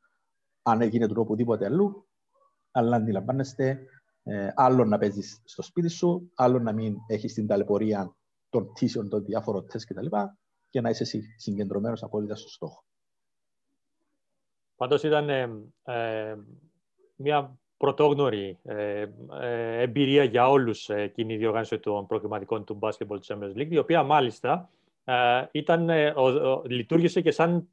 αν 0.61 0.81
έγινε 0.81 1.07
του 1.07 1.13
οπουδήποτε 1.17 1.65
αλλού, 1.65 2.07
αλλά 2.71 2.95
αντιλαμβάνεστε 2.95 3.85
ε, 4.23 4.49
άλλο 4.55 4.85
να 4.85 4.97
παίζεις 4.97 5.41
στο 5.45 5.61
σπίτι 5.61 5.87
σου, 5.87 6.31
άλλο 6.35 6.59
να 6.59 6.73
μην 6.73 6.95
έχεις 7.07 7.33
την 7.33 7.47
ταλαιπωρία 7.47 8.15
των 8.49 8.73
τήσεων 8.73 9.09
των 9.09 9.25
διάφορων 9.25 9.67
τεστ 9.67 9.93
κτλ. 9.93 10.07
Και, 10.69 10.81
να 10.81 10.89
είσαι 10.89 11.21
συγκεντρωμένος 11.37 12.03
απόλυτα 12.03 12.35
στο 12.35 12.49
στόχο. 12.49 12.83
Πάντως 14.75 15.03
ήταν 15.03 15.29
ε, 15.29 15.49
ε, 15.83 16.35
μια 17.15 17.59
πρωτόγνωρη 17.77 18.59
ε, 18.63 19.05
ε, 19.41 19.81
εμπειρία 19.81 20.23
για 20.23 20.49
όλους 20.49 20.89
εκείνη 20.89 21.33
η 21.33 21.37
διοργάνωση 21.37 21.79
των 21.79 22.07
προκριματικών 22.07 22.63
του 22.63 22.79
Basketball 22.81 23.19
Champions 23.27 23.55
League, 23.55 23.69
η 23.69 23.77
οποία 23.77 24.03
μάλιστα 24.03 24.69
ε, 25.09 25.49
ήταν, 25.51 25.89
ε, 25.89 26.13
λειτουργήσε 26.67 27.21
και 27.21 27.31
σαν 27.31 27.69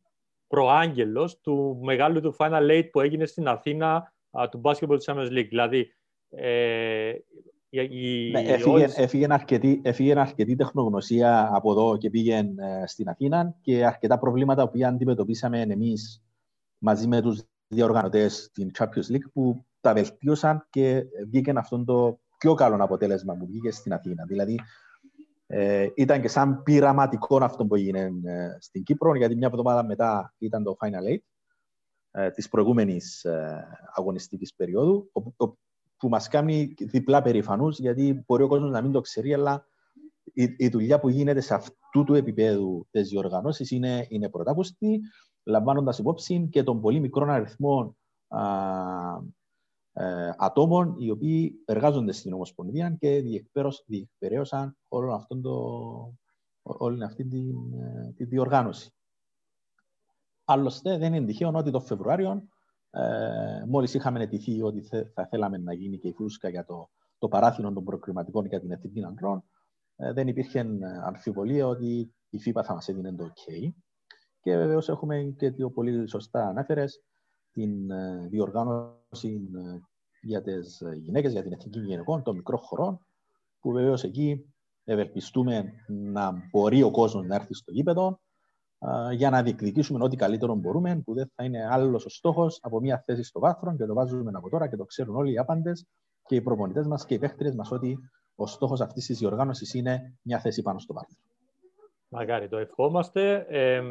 προάγγελος 0.46 1.40
του 1.40 1.80
μεγάλου 1.82 2.20
του 2.20 2.36
Final 2.38 2.70
Eight 2.70 2.88
που 2.92 3.00
έγινε 3.00 3.26
στην 3.26 3.48
Αθήνα 3.48 4.12
του 4.50 4.60
Basketball 4.64 4.98
Champions 5.04 5.30
League. 5.30 5.48
Δηλαδή, 5.48 5.92
ε, 6.30 7.12
η, 7.68 8.30
ναι, 8.30 8.40
έφυγε, 8.40 8.86
έφυγε, 8.96 9.26
αρκετή, 9.30 9.80
έφυγε 9.84 10.18
αρκετή 10.18 10.56
τεχνογνωσία 10.56 11.50
από 11.52 11.70
εδώ 11.70 11.96
και 11.96 12.10
πήγε 12.10 12.36
ε, 12.36 12.86
στην 12.86 13.08
Αθήνα 13.08 13.56
και 13.60 13.86
αρκετά 13.86 14.18
προβλήματα 14.18 14.68
που 14.68 14.78
αντιμετωπίσαμε 14.86 15.60
εμείς 15.60 16.24
μαζί 16.78 17.06
με 17.06 17.20
τους 17.20 17.42
διοργανωτές 17.68 18.36
στην 18.36 18.70
Champions 18.78 19.12
League 19.12 19.30
που 19.32 19.64
τα 19.80 19.92
βελτίωσαν 19.92 20.66
και 20.70 21.04
βγήκε 21.26 21.52
αυτό 21.56 21.84
το, 21.84 22.20
πιο 22.38 22.54
καλό 22.54 22.84
αποτέλεσμα 22.84 23.34
που 23.34 23.46
βγήκε 23.46 23.70
στην 23.70 23.92
Αθήνα. 23.92 24.24
Δηλαδή, 24.24 24.60
ε, 25.46 25.88
ήταν 25.94 26.20
και 26.20 26.28
σαν 26.28 26.62
πειραματικό 26.62 27.44
αυτό 27.44 27.66
που 27.66 27.74
έγινε 27.74 28.12
ε, 28.24 28.56
στην 28.58 28.82
Κύπρο, 28.82 29.16
γιατί 29.16 29.36
μια 29.36 29.46
εβδομάδα 29.46 29.84
μετά 29.84 30.34
ήταν 30.38 30.62
το 30.62 30.76
Final 30.80 31.12
Eight 31.12 31.22
ε, 32.10 32.30
της 32.30 32.48
προηγούμενης 32.48 33.24
ε, 33.24 33.66
αγωνιστικής 33.94 34.54
περίοδου, 34.54 35.10
που, 35.12 35.58
που 35.96 36.08
μας 36.08 36.28
κάνει 36.28 36.74
διπλά 36.78 37.22
περήφανους, 37.22 37.78
γιατί 37.78 38.24
μπορεί 38.26 38.42
ο 38.42 38.48
κόσμος 38.48 38.70
να 38.70 38.82
μην 38.82 38.92
το 38.92 39.00
ξέρει, 39.00 39.34
αλλά 39.34 39.66
η, 40.32 40.54
η 40.56 40.68
δουλειά 40.68 41.00
που 41.00 41.08
γίνεται 41.08 41.40
σε 41.40 41.54
αυτού 41.54 42.04
του 42.04 42.14
επίπεδου 42.14 42.86
της 42.90 43.08
διοργανώσει 43.08 43.76
είναι, 43.76 44.06
είναι 44.08 44.28
πρωτάπουστη, 44.28 45.00
λαμβάνοντας 45.44 45.98
υπόψη 45.98 46.48
και 46.50 46.62
τον 46.62 46.80
πολύ 46.80 47.00
μικρό 47.00 47.32
αριθμό 47.32 47.96
α, 48.28 48.42
ε, 48.42 49.34
ατόμων 50.36 50.94
οι 50.98 51.10
οποίοι 51.10 51.62
εργάζονται 51.64 52.12
στην 52.12 52.32
Ομοσπονδία 52.32 52.96
και 52.98 53.22
διεκπαιρέωσαν 53.86 54.76
όλο 54.88 55.14
αυτόν 55.14 55.42
το, 55.42 55.54
όλη 56.66 57.04
αυτή 57.04 57.24
τη, 57.24 57.48
ε, 57.80 58.12
τη 58.16 58.24
διοργάνωση. 58.24 58.90
Άλλωστε, 60.44 60.98
δεν 60.98 61.14
είναι 61.14 61.26
τυχαίο 61.26 61.50
ότι 61.54 61.70
το 61.70 61.80
Φεβρουάριο, 61.80 62.48
ε, 62.90 63.64
μόλις 63.66 63.94
είχαμε 63.94 64.22
ετηθεί 64.22 64.62
ότι 64.62 64.82
θα 65.14 65.26
θέλαμε 65.26 65.58
να 65.58 65.72
γίνει 65.72 65.98
και 65.98 66.08
η 66.08 66.12
φούσκα 66.12 66.48
για 66.48 66.64
το, 66.64 66.90
το 67.18 67.28
παράθυνο 67.28 67.72
των 67.72 67.84
προκριματικών 67.84 68.46
για 68.46 68.60
την 68.60 68.70
εθνική 68.70 69.04
αντρών, 69.04 69.44
ε, 69.96 70.12
δεν 70.12 70.28
υπήρχε 70.28 70.58
ε, 70.58 70.66
αμφιβολία 71.04 71.66
ότι 71.66 72.14
η 72.30 72.38
ΦΥΠΑ 72.38 72.62
θα 72.62 72.74
μας 72.74 72.88
έδινε 72.88 73.14
το 73.14 73.24
OK. 73.24 73.70
Και 74.40 74.56
βεβαίως 74.56 74.88
έχουμε 74.88 75.34
και 75.38 75.52
το 75.52 75.70
πολύ 75.70 76.08
σωστά 76.08 76.48
ανάφερε 76.48 76.84
την 77.56 77.90
ε, 77.90 78.26
διοργάνωση 78.30 79.40
για 80.22 80.42
τις 80.42 80.82
γυναίκες, 81.02 81.32
για 81.32 81.42
την 81.42 81.52
εθνική 81.52 81.80
γυναικών 81.80 82.22
των 82.22 82.36
μικρών 82.36 82.58
χωρών, 82.58 83.06
που 83.60 83.72
βεβαίως 83.72 84.04
εκεί 84.04 84.54
ευελπιστούμε 84.84 85.72
να 85.88 86.32
μπορεί 86.50 86.82
ο 86.82 86.90
κόσμος 86.90 87.26
να 87.26 87.34
έρθει 87.34 87.54
στο 87.54 87.72
γήπεδο 87.72 88.20
για 89.12 89.30
να 89.30 89.42
διεκδικήσουμε 89.42 90.04
ό,τι 90.04 90.16
καλύτερο 90.16 90.54
μπορούμε, 90.54 91.02
που 91.04 91.14
δεν 91.14 91.30
θα 91.34 91.44
είναι 91.44 91.66
άλλος 91.70 92.04
ο 92.04 92.08
στόχος 92.08 92.58
από 92.62 92.80
μια 92.80 93.02
θέση 93.06 93.22
στο 93.22 93.40
βάθρο 93.40 93.76
και 93.76 93.84
το 93.84 93.94
βάζουμε 93.94 94.30
από 94.34 94.48
τώρα 94.48 94.68
και 94.68 94.76
το 94.76 94.84
ξέρουν 94.84 95.16
όλοι 95.16 95.32
οι 95.32 95.38
άπαντες 95.38 95.86
και 96.26 96.34
οι 96.34 96.42
προπονητές 96.42 96.86
μας 96.86 97.06
και 97.06 97.14
οι 97.14 97.18
παίχτριε 97.18 97.54
μας 97.54 97.70
ότι 97.70 97.98
ο 98.34 98.46
στόχος 98.46 98.80
αυτής 98.80 99.06
της 99.06 99.18
διοργάνωσης 99.18 99.74
είναι 99.74 100.18
μια 100.22 100.40
θέση 100.40 100.62
πάνω 100.62 100.78
στο 100.78 100.92
πάρκο. 100.92 101.12
Μακάρι, 102.08 102.48
το 102.48 102.56
ευχόμαστε. 102.56 103.46
Ε, 103.48 103.82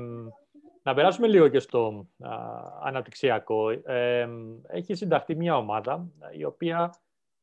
να 0.85 0.93
περάσουμε 0.93 1.27
λίγο 1.27 1.47
και 1.47 1.59
στο 1.59 2.07
α, 2.19 2.29
αναπτυξιακό. 2.81 3.69
Ε, 3.69 4.27
έχει 4.67 4.93
συνταχθεί 4.93 5.35
μια 5.35 5.57
ομάδα 5.57 6.07
η 6.31 6.43
οποία 6.43 6.93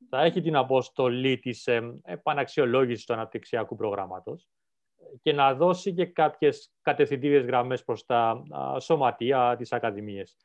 θα 0.09 0.22
έχει 0.22 0.40
την 0.40 0.57
αποστολή 0.57 1.38
της 1.38 1.66
ε, 1.66 2.01
επαναξιολόγησης 2.05 3.05
του 3.05 3.12
αναπτυξιακού 3.12 3.76
προγράμματος 3.76 4.49
και 5.22 5.32
να 5.32 5.55
δώσει 5.55 5.95
και 5.95 6.07
κάποιες 6.07 6.72
κατευθυντήριες 6.82 7.45
γραμμές 7.45 7.84
προς 7.84 8.05
τα 8.07 8.43
α, 8.51 8.80
σωματεία, 8.80 9.57
τις 9.59 9.72
ακαδημίες. 9.72 10.36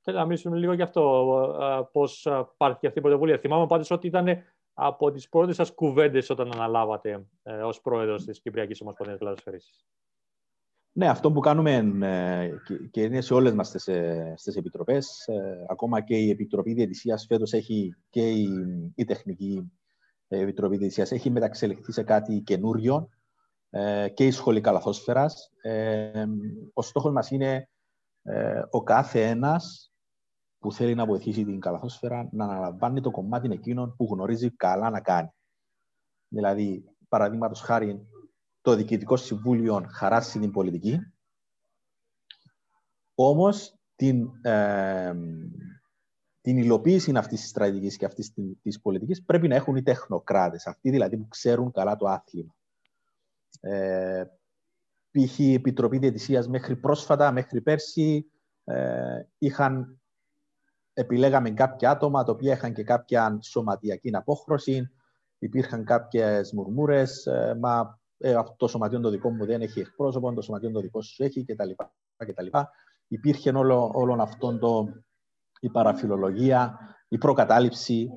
Θέλω 0.00 0.18
να 0.18 0.24
μιλήσουμε 0.24 0.56
λίγο 0.56 0.72
για 0.72 0.84
αυτό, 0.84 1.32
α, 1.60 1.84
πώς 1.84 2.24
υπάρχει 2.52 2.86
αυτή 2.86 2.98
η 2.98 3.02
πρωτοβουλία. 3.02 3.38
Θυμάμαι 3.38 3.66
πάντως 3.66 3.90
ότι 3.90 4.06
ήταν 4.06 4.42
από 4.74 5.10
τις 5.10 5.28
πρώτες 5.28 5.54
σας 5.54 5.74
κουβέντες 5.74 6.30
όταν 6.30 6.52
αναλάβατε 6.52 7.26
ε, 7.42 7.62
ως 7.62 7.80
πρόεδρος 7.80 8.24
της 8.24 8.40
Κυπριακής 8.40 8.80
Ομοσπονδίας 8.80 9.18
Κλαδοσφαιρής. 9.18 9.86
Ναι, 10.98 11.08
αυτό 11.08 11.32
που 11.32 11.40
κάνουμε 11.40 11.76
ε, 12.02 12.50
και 12.90 13.02
είναι 13.02 13.20
σε 13.20 13.34
όλες 13.34 13.52
μας 13.52 13.70
τις, 13.70 13.88
ε, 13.88 14.34
τις 14.42 14.56
επιτροπές, 14.56 15.26
ε, 15.26 15.66
ακόμα 15.68 16.00
και 16.00 16.16
η 16.16 16.30
Επιτροπή 16.30 16.72
Διαιτησίας 16.74 17.26
φέτος 17.28 17.52
έχει 17.52 17.94
και 18.10 18.30
η, 18.30 18.48
η 18.94 19.04
Τεχνική 19.04 19.72
Επιτροπή 20.28 20.76
Διαιτησίας 20.76 21.12
έχει 21.12 21.30
μεταξελιχθεί 21.30 21.92
σε 21.92 22.02
κάτι 22.02 22.40
καινούριο 22.40 23.08
και 24.14 24.26
η 24.26 24.30
Σχολή 24.30 24.60
Καλαθόσφαιρας. 24.60 25.50
ο 26.72 26.82
στόχος 26.82 27.12
μας 27.12 27.30
είναι 27.30 27.68
ο 28.70 28.82
κάθε 28.82 29.28
ένας 29.28 29.92
που 30.58 30.72
θέλει 30.72 30.94
να 30.94 31.06
βοηθήσει 31.06 31.44
την 31.44 31.60
καλαθόσφαιρα 31.60 32.28
να 32.32 32.44
αναλαμβάνει 32.44 33.00
το 33.00 33.10
κομμάτι 33.10 33.48
εκείνο 33.52 33.94
που 33.96 34.08
γνωρίζει 34.12 34.50
καλά 34.50 34.90
να 34.90 35.00
κάνει. 35.00 35.28
Δηλαδή, 36.28 36.84
παραδείγματος 37.08 37.60
χάρη, 37.60 38.08
το 38.68 38.74
Διοικητικό 38.74 39.16
Συμβούλιο 39.16 39.86
χαράσει 39.90 40.38
την 40.38 40.50
πολιτική, 40.50 41.12
όμως 43.14 43.78
την, 43.96 44.30
ε, 44.42 45.14
την 46.40 46.58
υλοποίηση 46.58 47.12
αυτής 47.16 47.40
της 47.40 47.48
στρατηγικής 47.48 47.96
και 47.96 48.04
αυτής 48.04 48.32
της 48.62 48.80
πολιτικής 48.80 49.24
πρέπει 49.24 49.48
να 49.48 49.54
έχουν 49.54 49.76
οι 49.76 49.82
τεχνοκράτες, 49.82 50.66
αυτοί 50.66 50.90
δηλαδή 50.90 51.16
που 51.16 51.28
ξέρουν 51.28 51.72
καλά 51.72 51.96
το 51.96 52.06
άθλημα. 52.06 52.54
Ε, 53.60 54.24
π.χ. 55.10 55.38
η 55.38 55.54
Επιτροπή 55.54 55.98
Διαιτησίας 55.98 56.48
μέχρι 56.48 56.76
πρόσφατα, 56.76 57.32
μέχρι 57.32 57.60
πέρσι, 57.60 58.30
ε, 58.64 59.22
είχαν 59.38 60.00
επιλέγαμε 60.92 61.50
κάποια 61.50 61.90
άτομα 61.90 62.24
τα 62.24 62.32
οποία 62.32 62.52
είχαν 62.52 62.72
και 62.72 62.82
κάποια 62.82 63.38
σωματιακή 63.42 64.10
απόχρωση, 64.14 64.90
υπήρχαν 65.38 65.84
κάποιες 65.84 66.52
μουρμούρες, 66.52 67.26
ε, 67.26 67.56
μα 67.60 67.97
ε, 68.18 68.36
το 68.56 68.68
σωματείο 68.68 69.00
το 69.00 69.10
δικό 69.10 69.30
μου 69.30 69.46
δεν 69.46 69.60
έχει 69.60 69.80
εκπρόσωπο, 69.80 70.34
το 70.34 70.40
σωματείο 70.40 70.70
το 70.70 70.80
δικό 70.80 71.02
σου 71.02 71.22
έχει 71.22 71.44
κτλ. 71.44 71.70
κτλ. 72.16 72.46
Υπήρχε 73.08 73.50
όλο, 73.50 73.90
όλο 73.94 74.22
αυτό 74.22 74.58
το, 74.58 74.88
η 75.60 75.70
παραφιλολογία, 75.70 76.78
η 77.08 77.18
προκατάληψη 77.18 78.10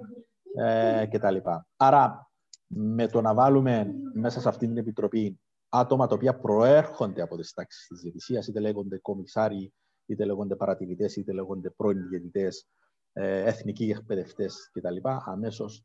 ε, 0.57 1.05
κτλ. 1.05 1.37
Άρα, 1.77 2.31
με 2.67 3.07
το 3.07 3.21
να 3.21 3.33
βάλουμε 3.33 3.93
μέσα 4.13 4.41
σε 4.41 4.49
αυτή 4.49 4.67
την 4.67 4.77
επιτροπή 4.77 5.39
άτομα 5.69 6.07
τα 6.07 6.15
οποία 6.15 6.39
προέρχονται 6.39 7.21
από 7.21 7.37
τις 7.37 7.53
τάξεις 7.53 7.87
της 7.87 8.01
διαιτησίας, 8.01 8.47
είτε 8.47 8.59
λέγονται 8.59 8.97
κομισάροι, 8.97 9.73
είτε 10.05 10.25
λέγονται 10.25 10.55
παρατηρητές, 10.55 11.15
είτε 11.15 11.33
λέγονται 11.33 11.69
πρώην 11.69 12.07
διαιτητές, 12.07 12.67
ε, 13.13 13.43
εθνικοί 13.43 13.89
εκπαιδευτές 13.89 14.69
κτλ. 14.73 14.97
Αμέσως 15.03 15.83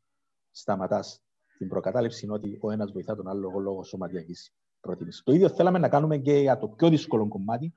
σταματάς 0.51 1.21
την 1.57 1.67
προκατάληψη, 1.67 2.25
είναι 2.25 2.33
ότι 2.33 2.57
ο 2.61 2.71
ένας 2.71 2.91
βοηθά 2.91 3.15
τον 3.15 3.27
άλλο 3.27 3.59
λόγω 3.59 3.83
σωματιακής 3.83 4.53
προτίμησης. 4.79 5.23
Το 5.23 5.33
ίδιο 5.33 5.49
θέλαμε 5.49 5.79
να 5.79 5.89
κάνουμε 5.89 6.17
και 6.17 6.33
για 6.33 6.57
το 6.57 6.67
πιο 6.67 6.89
δύσκολο 6.89 7.27
κομμάτι 7.27 7.73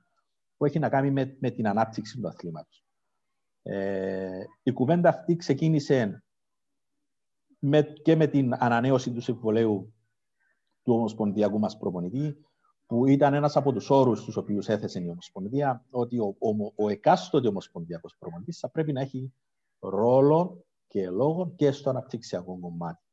που 0.57 0.65
έχει 0.65 0.79
να 0.79 0.89
κάνει 0.89 1.11
με, 1.11 1.37
με 1.39 1.51
την 1.51 1.67
ανάπτυξη 1.67 2.19
του 2.19 2.27
αθλήματος. 2.27 2.85
Ε, 3.61 4.43
η 4.63 4.71
κουβέντα 4.71 5.09
αυτή 5.09 5.35
ξεκίνησε 5.35 6.23
με, 7.59 7.81
και 7.81 8.15
με 8.15 8.27
την 8.27 8.53
ανανέωση 8.57 9.11
του 9.11 9.21
συμβολέου 9.21 9.93
του 10.83 10.93
Ομοσπονδιακού 10.93 11.59
μας 11.59 11.77
προπονητή, 11.77 12.45
που 12.85 13.05
ήταν 13.05 13.33
ένας 13.33 13.55
από 13.55 13.71
τους 13.71 13.89
όρους 13.89 14.23
του 14.23 14.33
οποίους 14.35 14.67
έθεσε 14.67 14.99
η 14.99 15.07
Ομοσπονδία, 15.09 15.85
ότι 15.89 16.19
ο, 16.19 16.35
ο, 16.39 16.73
ο 16.75 16.89
εκάστοτε 16.89 17.47
Ομοσπονδιακός 17.47 18.15
προπονητής 18.19 18.59
θα 18.59 18.69
πρέπει 18.69 18.91
να 18.93 19.01
έχει 19.01 19.33
ρόλο 19.79 20.65
και 20.87 21.09
λόγο 21.09 21.53
και 21.55 21.71
στο 21.71 21.89
αναπτυξιακό 21.89 22.59
κομμάτι. 22.59 23.03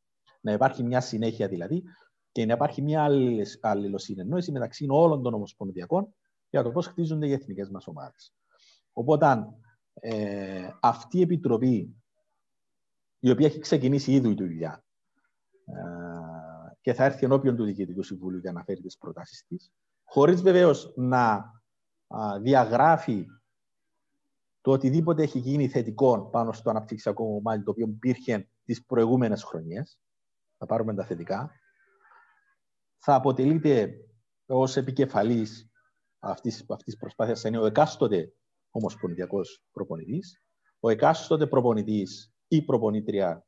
Να 0.48 0.54
υπάρχει 0.54 0.82
μια 0.82 1.00
συνέχεια 1.00 1.48
δηλαδή 1.48 1.84
και 2.32 2.46
να 2.46 2.52
υπάρχει 2.52 2.82
μια 2.82 3.08
αλληλοσυνεννόηση 3.60 4.52
μεταξύ 4.52 4.86
όλων 4.88 5.22
των 5.22 5.34
Ομοσπονδιακών 5.34 6.14
για 6.50 6.62
το 6.62 6.70
πώς 6.70 6.86
χτίζονται 6.86 7.26
οι 7.26 7.32
εθνικές 7.32 7.70
μας 7.70 7.86
ομάδες. 7.86 8.34
Οπότε 8.92 9.46
ε, 9.92 10.68
αυτή 10.80 11.18
η 11.18 11.22
επιτροπή, 11.22 11.96
η 13.18 13.30
οποία 13.30 13.46
έχει 13.46 13.58
ξεκινήσει 13.58 14.12
ήδη 14.12 14.28
η 14.28 14.34
δουλειά, 14.34 14.84
ε, 15.64 15.72
και 16.80 16.92
θα 16.92 17.04
έρθει 17.04 17.24
ενώπιον 17.24 17.56
του 17.56 17.64
Διοικητικού 17.64 18.02
Συμβουλίου 18.02 18.38
για 18.38 18.52
να 18.52 18.64
φέρει 18.64 18.80
τις 18.80 18.98
προτάσεις 18.98 19.44
της, 19.46 19.72
χωρίς 20.04 20.42
βεβαίως 20.42 20.92
να 20.96 21.52
διαγράφει 22.40 23.26
το 24.60 24.70
οτιδήποτε 24.70 25.22
έχει 25.22 25.38
γίνει 25.38 25.68
θετικό 25.68 26.28
πάνω 26.32 26.52
στο 26.52 26.70
αναπτυξιακό 26.70 27.24
κομμάτι 27.24 27.64
το 27.64 27.70
οποίο 27.70 27.86
υπήρχε 27.86 28.48
τις 28.64 28.84
προηγούμενες 28.84 29.42
χρονιές. 29.42 29.98
Θα 30.58 30.66
πάρουμε 30.66 30.94
τα 30.94 31.04
θετικά. 31.04 31.50
Θα 32.98 33.14
αποτελείται 33.14 33.92
ως 34.46 34.76
επικεφαλής 34.76 35.70
αυτής 36.18 36.64
της 36.84 36.96
προσπάθειας 36.96 37.44
είναι 37.44 37.58
ο 37.58 37.66
εκάστοτε 37.66 38.32
ομοσπονδιακός 38.70 39.64
προπονητής, 39.72 40.42
ο 40.80 40.88
εκάστοτε 40.88 41.46
προπονητής 41.46 42.32
ή 42.48 42.64
προπονήτρια 42.64 43.46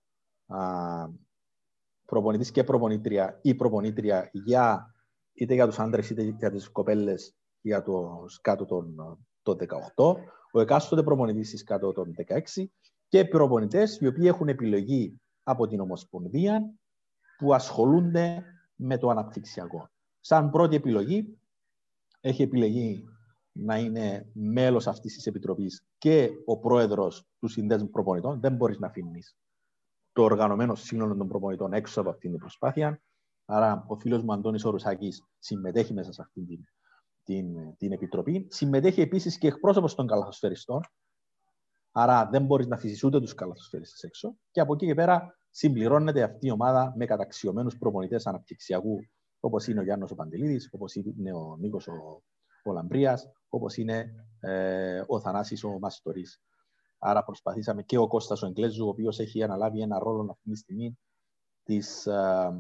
προπονητής 2.05 2.51
και 2.51 2.65
προπονήτρια 2.65 3.39
ή 3.43 3.55
προπονήτρια 3.55 4.31
για, 4.33 4.95
είτε 5.33 5.55
για 5.55 5.67
τους 5.67 5.79
άντρες 5.79 6.11
είτε 6.11 6.23
για 6.23 6.51
τις 6.51 6.69
κοπέλες 6.69 7.37
για 7.61 7.83
τους 7.83 8.41
κάτω 8.41 8.65
των, 8.65 8.95
των 9.43 9.57
18, 9.95 10.15
ο 10.53 10.61
εκάστοτε 10.61 11.03
προπονητής 11.03 11.51
τη 11.51 11.65
κάτω 11.65 11.93
των 11.93 12.15
16 12.57 12.65
και 13.09 13.25
προπονητές 13.25 13.99
οι 14.01 14.07
οποίοι 14.07 14.25
έχουν 14.27 14.49
επιλογή 14.49 15.21
από 15.43 15.67
την 15.67 15.81
Ομοσπονδία 15.81 16.75
που 17.41 17.55
ασχολούνται 17.55 18.45
με 18.75 18.99
το 18.99 19.09
αναπτυξιακό. 19.09 19.91
Σαν 20.21 20.51
πρώτη 20.51 20.77
επιλογή 20.77 21.39
έχει 22.21 22.43
επιλεγεί 22.43 23.05
να 23.53 23.79
είναι 23.79 24.31
μέλος 24.33 24.87
αυτής 24.87 25.15
της 25.15 25.27
Επιτροπής 25.27 25.87
και 25.99 26.31
ο 26.45 26.59
πρόεδρος 26.59 27.29
του 27.39 27.49
Συνδέσμου 27.49 27.91
Προπονητών. 27.91 28.41
Δεν 28.41 28.55
μπορείς 28.55 28.79
να 28.79 28.87
αφήνεις 28.87 29.37
το 30.13 30.23
οργανωμένο 30.23 30.75
σύνολο 30.75 31.17
των 31.17 31.29
προπονητών 31.29 31.73
έξω 31.73 32.01
από 32.01 32.11
αυτήν 32.11 32.31
την 32.31 32.39
προσπάθεια. 32.39 33.03
Άρα, 33.45 33.85
ο 33.89 33.97
φίλος 33.97 34.23
μου 34.23 34.33
Αντώνης 34.33 34.65
Ορουσάκης 34.65 35.25
συμμετέχει 35.39 35.93
μέσα 35.93 36.13
σε 36.13 36.23
αυτή 36.23 36.45
την, 36.45 36.65
την, 37.23 37.77
την 37.77 37.93
επιτροπή. 37.93 38.47
Συμμετέχει 38.51 39.01
επίσης 39.01 39.39
και 39.39 39.47
εκπρόσωπος 39.47 39.95
των 39.95 40.07
καλαθοσφαιριστών. 40.07 40.81
Άρα, 41.93 42.29
δεν 42.29 42.45
μπορείς 42.45 42.67
να 42.67 42.75
αφήσεις 42.75 43.05
ούτε 43.05 43.21
τους 43.21 43.35
καλαθοσφαιριστές 43.35 44.03
έξω. 44.03 44.37
Και 44.51 44.61
από 44.61 44.75
εκεί 44.75 44.87
και 44.87 44.95
πέρα 44.95 45.40
συμπληρώνεται 45.51 46.23
αυτή 46.23 46.47
η 46.47 46.51
ομάδα 46.51 46.93
με 46.97 47.05
καταξιωμένους 47.05 47.79
προπονητές 47.79 48.27
αναπτυξιακού, 48.27 48.99
όπως 49.41 49.67
είναι 49.67 49.81
ο 49.81 49.83
Γιάννος 49.83 50.11
ο 50.11 50.15
Παντελίδης, 50.15 50.69
όπως 50.73 50.95
είναι 50.95 51.33
ο 51.33 51.57
Νίκος 51.57 51.87
ο, 51.89 52.23
ο 52.65 52.73
Λαμπρίας, 52.73 53.33
όπως 53.49 53.77
είναι 53.77 54.15
ε, 54.41 55.03
ο 55.07 55.21
Θανάσης 55.21 55.65
ο 55.65 55.79
Μαστορής. 55.79 56.43
Άρα 56.99 57.25
προσπαθήσαμε 57.25 57.83
και 57.83 57.99
ο 57.99 58.07
Κώστας 58.09 58.43
ο 58.43 58.47
Εγγλέζου, 58.47 58.87
ο 58.87 58.89
οποίος 58.89 59.19
έχει 59.19 59.43
αναλάβει 59.43 59.81
ένα 59.81 59.99
ρόλο 59.99 60.31
αυτή 60.31 60.51
τη 60.51 60.57
στιγμή, 60.57 60.99
της, 61.63 62.07
ε, 62.07 62.51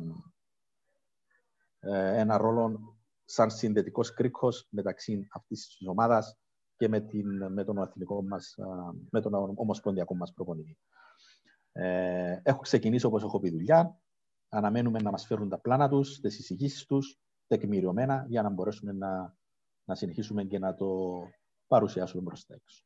ε, 1.81 2.21
ένα 2.21 2.37
ρόλο 2.37 2.97
σαν 3.25 3.51
συνδετικός 3.51 4.15
κρίκος 4.15 4.67
μεταξύ 4.71 5.27
αυτής 5.33 5.67
της 5.67 5.89
ομάδας 5.89 6.39
και 6.77 6.89
με, 6.89 7.01
την, 7.01 7.53
με 7.53 7.65
τον 7.65 7.79
εθνικό 7.79 8.23
μας, 8.23 8.55
ε, 8.59 8.65
με 9.11 9.21
τον 9.21 9.35
ομοσπονδιακό 9.55 10.15
μας 10.15 10.33
προπονητή. 10.33 10.79
Ε, 11.73 12.41
έχω 12.43 12.61
ξεκινήσει 12.61 13.07
όπως 13.07 13.23
έχω 13.23 13.41
πει 13.41 13.51
δουλειά. 13.51 14.01
Αναμένουμε 14.49 14.99
να 14.99 15.11
μας 15.11 15.27
φέρουν 15.27 15.49
τα 15.49 15.59
πλάνα 15.59 15.89
τους, 15.89 16.21
τις 16.21 16.39
εισηγήσεις 16.39 16.87
τους, 16.87 17.19
τεκμηριωμένα, 17.47 18.25
για 18.29 18.43
να 18.43 18.51
μπορέσουμε 18.51 18.93
να, 18.93 19.37
να 19.85 19.95
συνεχίσουμε 19.95 20.45
και 20.45 20.59
να 20.59 20.75
το 20.75 21.21
παρουσιάσουμε 21.67 22.23
μπροστά 22.23 22.55
έξω. 22.55 22.85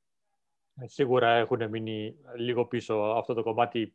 Ε, 0.81 0.87
σίγουρα 0.87 1.31
έχουν 1.31 1.69
μείνει 1.69 2.17
λίγο 2.37 2.67
πίσω 2.67 2.95
αυτό 2.95 3.35
το 3.35 3.43
κομμάτι 3.43 3.95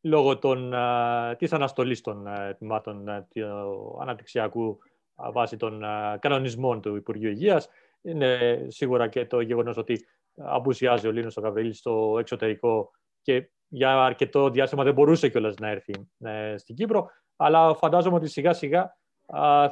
λόγω 0.00 0.38
των, 0.38 0.74
της 1.38 1.52
αναστολής 1.52 2.00
των 2.00 2.26
τμήματων 2.58 3.26
του 3.28 3.98
αναπτυξιακού 4.00 4.78
βάσει 5.14 5.56
των 5.56 5.82
κανονισμών 6.18 6.80
του 6.80 6.96
Υπουργείου 6.96 7.30
Υγείας. 7.30 7.68
Είναι 8.02 8.64
σίγουρα 8.68 9.08
και 9.08 9.26
το 9.26 9.40
γεγονός 9.40 9.76
ότι 9.76 10.06
απουσιάζει 10.34 11.06
ο 11.06 11.12
Λίνος 11.12 11.36
ο 11.36 11.40
Γαβρίλης 11.40 11.78
στο 11.78 12.16
εξωτερικό 12.18 12.90
και 13.22 13.50
για 13.68 14.04
αρκετό 14.04 14.50
διάστημα 14.50 14.84
δεν 14.84 14.94
μπορούσε 14.94 15.28
κιόλας 15.28 15.54
να 15.56 15.68
έρθει 15.68 15.92
ε, 16.18 16.56
στην 16.56 16.74
Κύπρο. 16.74 17.10
Αλλά 17.36 17.74
φαντάζομαι 17.74 18.16
ότι 18.16 18.28
σιγά 18.28 18.52
σιγά 18.52 18.96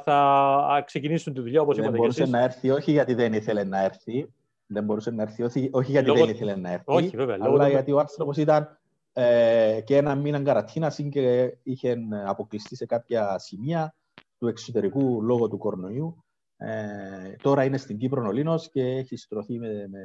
θα 0.03 0.83
ξεκινήσουν 0.85 1.33
τη 1.33 1.41
δουλειά 1.41 1.61
όπως 1.61 1.75
δεν 1.75 1.85
είπατε 1.85 1.97
Δεν 1.97 2.07
μπορούσε 2.07 2.31
να 2.31 2.43
έρθει 2.43 2.69
όχι 2.69 2.91
γιατί 2.91 3.13
δεν 3.13 3.33
ήθελε 3.33 3.63
να 3.63 3.83
έρθει, 3.83 4.33
δεν 4.65 4.83
μπορούσε 4.83 5.11
να 5.11 5.21
έρθει, 5.21 5.43
όχι, 5.43 5.69
όχι 5.71 5.91
γιατί 5.91 6.07
λόγω... 6.07 6.19
δεν 6.19 6.29
ήθελε 6.29 6.55
να 6.55 6.71
έρθει, 6.71 6.83
όχι, 6.85 7.17
βέβαια, 7.17 7.35
αλλά 7.39 7.47
λόγω... 7.47 7.67
γιατί 7.67 7.91
ο 7.91 7.99
άνθρωπος 7.99 8.37
ήταν 8.37 8.79
ε, 9.13 9.79
και 9.83 9.95
ένα 9.95 10.15
μήνα 10.15 10.41
καρατίνας 10.41 10.99
και 11.11 11.57
είχε 11.63 11.97
αποκλειστεί 12.25 12.75
σε 12.75 12.85
κάποια 12.85 13.39
σημεία 13.39 13.95
του 14.37 14.47
εξωτερικού 14.47 15.21
λόγω 15.21 15.47
του 15.47 15.57
κορονοϊού. 15.57 16.23
Ε, 16.57 17.35
τώρα 17.41 17.63
είναι 17.63 17.77
στην 17.77 17.97
Κύπρο 17.97 18.27
ο 18.27 18.31
Λίνος 18.31 18.69
και 18.69 18.81
έχει 18.81 19.17
στρωθεί 19.17 19.59
με, 19.59 19.67
με, 19.67 19.99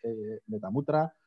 ε, 0.00 0.10
με 0.44 0.58
τα 0.58 0.70
μούτρα 0.70 1.02
ε, 1.02 1.23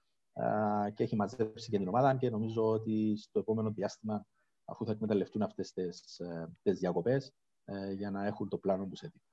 και 0.93 1.03
έχει 1.03 1.15
μαζέψει 1.15 1.69
και 1.69 1.77
την 1.77 1.87
ομάδα 1.87 2.15
και 2.15 2.29
νομίζω 2.29 2.71
ότι 2.71 3.17
στο 3.17 3.39
επόμενο 3.39 3.71
διάστημα 3.71 4.25
αφού 4.65 4.85
θα 4.85 4.91
εκμεταλλευτούν 4.91 5.41
αυτές 5.41 5.73
τις, 5.73 6.19
ε, 6.19 6.49
τις 6.61 6.79
διακοπές 6.79 7.33
ε, 7.65 7.91
για 7.91 8.11
να 8.11 8.25
έχουν 8.25 8.49
το 8.49 8.57
πλάνο 8.57 8.85
τους 8.85 9.01
έτοιμο. 9.01 9.23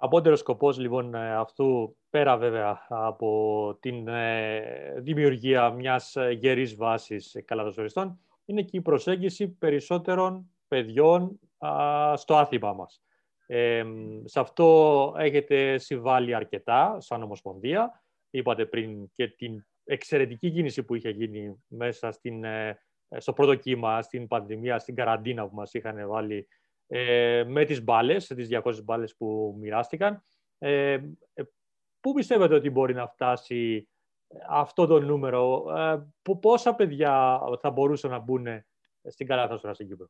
Απότερος 0.00 0.38
σκοπός 0.38 0.78
λοιπόν 0.78 1.14
ε, 1.14 1.34
αυτού, 1.34 1.96
πέρα 2.10 2.36
βέβαια 2.36 2.86
από 2.88 3.76
την 3.80 4.08
ε, 4.08 4.94
δημιουργία 4.98 5.70
μιας 5.70 6.16
ε, 6.16 6.30
γερής 6.30 6.74
βάσης 6.74 7.36
καλαδοσοριστών, 7.44 8.20
είναι 8.44 8.62
και 8.62 8.76
η 8.76 8.80
προσέγγιση 8.80 9.48
περισσότερων 9.48 10.50
παιδιών 10.68 11.40
στο 12.14 12.36
άθλημα 12.36 12.72
μας. 12.72 13.02
Ε, 13.46 13.84
σε 14.24 14.40
αυτό 14.40 15.14
έχετε 15.18 15.78
συμβάλει 15.78 16.34
αρκετά 16.34 17.00
σαν 17.00 17.22
Ομοσπονδία. 17.22 18.02
Είπατε 18.30 18.66
πριν 18.66 19.10
και 19.14 19.28
την 19.28 19.66
εξαιρετική 19.88 20.50
κίνηση 20.50 20.82
που 20.82 20.94
είχε 20.94 21.10
γίνει 21.10 21.64
μέσα 21.66 22.10
στην, 22.10 22.44
στο 23.16 23.32
πρώτο 23.32 23.54
κύμα, 23.54 24.02
στην 24.02 24.26
πανδημία, 24.26 24.78
στην 24.78 24.94
καραντίνα 24.94 25.48
που 25.48 25.54
μας 25.54 25.74
είχαν 25.74 26.08
βάλει 26.08 26.48
ε, 26.86 27.44
με 27.46 27.64
τις 27.64 27.82
μπάλες, 27.82 28.26
τις 28.26 28.48
200 28.50 28.82
μπάλες 28.84 29.16
που 29.16 29.56
μοιράστηκαν. 29.58 30.22
Ε, 30.58 30.92
ε, 30.92 31.42
πού 32.00 32.12
πιστεύετε 32.12 32.54
ότι 32.54 32.70
μπορεί 32.70 32.94
να 32.94 33.06
φτάσει 33.06 33.88
αυτό 34.48 34.86
το 34.86 35.00
νούμερο, 35.00 35.64
ε, 35.76 36.32
πόσα 36.40 36.74
παιδιά 36.74 37.40
θα 37.60 37.70
μπορούσαν 37.70 38.10
να 38.10 38.18
μπουν 38.18 38.46
στην 39.04 39.26
Καλάθασορα 39.26 39.74
στην 39.74 39.88
Κύπρο; 39.88 40.08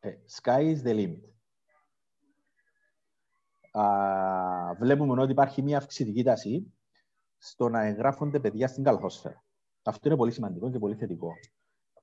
Ε, 0.00 0.14
sky 0.42 0.74
is 0.74 0.82
the 0.86 0.94
limit. 0.94 1.33
Α, 3.78 4.74
βλέπουμε 4.74 5.22
ότι 5.22 5.32
υπάρχει 5.32 5.62
μια 5.62 5.76
αυξητική 5.76 6.22
τάση 6.22 6.74
στο 7.38 7.68
να 7.68 7.84
εγγράφονται 7.84 8.40
παιδιά 8.40 8.68
στην 8.68 8.84
καλαθόσφαιρα. 8.84 9.44
Αυτό 9.82 10.08
είναι 10.08 10.16
πολύ 10.16 10.30
σημαντικό 10.30 10.70
και 10.70 10.78
πολύ 10.78 10.94
θετικό. 10.94 11.30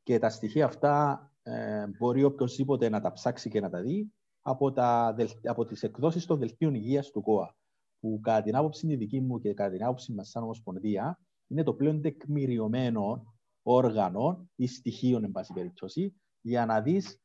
Και 0.03 0.19
τα 0.19 0.30
στοιχεία 0.30 0.65
αυτά 0.65 1.26
ε, 1.41 1.88
μπορεί 1.97 2.24
οποιοδήποτε 2.24 2.89
να 2.89 3.01
τα 3.01 3.11
ψάξει 3.11 3.49
και 3.49 3.59
να 3.59 3.69
τα 3.69 3.82
δει 3.82 4.11
από, 4.41 4.72
τα, 4.72 5.15
από 5.43 5.65
τις 5.65 5.84
εκδόσεις 5.84 6.26
των 6.26 6.39
δελτίων 6.39 6.74
υγείας 6.74 7.11
του 7.11 7.22
ΚΟΑ, 7.22 7.55
που 7.99 8.19
κατά 8.22 8.41
την 8.41 8.55
άποψη 8.55 8.88
τη 8.88 8.95
δική 8.95 9.22
μου 9.22 9.39
και 9.39 9.53
κατά 9.53 9.72
την 9.72 9.84
άποψη 9.84 10.13
μας 10.13 10.30
σαν 10.30 10.43
Ομοσπονδία, 10.43 11.19
είναι 11.47 11.63
το 11.63 11.74
πλέον 11.74 12.01
τεκμηριωμένο 12.01 13.36
όργανο 13.61 14.49
ή 14.55 14.67
στοιχείων, 14.67 15.24
εν 15.24 15.32
πάση 15.32 15.53
περιπτώσει, 15.53 16.15
για 16.41 16.65
να 16.65 16.82
δεις 16.82 17.22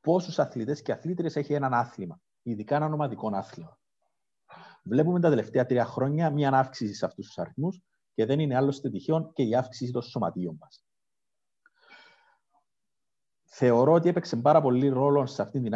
πόσους 0.00 0.38
αθλητές 0.38 0.82
και 0.82 0.92
αθλήτριες 0.92 1.36
έχει 1.36 1.52
έναν 1.52 1.74
άθλημα, 1.74 2.20
ειδικά 2.42 2.76
ένα 2.76 2.86
ομαδικό 2.86 3.30
άθλημα. 3.32 3.79
Βλέπουμε 4.82 5.20
τα 5.20 5.28
τελευταία 5.28 5.66
τρία 5.66 5.84
χρόνια 5.84 6.30
μια 6.30 6.50
αύξηση 6.52 6.94
σε 6.94 7.04
αυτούς 7.04 7.26
τους 7.26 7.38
αριθμούς 7.38 7.80
και 8.14 8.26
δεν 8.26 8.40
είναι 8.40 8.56
άλλωστε 8.56 8.90
τυχαίο 8.90 9.32
και 9.32 9.42
η 9.42 9.54
αύξηση 9.54 9.92
των 9.92 10.02
σωματείων 10.02 10.56
μας 10.60 10.84
θεωρώ 13.60 13.92
ότι 13.92 14.08
έπαιξε 14.08 14.36
πάρα 14.36 14.60
πολύ 14.60 14.88
ρόλο 14.88 15.26
σε 15.26 15.42
αυτή 15.42 15.60
την, 15.60 15.72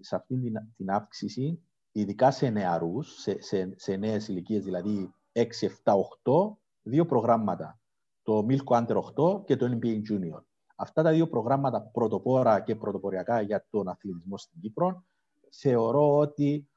σε 0.00 0.16
αυτή 0.16 0.38
την, 0.40 0.54
την 0.76 0.90
αύξηση, 0.90 1.62
ειδικά 1.92 2.30
σε 2.30 2.50
νεαρούς, 2.50 3.20
σε, 3.20 3.42
σε, 3.42 3.72
σε 3.76 3.96
νέες 3.96 4.28
ηλικίες, 4.28 4.64
δηλαδή 4.64 5.14
6, 5.32 5.40
7, 5.40 5.92
8, 6.24 6.56
δύο 6.82 7.06
προγράμματα. 7.06 7.80
Το 8.22 8.46
Milko 8.48 8.76
Under 8.76 8.96
8 8.96 9.44
και 9.44 9.56
το 9.56 9.78
NBA 9.80 10.00
Junior. 10.10 10.42
Αυτά 10.76 11.02
τα 11.02 11.10
δύο 11.10 11.28
προγράμματα 11.28 11.82
πρωτοπόρα 11.82 12.60
και 12.60 12.76
πρωτοποριακά 12.76 13.40
για 13.40 13.66
τον 13.70 13.88
αθλητισμό 13.88 14.38
στην 14.38 14.60
Κύπρο, 14.60 15.04
θεωρώ 15.50 16.16
ότι 16.16 16.68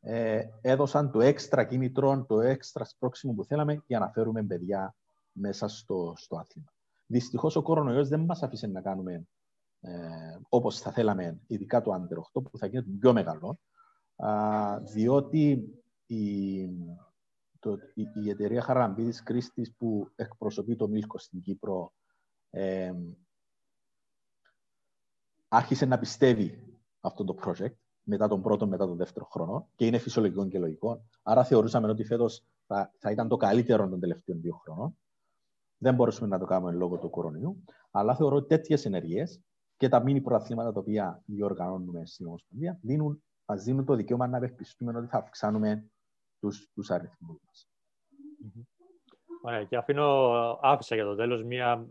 ε, 0.00 0.42
έδωσαν 0.60 1.10
το 1.10 1.20
έξτρα 1.20 1.64
κίνητρο, 1.64 2.24
το 2.28 2.40
έξτρα 2.40 2.84
σπρόξιμο 2.84 3.32
που 3.32 3.44
θέλαμε 3.44 3.82
για 3.86 3.98
να 3.98 4.10
φέρουμε 4.10 4.42
παιδιά 4.42 4.94
μέσα 5.32 5.68
στο, 5.68 6.14
στο 6.16 6.36
άθλημα. 6.36 6.72
Δυστυχώς 7.06 7.56
ο 7.56 7.62
κορονοϊός 7.62 8.08
δεν 8.08 8.20
μας 8.20 8.42
άφησε 8.42 8.66
να 8.66 8.80
κάνουμε 8.80 9.26
ε, 9.80 9.90
όπως 10.48 10.80
θα 10.80 10.92
θέλαμε, 10.92 11.40
ειδικά 11.46 11.82
το 11.82 11.92
Under 11.94 12.40
8, 12.40 12.42
που 12.50 12.58
θα 12.58 12.66
γίνεται 12.66 12.90
πιο 13.00 13.12
μεγάλο, 13.12 13.58
διότι 14.92 15.74
η, 16.06 16.66
το, 17.58 17.78
η, 17.94 18.02
η 18.24 18.30
εταιρεία 18.30 18.62
Χαραμπίδης 18.62 19.22
Κρίστης 19.22 19.74
που 19.76 20.10
εκπροσωπεί 20.16 20.76
το 20.76 20.88
Μίλκο 20.88 21.18
στην 21.18 21.42
Κύπρο 21.42 21.92
ε, 22.50 22.92
άρχισε 25.48 25.86
να 25.86 25.98
πιστεύει 25.98 26.78
αυτό 27.00 27.24
το 27.24 27.36
project 27.44 27.79
μετά 28.02 28.28
τον 28.28 28.42
πρώτο, 28.42 28.66
μετά 28.66 28.86
τον 28.86 28.96
δεύτερο 28.96 29.24
χρόνο 29.24 29.68
και 29.74 29.86
είναι 29.86 29.98
φυσιολογικό 29.98 30.48
και 30.48 30.58
λογικό. 30.58 31.04
Άρα 31.22 31.44
θεωρούσαμε 31.44 31.88
ότι 31.88 32.04
φέτος 32.04 32.44
θα, 32.66 32.92
θα 32.98 33.10
ήταν 33.10 33.28
το 33.28 33.36
καλύτερο 33.36 33.88
των 33.88 34.00
τελευταίων 34.00 34.40
δύο 34.40 34.54
χρόνων. 34.54 34.98
Δεν 35.78 35.94
μπορούσαμε 35.94 36.28
να 36.28 36.38
το 36.38 36.44
κάνουμε 36.44 36.72
λόγω 36.72 36.98
του 36.98 37.10
κορονοϊού, 37.10 37.64
αλλά 37.90 38.14
θεωρώ 38.16 38.36
ότι 38.36 38.46
τέτοιες 38.46 38.84
ενεργείε 38.84 39.24
και 39.76 39.88
τα 39.88 40.02
μήνυ 40.02 40.20
προαθλήματα 40.20 40.72
τα 40.72 40.80
οποία 40.80 41.22
διοργανώνουμε 41.26 42.06
στην 42.06 42.26
Ομοσπονδία 42.26 42.78
δίνουν, 42.82 43.22
μας 43.44 43.62
δίνουν 43.62 43.84
το 43.84 43.94
δικαίωμα 43.94 44.26
να 44.26 44.36
ευελπιστούμε 44.36 44.98
ότι 44.98 45.06
θα 45.06 45.18
αυξάνουμε 45.18 45.90
τους, 46.40 46.70
τους 46.74 46.90
αριθμούς 46.90 47.40
μας. 47.46 47.68
Ωραία, 49.42 49.64
και 49.64 49.76
αφήνω, 49.76 50.58
άφησα 50.62 50.94
για 50.94 51.04
το 51.04 51.14
τέλος 51.14 51.42
μία 51.42 51.86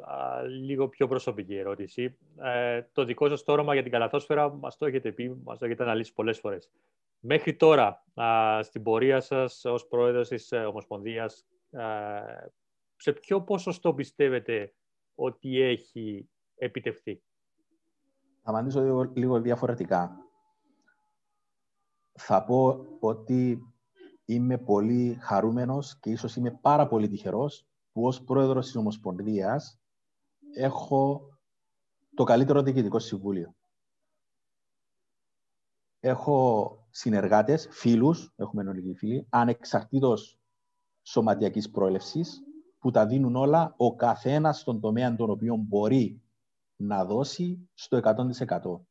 λίγο 0.48 0.88
πιο 0.88 1.08
προσωπική 1.08 1.56
ερώτηση. 1.56 2.18
Ε, 2.38 2.82
το 2.92 3.04
δικό 3.04 3.28
σας 3.30 3.44
το 3.44 3.52
όρομα 3.52 3.74
για 3.74 3.84
την 3.84 3.92
καλαθόσφαιρα 3.92 4.50
μας 4.50 4.78
το 4.78 4.86
έχετε 4.86 5.12
πει, 5.12 5.40
μας 5.44 5.58
το 5.58 5.66
έχετε 5.66 5.84
αναλύσει 5.84 6.14
πολλές 6.14 6.40
φορές. 6.40 6.72
Μέχρι 7.20 7.56
τώρα, 7.56 8.06
α, 8.22 8.64
στην 8.64 8.84
πορεία 8.84 9.20
σας 9.20 9.66
ως 9.66 9.88
πρόεδρος 9.88 10.28
της 10.28 10.52
ε, 10.52 10.58
Ομοσπονδίας, 10.66 11.46
α, 11.72 11.84
σε 12.96 13.12
ποιο 13.14 13.42
ποσοστό 13.42 13.94
πιστεύετε 13.94 14.74
ότι 15.16 15.62
έχει 15.62 16.30
επιτευχθεί; 16.56 17.22
Θα 18.44 18.50
απαντήσω 18.50 18.82
λίγο, 18.82 19.12
λίγο 19.14 19.40
διαφορετικά. 19.42 20.18
Θα 22.12 22.44
πω 22.44 22.86
ότι 23.00 23.64
είμαι 24.34 24.58
πολύ 24.58 25.18
χαρούμενος 25.22 26.00
και 26.00 26.10
ίσως 26.10 26.36
είμαι 26.36 26.52
πάρα 26.52 26.88
πολύ 26.88 27.08
τυχερός 27.08 27.68
που 27.92 28.00
που 28.00 28.06
ως 28.08 28.24
πρόεδρος 28.24 28.66
της 28.66 28.76
Ομοσπονδίας 28.76 29.80
έχω 30.54 31.30
το 32.16 32.24
καλύτερο 32.24 32.62
διοικητικό 32.62 33.00
συμβούλιο. 33.00 33.56
Έχω 36.00 36.78
συνεργάτες, 36.90 37.68
φίλους, 37.72 38.34
έχουμε 38.36 38.62
ενολικοί 38.62 38.96
φίλοι, 38.96 39.28
ανεξαρτήτως 39.30 40.40
σωματιακής 41.02 41.70
προέλευσης, 41.70 42.44
που 42.80 42.92
τα 42.92 43.06
δίνουν 43.06 43.36
όλα 43.36 43.74
ο 43.78 43.96
καθένας 43.96 44.60
στον 44.60 44.80
τομέα 44.80 45.16
τον 45.16 45.30
οποίο 45.30 45.56
μπορεί 45.56 46.22
να 46.76 47.06
δώσει 47.06 47.70
στο 47.74 47.98
100%. 47.98 48.86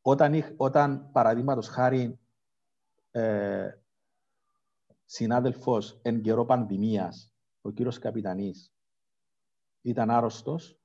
Όταν, 0.00 0.54
όταν 0.56 1.10
παραδείγματος 1.12 1.68
χάρη 1.68 2.21
ε, 3.12 3.70
συνάδελφος 5.04 6.00
εν 6.02 6.22
καιρό 6.22 6.44
πανδημίας, 6.44 7.34
ο 7.60 7.70
κύριος 7.70 7.98
Καπιτανής, 7.98 8.74
ήταν 9.82 10.10
άρρωστος, 10.10 10.80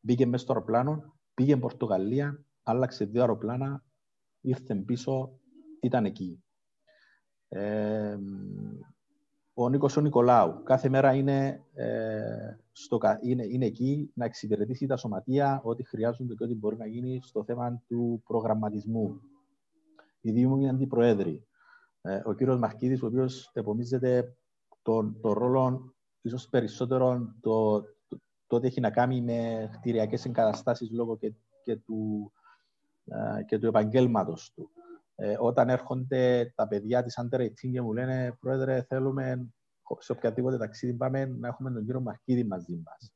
μπήκε 0.00 0.26
μέσα 0.26 0.44
στο 0.44 0.52
αεροπλάνο, 0.52 1.16
πήγε 1.34 1.56
Πορτογαλία, 1.56 2.44
άλλαξε 2.62 3.04
δύο 3.04 3.20
αεροπλάνα, 3.20 3.84
ήρθε 4.40 4.74
πίσω, 4.74 5.40
ήταν 5.80 6.04
εκεί. 6.04 6.44
Ε, 7.48 8.18
ο 9.54 9.68
Νίκος 9.68 9.96
ο 9.96 10.00
Νικολάου 10.00 10.62
κάθε 10.62 10.88
μέρα 10.88 11.14
είναι, 11.14 11.64
ε, 11.74 12.56
στο, 12.72 12.98
είναι, 13.20 13.44
είναι 13.46 13.66
εκεί 13.66 14.10
να 14.14 14.24
εξυπηρετήσει 14.24 14.86
τα 14.86 14.96
σωματεία 14.96 15.60
ό,τι 15.64 15.82
χρειάζονται 15.82 16.34
και 16.34 16.44
ό,τι 16.44 16.54
μπορεί 16.54 16.76
να 16.76 16.86
γίνει 16.86 17.20
στο 17.22 17.44
θέμα 17.44 17.82
του 17.86 18.22
προγραμματισμού. 18.26 19.20
Οι 20.26 20.32
δύο 20.32 20.48
μου 20.48 20.68
αντιπροέδροι. 20.68 21.46
Ε, 22.00 22.20
ο 22.24 22.32
κύριος 22.32 22.58
Μαρκίδης, 22.58 23.02
ο 23.02 23.06
οποίος 23.06 23.50
επομίζεται 23.52 24.36
τον, 24.82 25.20
το 25.20 25.32
ρόλο 25.32 25.94
ίσως 26.20 26.48
περισσότερο 26.48 27.34
το, 27.40 27.80
το, 27.80 28.20
το, 28.46 28.56
ότι 28.56 28.66
έχει 28.66 28.80
να 28.80 28.90
κάνει 28.90 29.22
με 29.22 29.70
κτηριακές 29.72 30.24
εγκαταστάσεις 30.24 30.90
λόγω 30.90 31.16
και, 31.16 31.34
και 31.62 31.76
του, 31.76 32.32
ε, 33.04 33.42
και 33.42 33.58
του 33.58 33.66
επαγγέλματος 33.66 34.52
του. 34.54 34.70
Ε, 35.14 35.36
όταν 35.40 35.68
έρχονται 35.68 36.52
τα 36.54 36.68
παιδιά 36.68 37.02
της 37.02 37.18
Under 37.22 37.40
18 37.40 37.50
και 37.72 37.80
μου 37.80 37.92
λένε 37.92 38.36
«Πρόεδρε, 38.40 38.82
θέλουμε 38.82 39.48
σε 39.98 40.12
οποιαδήποτε 40.12 40.56
ταξίδι 40.56 40.94
πάμε 40.94 41.24
να 41.24 41.48
έχουμε 41.48 41.72
τον 41.72 41.84
κύριο 41.84 42.00
Μαρκίδη 42.00 42.44
μαζί 42.44 42.82
μας». 42.84 43.14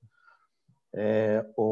Ε, 0.90 1.42
ο, 1.54 1.64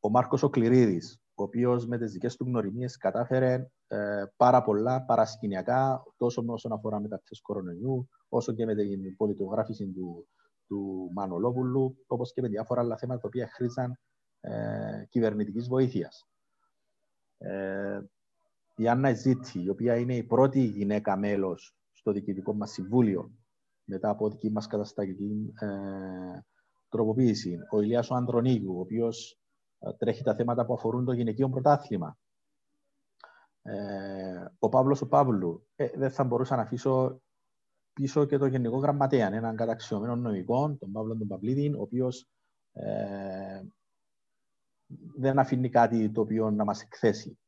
ο 0.00 0.10
Μάρκος 0.10 0.42
ο 0.42 0.50
Κληρίδης, 0.50 1.22
ο 1.34 1.42
οποίος 1.42 1.86
με 1.86 1.98
τις 1.98 2.12
δικές 2.12 2.36
του 2.36 2.44
γνωριμίες 2.44 2.96
κατάφερε 2.96 3.70
ε, 3.88 4.24
πάρα 4.36 4.62
πολλά 4.62 5.04
παρασκηνιακά, 5.04 6.02
τόσο 6.16 6.44
όσον 6.46 6.72
αφορά 6.72 7.00
μεταξύ 7.00 7.40
κορονοϊού, 7.42 8.08
όσο 8.28 8.52
και 8.52 8.64
με 8.64 8.74
την 8.74 9.16
πολιτογράφηση 9.16 9.86
του, 9.86 10.28
του 10.66 11.10
Μανολόπουλου, 11.14 11.96
όπως 12.06 12.32
και 12.32 12.40
με 12.40 12.48
διάφορα 12.48 12.80
άλλα 12.80 12.96
θέματα 12.96 13.20
τα 13.20 13.26
οποία 13.26 13.48
χρήζαν 13.48 13.98
ε, 14.40 15.04
κυβερνητικής 15.08 15.68
βοήθειας. 15.68 16.26
Ε, 17.38 18.00
η 18.76 18.88
Άννα 18.88 19.12
Ζήτη, 19.12 19.62
η 19.62 19.68
οποία 19.68 19.96
είναι 19.96 20.16
η 20.16 20.22
πρώτη 20.22 20.60
γυναίκα 20.60 21.16
μέλος 21.16 21.76
στο 21.92 22.12
διοικητικό 22.12 22.54
μας 22.54 22.70
συμβούλιο 22.70 23.30
μετά 23.84 24.08
από 24.08 24.30
δική 24.30 24.50
μας 24.50 24.66
καταστατική 24.66 25.52
ε, 25.60 25.66
τροποποίηση. 26.88 27.58
Ο 27.70 27.80
Ηλίας 27.80 28.10
ο 28.10 28.14
Ανδρονίγου, 28.14 28.76
ο 28.76 28.80
οποίος 28.80 29.38
ε, 29.78 29.92
τρέχει 29.92 30.22
τα 30.22 30.34
θέματα 30.34 30.66
που 30.66 30.72
αφορούν 30.72 31.04
το 31.04 31.12
γυναικείο 31.12 31.48
πρωτάθλημα. 31.48 32.18
Ε, 33.68 34.44
ο 34.58 34.68
Παύλος 34.68 35.00
ο 35.00 35.08
Παύλου. 35.08 35.66
Ε, 35.76 35.88
δεν 35.94 36.10
θα 36.10 36.24
μπορούσα 36.24 36.56
να 36.56 36.62
αφήσω 36.62 37.20
πίσω 37.92 38.24
και 38.24 38.38
το 38.38 38.46
Γενικό 38.46 38.76
Γραμματέα, 38.76 39.34
έναν 39.34 39.56
καταξιωμένο 39.56 40.16
νομικό, 40.16 40.76
τον 40.78 40.92
Παύλο 40.92 41.16
τον 41.16 41.26
Παυλίδη, 41.26 41.74
ο 41.74 41.80
οποίος 41.80 42.28
ε, 42.72 43.62
δεν 45.16 45.38
αφήνει 45.38 45.68
κάτι 45.68 46.10
το 46.10 46.20
οποίο 46.20 46.50
να 46.50 46.64
μας 46.64 46.82
εκθέσει. 46.82 47.38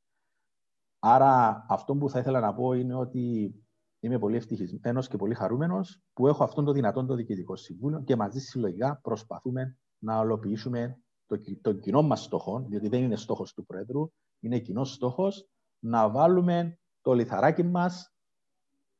Άρα 0.98 1.64
αυτό 1.68 1.96
που 1.96 2.10
θα 2.10 2.18
ήθελα 2.18 2.40
να 2.40 2.54
πω 2.54 2.72
είναι 2.72 2.94
ότι 2.94 3.54
είμαι 4.00 4.18
πολύ 4.18 4.36
ευτυχισμένος 4.36 5.08
και 5.08 5.16
πολύ 5.16 5.34
χαρούμενος 5.34 6.00
που 6.12 6.26
έχω 6.26 6.44
αυτόν 6.44 6.64
το 6.64 6.72
δυνατόν 6.72 7.06
το 7.06 7.14
διοικητικό 7.14 7.56
συμβούλιο 7.56 8.02
και 8.02 8.16
μαζί 8.16 8.40
συλλογικά 8.40 9.00
προσπαθούμε 9.02 9.78
να 9.98 10.18
ολοποιήσουμε 10.18 11.00
το, 11.26 11.40
το 11.60 11.72
κοινό 11.72 12.02
μας 12.02 12.22
στόχο, 12.22 12.64
διότι 12.68 12.88
δεν 12.88 13.02
είναι 13.02 13.16
στόχος 13.16 13.54
του 13.54 13.66
Πρόεδρου, 13.66 14.10
είναι 14.40 14.58
κοινός 14.58 14.92
στόχος 14.92 15.48
να 15.80 16.10
βάλουμε 16.10 16.78
το 17.02 17.12
λιθαράκι 17.12 17.62
μας 17.62 18.14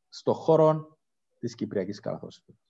στο 0.09 0.33
χώρο 0.33 0.99
της 1.39 1.55
Κυπριακής 1.55 2.01
Καλαθόσφαιρας. 2.01 2.61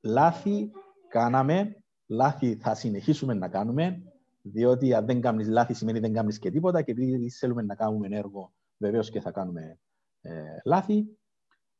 Λάθη 0.00 0.70
κάναμε, 1.08 1.82
λάθη 2.06 2.56
θα 2.56 2.74
συνεχίσουμε 2.74 3.34
να 3.34 3.48
κάνουμε, 3.48 4.02
διότι 4.42 4.94
αν 4.94 5.06
δεν 5.06 5.20
κάνεις 5.20 5.48
λάθη 5.48 5.74
σημαίνει 5.74 5.98
δεν 5.98 6.12
κάνεις 6.12 6.38
και 6.38 6.50
τίποτα 6.50 6.82
και 6.82 6.90
επειδή 6.90 7.30
θέλουμε 7.30 7.62
να 7.62 7.74
κάνουμε 7.74 8.08
έργο, 8.10 8.52
βεβαίως 8.76 9.10
και 9.10 9.20
θα 9.20 9.30
κάνουμε 9.30 9.78
ε, 10.20 10.56
λάθη. 10.64 11.18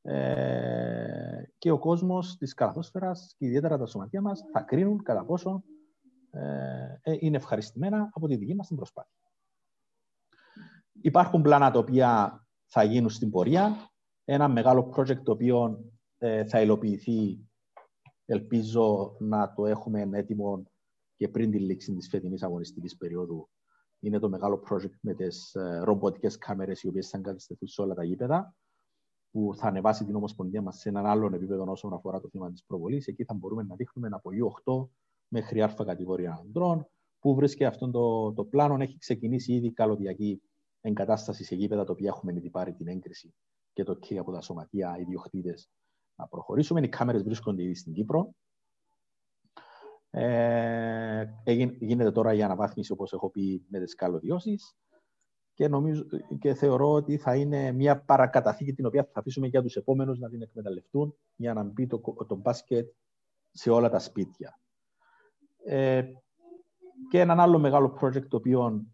Ε, 0.02 1.42
και 1.58 1.70
ο 1.70 1.78
κόσμος 1.78 2.36
της 2.36 2.54
καλαθόσφαιρας 2.54 3.34
και 3.38 3.46
ιδιαίτερα 3.46 3.78
τα 3.78 3.86
σωματεία 3.86 4.20
μας 4.20 4.40
θα 4.52 4.60
κρίνουν 4.60 5.02
κατά 5.02 5.24
πόσο 5.24 5.62
ε, 6.30 6.98
ε, 7.02 7.16
είναι 7.18 7.36
ευχαριστημένα 7.36 8.10
από 8.12 8.26
τη 8.26 8.36
δική 8.36 8.54
μας 8.54 8.66
την 8.66 8.76
προσπάθεια. 8.76 9.19
Υπάρχουν 11.02 11.42
πλάνα 11.42 11.70
τα 11.70 11.78
οποία 11.78 12.42
θα 12.66 12.82
γίνουν 12.82 13.10
στην 13.10 13.30
πορεία. 13.30 13.90
Ένα 14.24 14.48
μεγάλο 14.48 14.94
project 14.96 15.22
το 15.22 15.32
οποίο 15.32 15.84
ε, 16.18 16.44
θα 16.44 16.60
υλοποιηθεί, 16.60 17.48
ελπίζω 18.24 19.16
να 19.18 19.52
το 19.52 19.66
έχουμε 19.66 20.08
έτοιμο 20.12 20.64
και 21.16 21.28
πριν 21.28 21.50
τη 21.50 21.58
λήξη 21.58 21.94
της 21.94 22.08
φετινής 22.08 22.42
αγωνιστικής 22.42 22.96
περίοδου 22.96 23.48
είναι 24.00 24.18
το 24.18 24.28
μεγάλο 24.28 24.62
project 24.70 24.98
με 25.00 25.14
τις 25.14 25.54
ε, 25.54 25.80
ρομποτικές 25.84 26.38
κάμερες 26.38 26.82
οι 26.82 26.88
οποίες 26.88 27.08
θα 27.08 27.18
εγκατασταθούν 27.18 27.68
σε 27.68 27.82
όλα 27.82 27.94
τα 27.94 28.04
γήπεδα 28.04 28.54
που 29.30 29.52
θα 29.56 29.66
ανεβάσει 29.66 30.04
την 30.04 30.14
Ομοσπονδία 30.16 30.62
μας 30.62 30.78
σε 30.78 30.88
έναν 30.88 31.06
άλλο 31.06 31.34
επίπεδο 31.34 31.64
όσον 31.70 31.92
αφορά 31.92 32.20
το 32.20 32.28
θέμα 32.28 32.50
της 32.50 32.64
προβολής. 32.64 33.06
Εκεί 33.06 33.24
θα 33.24 33.34
μπορούμε 33.34 33.62
να 33.62 33.74
δείχνουμε 33.74 34.08
από 34.12 34.30
U8 34.64 34.88
μέχρι 35.28 35.62
Α 35.62 35.74
κατηγορία 35.84 36.40
ανδρών. 36.44 36.86
Πού 37.18 37.34
βρίσκεται 37.34 37.66
αυτό 37.66 37.90
το, 37.90 38.32
το 38.32 38.44
πλάνο, 38.44 38.82
έχει 38.82 38.98
ξεκινήσει 38.98 39.52
ήδη 39.52 39.72
καλωδιακή 39.72 40.42
εγκατάστασης 40.80 41.46
σε 41.46 41.54
γήπεδα, 41.54 41.84
τα 41.84 41.92
οποία 41.92 42.08
έχουμε 42.08 42.32
ήδη 42.32 42.50
πάρει 42.50 42.72
την 42.72 42.88
έγκριση 42.88 43.34
και 43.72 43.84
το 43.84 43.94
και 43.94 44.18
από 44.18 44.32
τα 44.32 44.40
σωματεία 44.40 44.96
ιδιοκτήτες 44.98 45.70
να 46.14 46.26
προχωρήσουμε. 46.26 46.80
Οι 46.80 46.88
κάμερες 46.88 47.22
βρίσκονται 47.22 47.62
ήδη 47.62 47.74
στην 47.74 47.92
Κύπρο. 47.92 48.34
Ε, 50.10 51.24
γίνεται 51.80 52.12
τώρα 52.12 52.34
η 52.34 52.42
αναβάθμιση, 52.42 52.92
όπως 52.92 53.12
έχω 53.12 53.30
πει, 53.30 53.64
με 53.68 53.80
τις 53.80 53.94
καλωδιώσεις 53.94 54.76
και, 55.54 55.68
νομίζω, 55.68 56.04
και 56.38 56.54
θεωρώ 56.54 56.92
ότι 56.92 57.16
θα 57.16 57.36
είναι 57.36 57.72
μια 57.72 58.00
παρακαταθήκη 58.00 58.72
την 58.72 58.86
οποία 58.86 59.04
θα 59.12 59.20
αφήσουμε 59.20 59.46
για 59.46 59.62
τους 59.62 59.76
επόμενους 59.76 60.18
να 60.18 60.28
την 60.28 60.42
εκμεταλλευτούν 60.42 61.14
για 61.36 61.54
να 61.54 61.62
μπει 61.62 61.86
το, 61.86 62.00
το 62.28 62.34
μπάσκετ 62.34 62.92
σε 63.50 63.70
όλα 63.70 63.90
τα 63.90 63.98
σπίτια. 63.98 64.60
Ε, 65.64 66.04
και 67.10 67.20
έναν 67.20 67.40
άλλο 67.40 67.58
μεγάλο 67.58 67.98
project 68.00 68.26
το 68.28 68.36
οποίο 68.36 68.86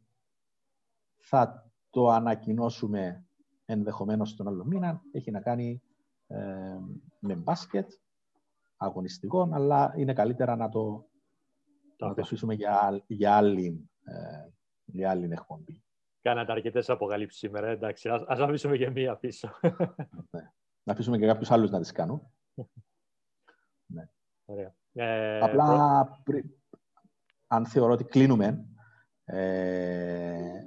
θα 1.16 1.65
το 1.96 2.08
ανακοινώσουμε 2.08 3.24
ενδεχομένως 3.64 4.36
τον 4.36 4.48
άλλο 4.48 4.64
μήνα 4.64 5.02
έχει 5.12 5.30
να 5.30 5.40
κάνει 5.40 5.82
ε, 6.26 6.76
με 7.18 7.34
μπάσκετ 7.34 7.90
αγωνιστικών, 8.76 9.54
αλλά 9.54 9.92
είναι 9.96 10.12
καλύτερα 10.12 10.56
να 10.56 10.68
το, 10.68 11.08
το 11.96 12.06
αφήσουμε 12.06 12.54
για, 12.54 13.04
για, 13.06 13.36
άλλη, 13.36 13.90
ε, 14.04 14.48
για 14.84 15.10
άλλη 15.10 15.28
εκπομπή. 15.32 15.82
Κάνατε 16.22 16.52
αρκετές 16.52 16.90
αποκαλύψεις 16.90 17.38
σήμερα, 17.38 17.66
εντάξει. 17.66 18.08
Α 18.08 18.24
αφήσουμε 18.28 18.76
και 18.76 18.90
μία 18.90 19.16
πίσω. 19.16 19.50
ναι. 20.30 20.50
Να 20.82 20.92
αφήσουμε 20.92 21.18
και 21.18 21.26
κάποιους 21.26 21.50
άλλους 21.50 21.70
να 21.70 21.80
τις 21.80 21.92
κάνουν. 21.92 22.22
ναι. 23.94 24.08
Ωραία. 24.44 24.74
Ε, 24.92 25.38
Απλά, 25.38 26.08
αν 27.46 27.66
θεωρώ 27.66 27.92
ότι 27.92 28.04
κλείνουμε, 28.04 28.66
ε, 29.24 30.60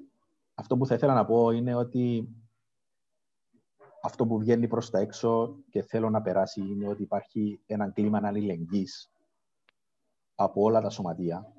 αυτό 0.59 0.77
που 0.77 0.85
θα 0.85 0.95
ήθελα 0.95 1.13
να 1.13 1.25
πω 1.25 1.51
είναι 1.51 1.75
ότι 1.75 2.29
αυτό 4.03 4.25
που 4.27 4.39
βγαίνει 4.39 4.67
προς 4.67 4.89
τα 4.89 4.99
έξω 4.99 5.55
και 5.69 5.81
θέλω 5.81 6.09
να 6.09 6.21
περάσει 6.21 6.61
είναι 6.61 6.87
ότι 6.87 7.01
υπάρχει 7.01 7.61
ένα 7.65 7.89
κλίμα 7.89 8.19
αλληλεγγύης 8.23 9.11
από 10.35 10.61
όλα 10.61 10.81
τα 10.81 10.89
σωματεία 10.89 11.53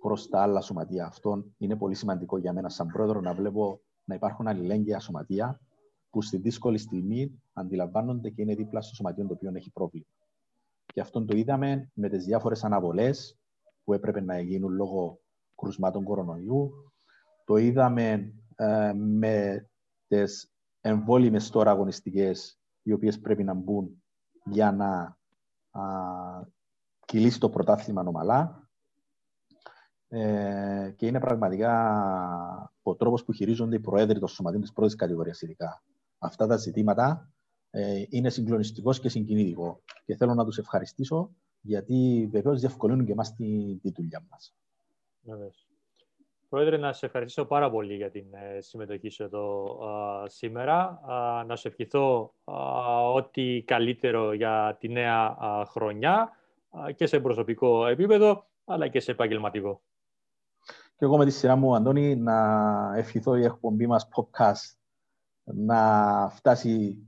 προς 0.00 0.28
τα 0.28 0.42
άλλα 0.42 0.60
σωματεία. 0.60 1.06
Αυτό 1.06 1.44
είναι 1.58 1.76
πολύ 1.76 1.94
σημαντικό 1.94 2.38
για 2.38 2.52
μένα 2.52 2.68
σαν 2.68 2.86
πρόεδρο 2.86 3.20
να 3.20 3.34
βλέπω 3.34 3.80
να 4.04 4.14
υπάρχουν 4.14 4.46
αλληλέγγυα 4.46 4.98
σωματεία 4.98 5.60
που 6.10 6.22
στη 6.22 6.36
δύσκολη 6.36 6.78
στιγμή 6.78 7.42
αντιλαμβάνονται 7.52 8.30
και 8.30 8.42
είναι 8.42 8.54
δίπλα 8.54 8.80
στο 8.80 8.94
σωματείο 8.94 9.26
το 9.26 9.32
οποίο 9.32 9.52
έχει 9.54 9.70
πρόβλημα. 9.70 10.06
Και 10.86 11.00
αυτό 11.00 11.24
το 11.24 11.36
είδαμε 11.36 11.90
με 11.94 12.08
τις 12.08 12.24
διάφορες 12.24 12.64
αναβολές 12.64 13.38
που 13.84 13.92
έπρεπε 13.92 14.20
να 14.20 14.40
γίνουν 14.40 14.72
λόγω 14.72 15.20
κρουσμάτων 15.54 16.04
κορονοϊού. 16.04 16.89
Το 17.50 17.56
είδαμε 17.56 18.34
ε, 18.56 18.92
με 18.94 19.66
τις 20.06 20.52
εμβόλυμες 20.80 21.50
τώρα 21.50 21.70
αγωνιστικές 21.70 22.58
οι 22.82 22.92
οποίες 22.92 23.20
πρέπει 23.20 23.44
να 23.44 23.54
μπουν 23.54 24.02
για 24.44 24.72
να 24.72 25.18
α, 25.70 25.82
κυλήσει 27.06 27.40
το 27.40 27.50
πρωτάθλημα 27.50 28.02
νομαλά. 28.02 28.68
Ε, 30.08 30.92
και 30.96 31.06
είναι 31.06 31.20
πραγματικά 31.20 32.72
ο 32.82 32.96
τρόπος 32.96 33.24
που 33.24 33.32
χειρίζονται 33.32 33.76
οι 33.76 33.80
προέδροι 33.80 34.18
των 34.18 34.28
σωματείων 34.28 34.62
της 34.62 34.72
πρώτης 34.72 34.94
κατηγορίας, 34.94 35.42
ειδικά. 35.42 35.82
Αυτά 36.18 36.46
τα 36.46 36.56
ζητήματα 36.56 37.32
ε, 37.70 38.02
είναι 38.08 38.30
συγκλονιστικός 38.30 39.00
και 39.00 39.08
συγκινητικό. 39.08 39.82
Και 40.04 40.16
θέλω 40.16 40.34
να 40.34 40.44
τους 40.44 40.58
ευχαριστήσω 40.58 41.30
γιατί 41.60 42.28
βεβαίως 42.30 42.60
διευκολύνουν 42.60 43.06
και 43.06 43.12
εμάς 43.12 43.34
τη, 43.34 43.78
τη 43.82 43.90
δουλειά 43.90 44.26
μας. 44.30 44.54
Πρόεδρε, 46.50 46.76
να 46.76 46.92
σε 46.92 47.06
ευχαριστήσω 47.06 47.44
πάρα 47.44 47.70
πολύ 47.70 47.94
για 47.94 48.10
την 48.10 48.24
ε, 48.30 48.60
συμμετοχή 48.60 49.08
σου 49.08 49.22
εδώ 49.22 49.78
σήμερα. 50.26 51.00
να 51.46 51.56
σε 51.56 51.68
ευχηθώ 51.68 52.34
ό,τι 53.14 53.62
καλύτερο 53.62 54.32
για 54.32 54.76
τη 54.80 54.88
νέα 54.88 55.36
χρονιά 55.66 56.30
και 56.94 57.06
σε 57.06 57.20
προσωπικό 57.20 57.86
επίπεδο, 57.86 58.46
αλλά 58.64 58.88
και 58.88 59.00
σε 59.00 59.10
επαγγελματικό. 59.10 59.80
Και 60.96 61.04
εγώ 61.04 61.16
με 61.16 61.24
τη 61.24 61.30
σειρά 61.30 61.56
μου, 61.56 61.74
Αντώνη, 61.74 62.16
να 62.16 62.36
ευχηθώ 62.96 63.36
η 63.36 63.44
εκπομπή 63.44 63.86
μας 63.86 64.08
podcast 64.14 64.76
να 65.42 66.28
φτάσει 66.30 66.98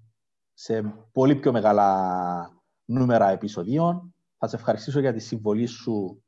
σε 0.55 0.95
πολύ 1.12 1.36
πιο 1.36 1.53
μεγάλα 1.53 2.62
νούμερα 2.84 3.30
επεισοδίων. 3.30 4.14
Θα 4.38 4.47
σε 4.49 4.57
ευχαριστήσω 4.57 5.01
για 5.01 5.12
τη 5.12 5.18
συμβολή 5.18 5.66
σου 5.66 6.24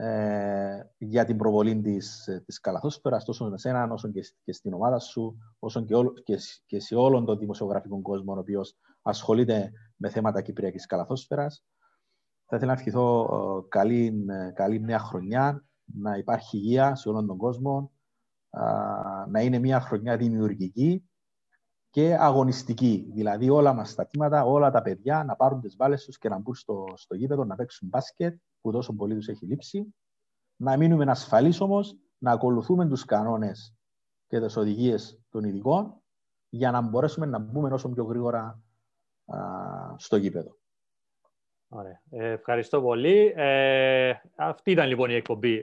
ε, 0.00 0.80
για 0.98 1.24
την 1.24 1.36
προβολή 1.36 1.80
της, 1.80 2.28
της 2.44 2.60
καλαθόσφαιρας, 2.60 3.24
τόσο 3.24 3.48
με 3.50 3.58
σένα, 3.58 3.92
όσο 3.92 4.08
και, 4.08 4.20
και 4.42 4.52
στην 4.52 4.72
ομάδα 4.72 4.98
σου, 4.98 5.38
όσο 5.58 5.84
και, 5.84 5.94
όλο, 5.94 6.12
και, 6.12 6.38
και 6.66 6.80
σε 6.80 6.94
όλον 6.94 7.24
τον 7.24 7.38
δημοσιογραφικό 7.38 8.02
κόσμο, 8.02 8.34
ο 8.34 8.38
οποίος 8.38 8.76
ασχολείται 9.02 9.72
με 9.96 10.08
θέματα 10.08 10.42
κυπριακής 10.42 10.86
καλαθόσφαιρας. 10.86 11.64
Θα 12.46 12.56
ήθελα 12.56 12.72
να 12.72 12.78
ευχηθώ 12.78 13.22
ε, 13.22 13.68
καλή, 13.68 14.24
καλή 14.54 14.80
νέα 14.80 14.98
χρονιά, 14.98 15.64
να 15.84 16.16
υπάρχει 16.16 16.56
υγεία 16.56 16.94
σε 16.94 17.08
όλον 17.08 17.26
τον 17.26 17.36
κόσμο, 17.36 17.92
να 19.28 19.40
είναι 19.40 19.58
μια 19.58 19.80
χρονιά 19.80 20.16
δημιουργική 20.16 21.08
και 21.90 22.16
αγωνιστική. 22.18 23.10
Δηλαδή 23.14 23.50
όλα 23.50 23.72
μας 23.72 23.94
τα 23.94 24.04
κύματα, 24.04 24.44
όλα 24.44 24.70
τα 24.70 24.82
παιδιά 24.82 25.24
να 25.24 25.36
πάρουν 25.36 25.60
τις 25.60 25.76
βάλες 25.76 26.04
τους 26.04 26.18
και 26.18 26.28
να 26.28 26.38
μπουν 26.38 26.54
στο, 26.54 26.84
στο 26.94 27.14
γήπεδο, 27.14 27.44
να 27.44 27.54
παίξουν 27.54 27.88
μπάσκετ 27.88 28.40
που 28.60 28.72
τόσο 28.72 28.92
πολύ 28.92 29.14
τους 29.14 29.28
έχει 29.28 29.46
λείψει. 29.46 29.94
Να 30.56 30.76
μείνουμε 30.76 31.04
ασφαλείς 31.10 31.60
όμως, 31.60 31.96
να 32.18 32.32
ακολουθούμε 32.32 32.88
τους 32.88 33.04
κανόνες 33.04 33.74
και 34.26 34.40
τις 34.40 34.56
οδηγίες 34.56 35.20
των 35.30 35.44
ειδικών 35.44 35.94
για 36.48 36.70
να 36.70 36.80
μπορέσουμε 36.80 37.26
να 37.26 37.38
μπούμε 37.38 37.72
όσο 37.72 37.88
πιο 37.88 38.04
γρήγορα 38.04 38.62
α, 39.26 39.38
στο 39.96 40.16
γήπεδο. 40.16 40.56
Ωραία. 41.68 42.02
Ε, 42.10 42.30
ευχαριστώ 42.30 42.82
πολύ. 42.82 43.32
Ε, 43.36 44.14
αυτή 44.36 44.70
ήταν 44.70 44.88
λοιπόν 44.88 45.10
η 45.10 45.14
εκπομπή 45.14 45.60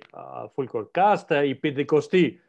Full 0.56 0.66
Court 0.72 0.88
Cast, 0.92 1.44
η 1.46 1.56
πεντηκοστή 1.56 2.40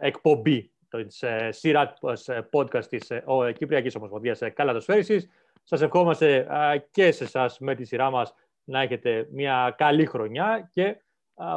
εκπομπή 0.00 0.72
της 0.88 1.22
ε, 1.22 1.48
σειρά 1.50 1.94
ε, 2.26 2.40
podcast 2.52 2.84
της 2.84 3.10
ε, 3.10 3.24
Κυπριακής 3.54 3.94
Ομοσπονδίας 3.94 4.40
Καλατοσφαίρησης. 4.54 5.28
Σας 5.64 5.80
ευχόμαστε 5.80 6.46
και 6.90 7.12
σε 7.12 7.24
εσάς 7.24 7.58
με 7.58 7.74
τη 7.74 7.84
σειρά 7.84 8.10
μας 8.10 8.34
να 8.64 8.80
έχετε 8.80 9.28
μια 9.32 9.74
καλή 9.76 10.06
χρονιά 10.06 10.68
και 10.72 10.96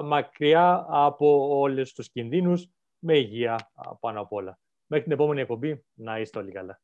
μακριά 0.04 0.86
από 0.90 1.58
όλους 1.60 1.94
τους 1.94 2.10
κινδύνους 2.10 2.68
με 3.00 3.18
υγεία 3.18 3.72
πάνω 4.00 4.22
απ' 4.22 4.34
όλα. 4.34 4.60
Μέχρι 4.88 5.06
την 5.06 5.14
επόμενη 5.14 5.42
εκπομπή 5.42 5.86
να 5.94 6.20
είστε 6.20 6.40
όλοι 6.40 6.52
καλά. 6.52 6.82